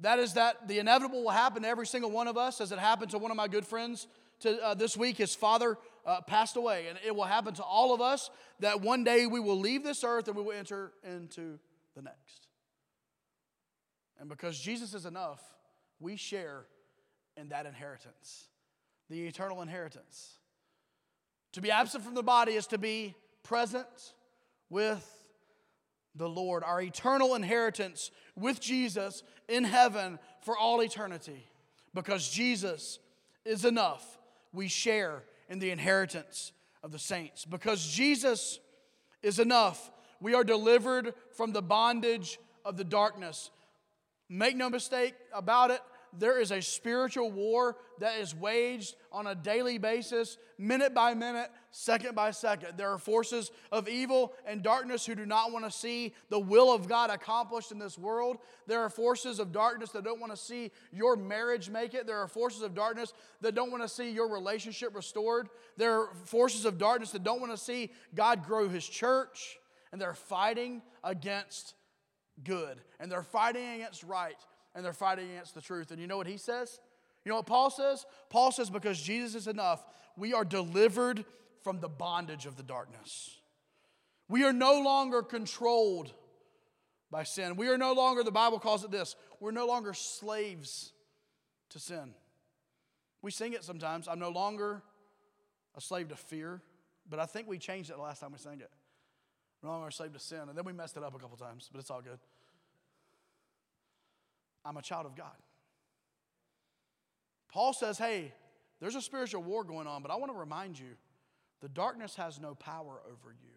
That 0.01 0.18
is 0.18 0.34
that 0.34 0.66
the 0.66 0.78
inevitable 0.78 1.22
will 1.22 1.30
happen 1.30 1.62
to 1.62 1.68
every 1.68 1.86
single 1.86 2.11
one 2.11 2.26
of 2.26 2.36
us, 2.36 2.61
as 2.61 2.72
it 2.72 2.78
happened 2.78 3.11
to 3.11 3.18
one 3.18 3.30
of 3.30 3.36
my 3.36 3.48
good 3.48 3.66
friends 3.66 4.07
to, 4.40 4.62
uh, 4.62 4.74
this 4.74 4.96
week. 4.96 5.18
His 5.18 5.34
father 5.34 5.76
uh, 6.07 6.22
passed 6.22 6.57
away, 6.57 6.86
and 6.88 6.98
it 7.07 7.14
will 7.14 7.24
happen 7.24 7.53
to 7.55 7.62
all 7.62 7.92
of 7.92 8.01
us 8.01 8.30
that 8.61 8.80
one 8.80 9.05
day 9.05 9.26
we 9.26 9.40
will 9.40 9.59
leave 9.59 9.84
this 9.84 10.03
earth 10.03 10.28
and 10.28 10.36
we 10.36 10.42
will 10.42 10.53
enter 10.53 10.92
into 11.05 11.59
the 11.94 12.03
next. 12.03 12.48
And 14.18 14.28
because 14.28 14.59
Jesus 14.59 14.94
is 14.94 15.05
enough, 15.07 15.42
we 15.98 16.16
share 16.16 16.64
in 17.36 17.51
that 17.51 17.66
inheritance, 17.66 18.48
the 19.09 19.26
eternal 19.26 19.61
inheritance. 19.61 20.38
To 21.53 21.61
be 21.61 21.70
absent 21.70 22.05
from 22.05 22.14
the 22.14 22.22
body 22.22 22.53
is 22.53 22.66
to 22.68 22.78
be 22.78 23.14
present 23.42 24.14
with 24.68 25.07
the 26.14 26.28
Lord, 26.28 26.64
our 26.64 26.80
eternal 26.80 27.34
inheritance 27.34 28.11
with 28.41 28.61
Jesus 28.61 29.22
in 29.49 29.64
heaven 29.64 30.18
for 30.43 30.57
all 30.57 30.80
eternity. 30.80 31.47
Because 31.95 32.28
Jesus 32.28 32.99
is 33.45 33.64
enough, 33.64 34.18
we 34.53 34.68
share 34.68 35.22
in 35.49 35.59
the 35.59 35.70
inheritance 35.70 36.53
of 36.82 36.93
the 36.93 36.99
saints. 36.99 37.45
Because 37.45 37.86
Jesus 37.86 38.61
is 39.22 39.38
enough, 39.38 39.91
we 40.20 40.34
are 40.34 40.45
delivered 40.45 41.14
from 41.32 41.53
the 41.53 41.62
bondage 41.62 42.38
of 42.64 42.76
the 42.76 42.84
darkness. 42.84 43.51
Make 44.28 44.57
no 44.57 44.70
mistake 44.70 45.14
about 45.32 45.70
it, 45.70 45.80
there 46.18 46.40
is 46.40 46.50
a 46.50 46.61
spiritual 46.61 47.30
war 47.30 47.76
that 47.98 48.18
is 48.18 48.34
waged 48.34 48.96
on 49.12 49.26
a 49.26 49.34
daily 49.34 49.78
basis, 49.78 50.38
minute 50.58 50.94
by 50.94 51.14
minute, 51.14 51.50
second 51.70 52.14
by 52.14 52.30
second. 52.30 52.76
There 52.76 52.90
are 52.92 52.98
forces 52.98 53.50
of 53.70 53.88
evil 53.88 54.32
and 54.46 54.62
darkness 54.62 55.06
who 55.06 55.14
do 55.14 55.26
not 55.26 55.52
want 55.52 55.64
to 55.64 55.70
see 55.70 56.14
the 56.28 56.38
will 56.38 56.72
of 56.72 56.88
God 56.88 57.11
accomplished 57.11 57.70
in 57.70 57.78
this 57.78 57.96
world. 57.96 58.38
There 58.66 58.80
are 58.80 58.90
forces 58.90 59.38
of 59.38 59.52
darkness 59.52 59.90
that 59.90 60.04
don't 60.04 60.20
want 60.20 60.32
to 60.32 60.38
see 60.38 60.72
your 60.92 61.16
marriage 61.16 61.70
make 61.70 61.94
it. 61.94 62.06
There 62.06 62.18
are 62.18 62.28
forces 62.28 62.62
of 62.62 62.74
darkness 62.74 63.12
that 63.40 63.54
don't 63.54 63.70
want 63.70 63.82
to 63.82 63.88
see 63.88 64.11
your 64.11 64.28
relationship 64.28 64.94
restored. 64.94 65.48
There 65.76 66.00
are 66.00 66.14
forces 66.24 66.64
of 66.64 66.78
darkness 66.78 67.11
that 67.12 67.22
don't 67.22 67.40
want 67.40 67.52
to 67.52 67.58
see 67.58 67.92
God 68.14 68.44
grow 68.44 68.68
his 68.68 68.86
church. 68.86 69.58
And 69.92 70.00
they're 70.00 70.14
fighting 70.14 70.82
against 71.02 71.74
good. 72.44 72.80
And 72.98 73.11
they're 73.11 73.22
fighting 73.22 73.66
against 73.74 74.02
right 74.04 74.36
and 74.74 74.84
they're 74.84 74.92
fighting 74.92 75.30
against 75.30 75.54
the 75.54 75.60
truth. 75.60 75.90
And 75.90 76.00
you 76.00 76.06
know 76.06 76.16
what 76.16 76.26
he 76.26 76.36
says? 76.36 76.78
You 77.24 77.30
know 77.30 77.36
what 77.36 77.46
Paul 77.46 77.70
says? 77.70 78.06
Paul 78.28 78.52
says, 78.52 78.70
because 78.70 79.00
Jesus 79.00 79.34
is 79.34 79.48
enough, 79.48 79.84
we 80.16 80.32
are 80.32 80.44
delivered 80.44 81.24
from 81.62 81.80
the 81.80 81.88
bondage 81.88 82.46
of 82.46 82.56
the 82.56 82.62
darkness. 82.62 83.38
We 84.28 84.44
are 84.44 84.52
no 84.52 84.80
longer 84.80 85.22
controlled 85.22 86.12
by 87.10 87.24
sin. 87.24 87.56
We 87.56 87.68
are 87.68 87.76
no 87.76 87.92
longer, 87.92 88.22
the 88.22 88.30
Bible 88.30 88.58
calls 88.58 88.84
it 88.84 88.90
this, 88.90 89.16
we're 89.40 89.50
no 89.50 89.66
longer 89.66 89.92
slaves 89.92 90.92
to 91.70 91.78
sin. 91.78 92.14
We 93.22 93.30
sing 93.30 93.52
it 93.52 93.64
sometimes. 93.64 94.08
I'm 94.08 94.18
no 94.18 94.30
longer 94.30 94.82
a 95.76 95.80
slave 95.80 96.08
to 96.08 96.16
fear, 96.16 96.62
but 97.08 97.18
I 97.18 97.26
think 97.26 97.48
we 97.48 97.58
changed 97.58 97.90
it 97.90 97.96
the 97.96 98.02
last 98.02 98.20
time 98.20 98.32
we 98.32 98.38
sang 98.38 98.60
it. 98.60 98.70
No 99.62 99.68
longer 99.68 99.88
a 99.88 99.92
slave 99.92 100.12
to 100.14 100.18
sin. 100.18 100.48
And 100.48 100.56
then 100.56 100.64
we 100.64 100.72
messed 100.72 100.96
it 100.96 101.02
up 101.02 101.14
a 101.14 101.18
couple 101.18 101.36
times, 101.36 101.68
but 101.70 101.80
it's 101.80 101.90
all 101.90 102.00
good. 102.00 102.18
I'm 104.64 104.76
a 104.76 104.82
child 104.82 105.06
of 105.06 105.16
God. 105.16 105.36
Paul 107.52 107.72
says, 107.72 107.98
hey, 107.98 108.32
there's 108.80 108.94
a 108.94 109.02
spiritual 109.02 109.42
war 109.42 109.64
going 109.64 109.86
on, 109.86 110.02
but 110.02 110.11
I 110.11 110.16
want 110.16 110.32
to 110.32 110.38
remind 110.38 110.78
you 110.78 110.96
the 111.61 111.68
darkness 111.68 112.16
has 112.16 112.40
no 112.40 112.54
power 112.54 113.00
over 113.06 113.32
you. 113.32 113.50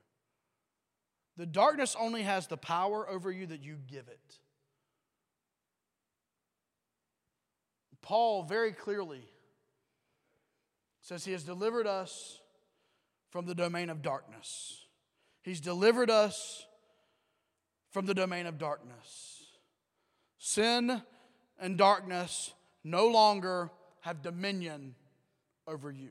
The 1.37 1.45
darkness 1.45 1.95
only 1.99 2.23
has 2.23 2.47
the 2.47 2.57
power 2.57 3.09
over 3.09 3.31
you 3.31 3.47
that 3.47 3.63
you 3.63 3.77
give 3.87 4.07
it. 4.07 4.39
Paul 8.01 8.43
very 8.43 8.73
clearly 8.73 9.23
says 11.01 11.25
he 11.25 11.31
has 11.31 11.43
delivered 11.43 11.87
us 11.87 12.39
from 13.31 13.45
the 13.45 13.55
domain 13.55 13.89
of 13.89 14.01
darkness. 14.01 14.85
He's 15.41 15.61
delivered 15.61 16.11
us 16.11 16.65
from 17.91 18.05
the 18.05 18.13
domain 18.13 18.45
of 18.45 18.57
darkness. 18.57 19.32
Sin 20.45 21.01
and 21.57 21.77
darkness 21.77 22.51
no 22.83 23.07
longer 23.07 23.71
have 24.01 24.21
dominion 24.21 24.93
over 25.65 25.89
you. 25.89 26.09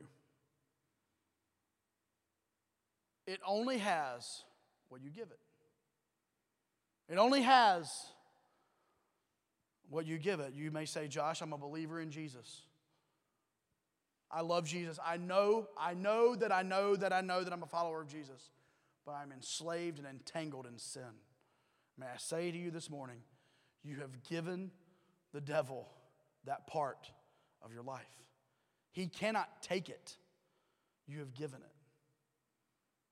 It 3.27 3.41
only 3.47 3.77
has 3.77 4.45
what 4.89 5.03
you 5.03 5.11
give 5.11 5.31
it. 5.31 5.39
It 7.13 7.19
only 7.19 7.43
has 7.43 7.93
what 9.91 10.07
you 10.07 10.17
give 10.17 10.41
it. 10.41 10.55
You 10.55 10.71
may 10.71 10.87
say, 10.87 11.09
Josh, 11.09 11.43
I'm 11.43 11.53
a 11.53 11.59
believer 11.59 12.01
in 12.01 12.11
Jesus. 12.11 12.63
I 14.31 14.41
love 14.41 14.65
Jesus. 14.65 14.99
I 15.05 15.19
know, 15.19 15.69
I 15.79 15.93
know 15.93 16.35
that 16.37 16.51
I 16.51 16.63
know 16.63 16.97
that 16.97 17.13
I 17.13 17.21
know 17.21 17.45
that 17.45 17.53
I'm 17.53 17.65
a 17.65 17.67
follower 17.67 18.01
of 18.01 18.09
Jesus, 18.09 18.49
but 19.05 19.13
I'm 19.13 19.31
enslaved 19.31 19.99
and 19.99 20.07
entangled 20.07 20.65
in 20.65 20.79
sin. 20.79 21.21
May 21.99 22.07
I 22.07 22.17
say 22.17 22.51
to 22.51 22.57
you 22.57 22.71
this 22.71 22.89
morning, 22.89 23.19
you 23.85 23.97
have 24.01 24.23
given 24.25 24.71
the 25.33 25.41
devil 25.41 25.89
that 26.45 26.67
part 26.67 27.11
of 27.63 27.73
your 27.73 27.83
life. 27.83 28.03
He 28.93 29.07
cannot 29.07 29.63
take 29.63 29.89
it. 29.89 30.17
You 31.07 31.21
have 31.21 31.35
given 31.35 31.61
it. 31.61 31.73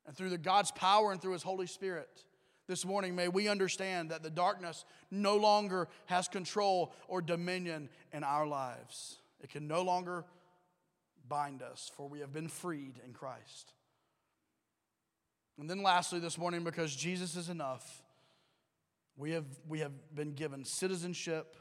And 0.07 0.17
through 0.17 0.31
the 0.31 0.39
God's 0.39 0.71
power 0.71 1.13
and 1.13 1.21
through 1.21 1.33
His 1.33 1.43
Holy 1.43 1.67
Spirit, 1.67 2.25
this 2.71 2.87
morning, 2.87 3.17
may 3.17 3.27
we 3.27 3.49
understand 3.49 4.11
that 4.11 4.23
the 4.23 4.31
darkness 4.31 4.85
no 5.11 5.37
longer 5.37 5.89
has 6.07 6.29
control 6.29 6.93
or 7.09 7.21
dominion 7.21 7.89
in 8.13 8.23
our 8.23 8.47
lives. 8.47 9.17
It 9.41 9.51
can 9.51 9.67
no 9.67 9.83
longer 9.83 10.25
bind 11.29 11.63
us, 11.63 11.91
for 11.97 12.09
we 12.09 12.21
have 12.21 12.33
been 12.33 12.49
freed 12.49 13.01
in 13.05 13.13
Christ. 13.13 13.73
And 15.59 15.69
then, 15.69 15.83
lastly, 15.83 16.21
this 16.21 16.39
morning, 16.39 16.63
because 16.63 16.95
Jesus 16.95 17.37
is 17.37 17.49
enough, 17.49 18.03
we 19.17 19.33
have, 19.33 19.45
we 19.69 19.81
have 19.81 19.93
been 20.15 20.33
given 20.33 20.65
citizenship 20.65 21.57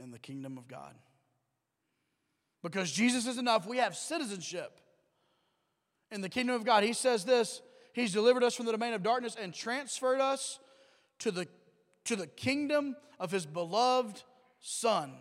in 0.00 0.10
the 0.10 0.18
kingdom 0.18 0.58
of 0.58 0.68
God. 0.68 0.94
Because 2.62 2.90
Jesus 2.90 3.26
is 3.26 3.38
enough, 3.38 3.66
we 3.66 3.78
have 3.78 3.96
citizenship 3.96 4.80
in 6.10 6.20
the 6.20 6.28
kingdom 6.28 6.56
of 6.56 6.64
God. 6.64 6.84
He 6.84 6.92
says 6.92 7.24
this 7.24 7.62
He's 7.92 8.12
delivered 8.12 8.44
us 8.44 8.54
from 8.54 8.66
the 8.66 8.72
domain 8.72 8.94
of 8.94 9.02
darkness 9.02 9.36
and 9.40 9.52
transferred 9.52 10.20
us 10.20 10.58
to 11.20 11.30
the, 11.30 11.48
to 12.04 12.16
the 12.16 12.26
kingdom 12.26 12.96
of 13.18 13.30
His 13.30 13.46
beloved 13.46 14.22
Son. 14.60 15.12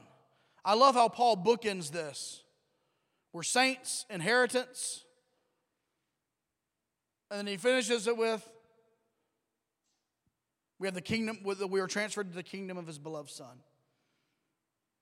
I 0.63 0.73
love 0.73 0.95
how 0.95 1.09
Paul 1.09 1.38
bookends 1.38 1.91
this. 1.91 2.43
We're 3.34 3.43
saints, 3.43 4.05
inheritance. 4.09 5.03
And 7.30 7.39
then 7.39 7.47
he 7.47 7.57
finishes 7.57 8.07
it 8.07 8.17
with 8.17 8.47
we 10.80 10.88
have 10.88 10.95
the 10.95 11.01
kingdom, 11.01 11.39
we 11.43 11.80
are 11.80 11.88
transferred 11.88 12.30
to 12.30 12.36
the 12.36 12.43
kingdom 12.43 12.78
of 12.78 12.86
his 12.86 12.99
beloved 12.99 13.30
Son. 13.30 13.57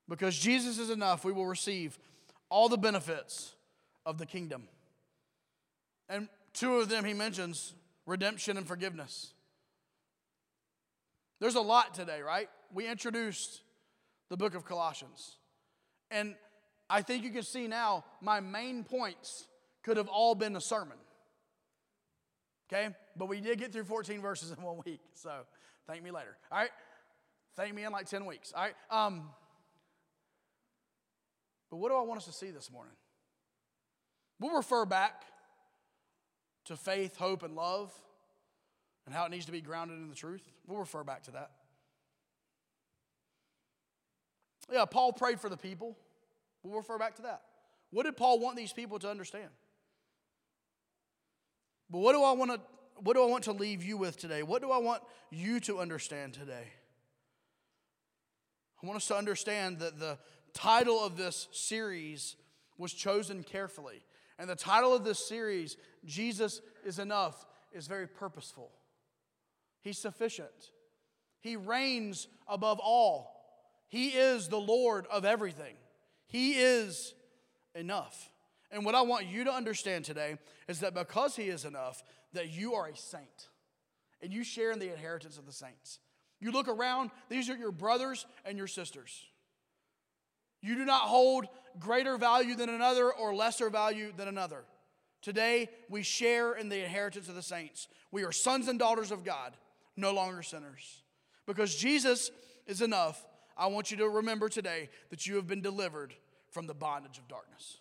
Because 0.08 0.38
Jesus 0.38 0.78
is 0.78 0.90
enough, 0.90 1.26
we 1.26 1.32
will 1.32 1.48
receive 1.48 1.98
all 2.50 2.70
the 2.70 2.78
benefits 2.78 3.56
of 4.06 4.18
the 4.18 4.26
kingdom. 4.26 4.68
And 6.08 6.30
two 6.54 6.78
of 6.78 6.90
them 6.90 7.04
he 7.04 7.14
mentions 7.14 7.74
redemption 8.06 8.58
and 8.58 8.68
forgiveness. 8.68 9.34
There's 11.42 11.56
a 11.56 11.62
lot 11.62 11.94
today, 11.94 12.22
right? 12.22 12.50
We 12.74 12.88
introduced 12.88 13.62
the 14.30 14.38
book 14.38 14.56
of 14.56 14.66
Colossians. 14.66 15.38
And 16.12 16.36
I 16.90 17.02
think 17.02 17.24
you 17.24 17.32
can 17.32 17.44
see 17.44 17.68
now 17.68 18.06
my 18.22 18.40
main 18.40 18.84
points 18.84 19.48
could 19.84 19.98
have 19.98 20.08
all 20.08 20.36
been 20.36 20.56
a 20.56 20.62
sermon. 20.62 20.98
Okay? 22.68 22.96
But 23.16 23.28
we 23.28 23.42
did 23.42 23.60
get 23.60 23.74
through 23.74 23.84
14 23.84 24.22
verses 24.22 24.52
in 24.52 24.64
one 24.64 24.82
week. 24.86 25.02
So 25.14 25.32
thank 25.88 26.04
me 26.04 26.12
later. 26.12 26.36
All 26.52 26.60
right? 26.60 26.70
Thank 27.56 27.74
me 27.74 27.84
in 27.84 27.92
like 27.92 28.08
10 28.08 28.26
weeks. 28.26 28.54
All 28.56 28.64
right? 28.64 28.76
Um, 28.90 29.30
but 31.70 31.78
what 31.78 31.90
do 31.90 31.96
I 31.96 32.02
want 32.02 32.20
us 32.20 32.26
to 32.26 32.34
see 32.34 32.52
this 32.52 32.72
morning? 32.72 32.94
We'll 34.40 34.56
refer 34.56 34.86
back 34.86 35.24
to 36.66 36.76
faith, 36.76 37.16
hope, 37.18 37.44
and 37.44 37.56
love 37.56 37.94
and 39.06 39.14
how 39.14 39.26
it 39.26 39.32
needs 39.32 39.46
to 39.46 39.52
be 39.52 39.62
grounded 39.62 39.98
in 39.98 40.10
the 40.10 40.16
truth. 40.16 40.44
We'll 40.68 40.80
refer 40.80 41.04
back 41.04 41.24
to 41.24 41.32
that. 41.32 41.52
Yeah, 44.72 44.86
Paul 44.86 45.14
prayed 45.14 45.40
for 45.40 45.50
the 45.50 45.58
people. 45.58 45.96
We'll 46.64 46.78
refer 46.78 46.98
back 46.98 47.16
to 47.18 47.22
that. 47.24 47.42
What 47.92 48.04
did 48.04 48.18
Paul 48.18 48.40
want 48.40 48.58
these 48.58 48.74
people 48.74 48.98
to 49.00 49.10
understand? 49.10 49.50
But 51.90 52.00
what 52.00 52.14
do 52.14 52.24
I 52.24 52.32
want 52.32 52.52
to 52.52 52.60
what 52.98 53.16
do 53.16 53.24
I 53.24 53.28
want 53.28 53.44
to 53.46 53.52
leave 53.52 53.84
you 53.84 53.98
with 53.98 54.18
today? 54.18 54.44
What 54.44 54.62
do 54.62 54.72
I 54.72 54.78
want 54.78 55.02
you 55.30 55.60
to 55.62 55.80
understand 55.80 56.34
today? 56.34 56.68
I 58.82 58.88
want 58.88 58.98
us 58.98 59.08
to 59.08 59.16
understand 59.16 59.80
that 59.80 60.00
the 60.00 60.18
title 60.54 61.04
of 61.04 61.18
this 61.18 61.48
series 61.52 62.36
was 62.78 62.94
chosen 62.94 63.44
carefully. 63.44 64.04
And 64.38 64.50
the 64.50 64.56
title 64.56 64.94
of 64.94 65.04
this 65.04 65.26
series, 65.26 65.78
Jesus 66.06 66.62
is 66.86 67.00
Enough, 67.00 67.46
is 67.74 67.88
very 67.88 68.08
purposeful. 68.08 68.72
He's 69.82 69.98
sufficient. 69.98 70.72
He 71.40 71.56
reigns 71.56 72.28
above 72.48 72.80
all. 72.80 73.32
He 73.88 74.10
is 74.10 74.48
the 74.48 74.60
Lord 74.60 75.06
of 75.12 75.26
everything. 75.26 75.76
He 76.28 76.54
is 76.54 77.14
enough. 77.76 78.32
And 78.72 78.84
what 78.84 78.96
I 78.96 79.04
want 79.04 79.28
you 79.28 79.44
to 79.44 79.54
understand 79.54 80.06
today 80.06 80.38
is 80.68 80.80
that 80.80 80.94
because 80.94 81.36
He 81.36 81.44
is 81.44 81.66
enough, 81.66 82.04
that 82.36 82.52
you 82.52 82.76
are 82.76 82.88
a 82.88 82.96
saint. 82.96 83.50
And 84.22 84.32
you 84.32 84.44
share 84.44 84.72
in 84.72 84.80
the 84.80 84.92
inheritance 84.92 85.38
of 85.38 85.46
the 85.46 85.52
saints. 85.52 86.00
You 86.40 86.52
look 86.52 86.68
around, 86.68 87.12
these 87.30 87.50
are 87.50 87.56
your 87.56 87.72
brothers 87.72 88.26
and 88.46 88.58
your 88.58 88.68
sisters. 88.68 89.26
You 90.62 90.76
do 90.76 90.86
not 90.86 91.02
hold 91.02 91.48
greater 91.80 92.18
value 92.18 92.56
than 92.56 92.70
another 92.70 93.12
or 93.12 93.36
lesser 93.36 93.70
value 93.70 94.12
than 94.16 94.28
another. 94.28 94.64
Today, 95.22 95.70
we 95.90 96.04
share 96.04 96.54
in 96.54 96.70
the 96.70 96.84
inheritance 96.84 97.30
of 97.30 97.36
the 97.36 97.42
saints. 97.42 97.88
We 98.12 98.24
are 98.24 98.32
sons 98.32 98.68
and 98.68 98.78
daughters 98.78 99.12
of 99.12 99.24
God, 99.24 99.54
no 99.98 100.14
longer 100.14 100.44
sinners. 100.44 101.04
Because 101.46 101.76
Jesus 101.76 102.32
is 102.68 102.82
enough, 102.82 103.26
I 103.58 103.68
want 103.68 103.92
you 103.92 103.98
to 103.98 104.10
remember 104.10 104.50
today 104.50 104.90
that 105.10 105.26
you 105.26 105.36
have 105.36 105.48
been 105.48 105.62
delivered 105.62 106.14
from 106.50 106.68
the 106.68 106.74
bondage 106.74 107.18
of 107.18 107.28
darkness. 107.28 107.78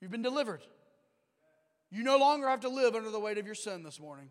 You've 0.00 0.10
been 0.10 0.22
delivered. 0.22 0.62
You 1.90 2.02
no 2.02 2.18
longer 2.18 2.48
have 2.48 2.60
to 2.60 2.68
live 2.68 2.94
under 2.94 3.10
the 3.10 3.20
weight 3.20 3.38
of 3.38 3.46
your 3.46 3.54
sin 3.54 3.82
this 3.82 4.00
morning. 4.00 4.30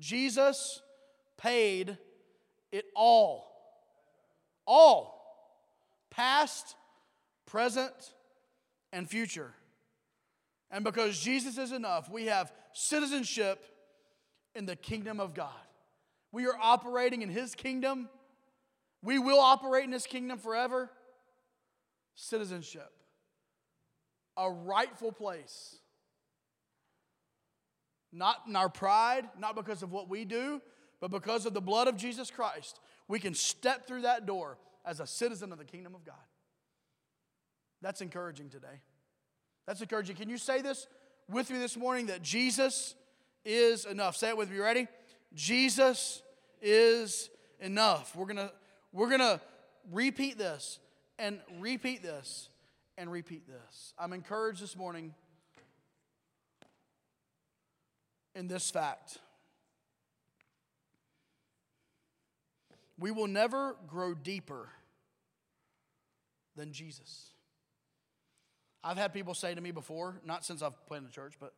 Jesus 0.00 0.82
paid 1.36 1.96
it 2.72 2.86
all. 2.94 3.46
All. 4.66 5.14
Past, 6.10 6.74
present, 7.46 8.14
and 8.92 9.08
future. 9.08 9.52
And 10.70 10.84
because 10.84 11.18
Jesus 11.18 11.58
is 11.58 11.72
enough, 11.72 12.10
we 12.10 12.26
have 12.26 12.52
citizenship 12.72 13.64
in 14.54 14.66
the 14.66 14.76
kingdom 14.76 15.20
of 15.20 15.34
God. 15.34 15.50
We 16.32 16.46
are 16.46 16.58
operating 16.60 17.22
in 17.22 17.28
His 17.28 17.54
kingdom. 17.54 18.08
We 19.02 19.18
will 19.18 19.38
operate 19.40 19.84
in 19.84 19.92
His 19.92 20.06
kingdom 20.06 20.38
forever. 20.38 20.90
Citizenship 22.14 22.90
a 24.36 24.50
rightful 24.50 25.12
place. 25.12 25.76
Not 28.12 28.42
in 28.46 28.56
our 28.56 28.68
pride, 28.68 29.28
not 29.38 29.56
because 29.56 29.82
of 29.82 29.92
what 29.92 30.08
we 30.08 30.24
do, 30.24 30.60
but 31.00 31.10
because 31.10 31.46
of 31.46 31.54
the 31.54 31.60
blood 31.60 31.88
of 31.88 31.96
Jesus 31.96 32.30
Christ. 32.30 32.80
We 33.08 33.18
can 33.18 33.34
step 33.34 33.86
through 33.86 34.02
that 34.02 34.26
door 34.26 34.58
as 34.84 35.00
a 35.00 35.06
citizen 35.06 35.52
of 35.52 35.58
the 35.58 35.64
kingdom 35.64 35.94
of 35.94 36.04
God. 36.04 36.14
That's 37.82 38.00
encouraging 38.00 38.48
today. 38.48 38.80
That's 39.66 39.80
encouraging. 39.80 40.16
Can 40.16 40.30
you 40.30 40.38
say 40.38 40.62
this 40.62 40.86
with 41.28 41.50
me 41.50 41.58
this 41.58 41.76
morning 41.76 42.06
that 42.06 42.22
Jesus 42.22 42.94
is 43.44 43.84
enough? 43.84 44.16
Say 44.16 44.28
it 44.28 44.36
with 44.36 44.50
me. 44.50 44.58
Ready? 44.58 44.88
Jesus 45.34 46.22
is 46.62 47.28
enough. 47.60 48.14
We're 48.16 48.26
going 48.26 48.36
to 48.36 48.52
we're 48.92 49.08
going 49.08 49.20
to 49.20 49.40
repeat 49.92 50.38
this 50.38 50.78
and 51.18 51.40
repeat 51.60 52.02
this 52.02 52.48
and 52.96 53.10
repeat 53.10 53.46
this. 53.46 53.92
I'm 53.98 54.12
encouraged 54.12 54.62
this 54.62 54.76
morning 54.76 55.14
in 58.36 58.48
this 58.48 58.70
fact. 58.70 59.18
We 62.98 63.10
will 63.10 63.26
never 63.26 63.76
grow 63.88 64.14
deeper 64.14 64.68
than 66.54 66.72
Jesus. 66.72 67.30
I've 68.84 68.96
had 68.96 69.12
people 69.12 69.34
say 69.34 69.54
to 69.54 69.60
me 69.60 69.70
before, 69.70 70.20
not 70.24 70.44
since 70.44 70.62
I've 70.62 70.76
in 70.94 71.04
the 71.04 71.10
church, 71.10 71.34
but 71.40 71.54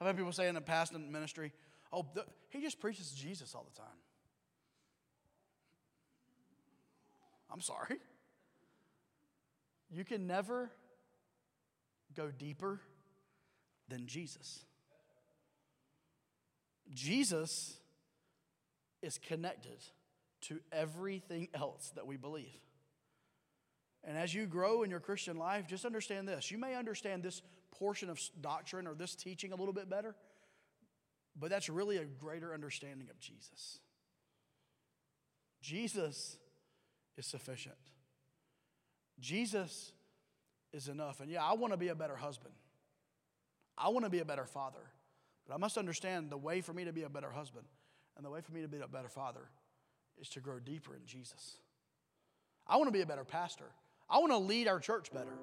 I've 0.00 0.06
had 0.06 0.16
people 0.16 0.32
say 0.32 0.48
in 0.48 0.54
the 0.54 0.60
past 0.60 0.92
in 0.94 1.12
ministry, 1.12 1.52
oh, 1.92 2.06
the, 2.14 2.24
he 2.48 2.60
just 2.60 2.80
preaches 2.80 3.12
Jesus 3.12 3.54
all 3.54 3.64
the 3.72 3.78
time. 3.80 3.98
I'm 7.50 7.60
sorry. 7.60 7.98
You 9.90 10.04
can 10.04 10.26
never 10.26 10.70
go 12.16 12.30
deeper 12.30 12.80
than 13.88 14.06
Jesus. 14.06 14.64
Jesus 16.92 17.76
is 19.02 19.18
connected 19.18 19.82
to 20.42 20.60
everything 20.70 21.48
else 21.54 21.92
that 21.94 22.06
we 22.06 22.16
believe. 22.16 22.60
And 24.04 24.18
as 24.18 24.34
you 24.34 24.46
grow 24.46 24.82
in 24.82 24.90
your 24.90 25.00
Christian 25.00 25.36
life, 25.36 25.66
just 25.66 25.84
understand 25.84 26.26
this. 26.26 26.50
You 26.50 26.58
may 26.58 26.74
understand 26.74 27.22
this 27.22 27.42
portion 27.70 28.10
of 28.10 28.20
doctrine 28.40 28.86
or 28.86 28.94
this 28.94 29.14
teaching 29.14 29.52
a 29.52 29.56
little 29.56 29.72
bit 29.72 29.88
better, 29.88 30.16
but 31.38 31.50
that's 31.50 31.68
really 31.68 31.98
a 31.98 32.04
greater 32.04 32.52
understanding 32.52 33.08
of 33.10 33.18
Jesus. 33.20 33.78
Jesus 35.60 36.36
is 37.16 37.26
sufficient. 37.26 37.76
Jesus 39.20 39.92
is 40.72 40.88
enough. 40.88 41.20
And 41.20 41.30
yeah, 41.30 41.44
I 41.44 41.54
want 41.54 41.72
to 41.72 41.76
be 41.76 41.88
a 41.88 41.94
better 41.94 42.16
husband. 42.16 42.54
I 43.78 43.88
want 43.88 44.04
to 44.04 44.10
be 44.10 44.18
a 44.18 44.24
better 44.24 44.46
father. 44.46 44.80
But 45.52 45.56
I 45.56 45.60
must 45.60 45.76
understand 45.76 46.30
the 46.30 46.38
way 46.38 46.62
for 46.62 46.72
me 46.72 46.86
to 46.86 46.94
be 46.94 47.02
a 47.02 47.10
better 47.10 47.30
husband 47.30 47.66
and 48.16 48.24
the 48.24 48.30
way 48.30 48.40
for 48.40 48.52
me 48.52 48.62
to 48.62 48.68
be 48.68 48.78
a 48.78 48.88
better 48.88 49.10
father 49.10 49.50
is 50.18 50.30
to 50.30 50.40
grow 50.40 50.58
deeper 50.58 50.94
in 50.94 51.02
Jesus. 51.04 51.58
I 52.66 52.78
want 52.78 52.88
to 52.88 52.92
be 52.92 53.02
a 53.02 53.06
better 53.06 53.24
pastor. 53.24 53.66
I 54.08 54.18
want 54.20 54.32
to 54.32 54.38
lead 54.38 54.66
our 54.66 54.80
church 54.80 55.12
better. 55.12 55.34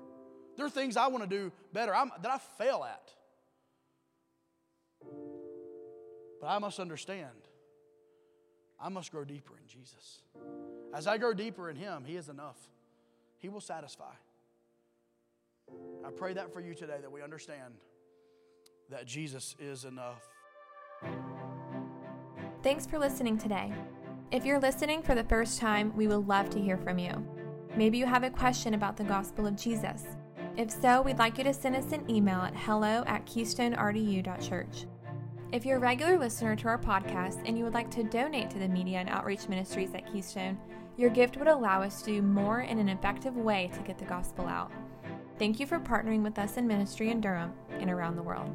There 0.58 0.66
are 0.66 0.70
things 0.72 0.98
I 0.98 1.10
want 1.10 1.30
to 1.30 1.30
do 1.30 1.52
better 1.74 1.94
I'm, 1.94 2.10
that 2.24 2.32
I 2.32 2.40
fail 2.40 2.84
at. 2.90 3.12
But 6.42 6.48
I 6.48 6.58
must 6.58 6.80
understand, 6.80 7.30
I 8.82 8.90
must 8.90 9.12
grow 9.12 9.24
deeper 9.24 9.54
in 9.62 9.68
Jesus. 9.68 10.24
As 10.92 11.06
I 11.06 11.20
grow 11.20 11.36
deeper 11.36 11.70
in 11.70 11.76
Him, 11.76 12.04
He 12.04 12.16
is 12.16 12.30
enough. 12.30 12.58
He 13.38 13.48
will 13.48 13.62
satisfy. 13.62 14.14
I 16.04 16.10
pray 16.10 16.34
that 16.34 16.52
for 16.52 16.62
you 16.62 16.74
today 16.74 16.98
that 17.00 17.12
we 17.12 17.22
understand 17.22 17.76
that 18.90 19.06
Jesus 19.06 19.56
is 19.60 19.86
enough. 19.86 20.28
Thanks 22.64 22.86
for 22.86 23.00
listening 23.00 23.38
today. 23.38 23.72
If 24.32 24.46
you're 24.46 24.60
listening 24.60 25.02
for 25.02 25.16
the 25.16 25.24
first 25.24 25.60
time, 25.60 25.96
we 25.96 26.08
would 26.08 26.28
love 26.28 26.50
to 26.52 26.60
hear 26.60 26.78
from 26.78 27.00
you. 27.00 27.26
Maybe 27.76 27.98
you 27.98 28.06
have 28.06 28.24
a 28.24 28.30
question 28.30 28.74
about 28.74 28.98
the 28.98 29.04
gospel 29.04 29.48
of 29.48 29.56
Jesus. 29.56 30.04
If 30.58 30.72
so, 30.72 31.02
we'd 31.02 31.20
like 31.20 31.38
you 31.38 31.44
to 31.46 31.54
send 31.54 31.76
us 31.76 31.92
an 31.94 32.10
email 32.10 32.42
at 32.42 32.56
hello 32.56 33.04
at 33.08 33.26
keystonerdu.church. 33.26 34.86
If 35.52 35.66
you're 35.66 35.78
a 35.78 35.80
regular 35.80 36.20
listener 36.20 36.56
to 36.58 36.68
our 36.68 36.78
podcast 36.78 37.42
and 37.46 37.58
you 37.58 37.64
would 37.64 37.74
like 37.74 37.90
to 37.92 38.04
donate 38.04 38.50
to 38.52 38.60
the 38.60 38.68
media 38.68 39.00
and 39.00 39.10
outreach 39.10 39.48
ministries 39.48 39.94
at 39.96 40.12
Keystone, 40.12 40.60
your 40.98 41.10
gift 41.10 41.38
would 41.38 41.48
allow 41.48 41.82
us 41.82 42.02
to 42.02 42.12
do 42.12 42.22
more 42.22 42.62
in 42.62 42.78
an 42.78 42.90
effective 42.90 43.38
way 43.38 43.72
to 43.74 43.80
get 43.82 43.98
the 43.98 44.06
gospel 44.06 44.46
out. 44.46 44.72
Thank 45.40 45.60
you 45.60 45.66
for 45.66 45.80
partnering 45.80 46.22
with 46.22 46.38
us 46.38 46.58
in 46.58 46.68
ministry 46.68 47.10
in 47.10 47.22
Durham 47.22 47.54
and 47.80 47.90
around 47.90 48.16
the 48.16 48.22
world. 48.22 48.54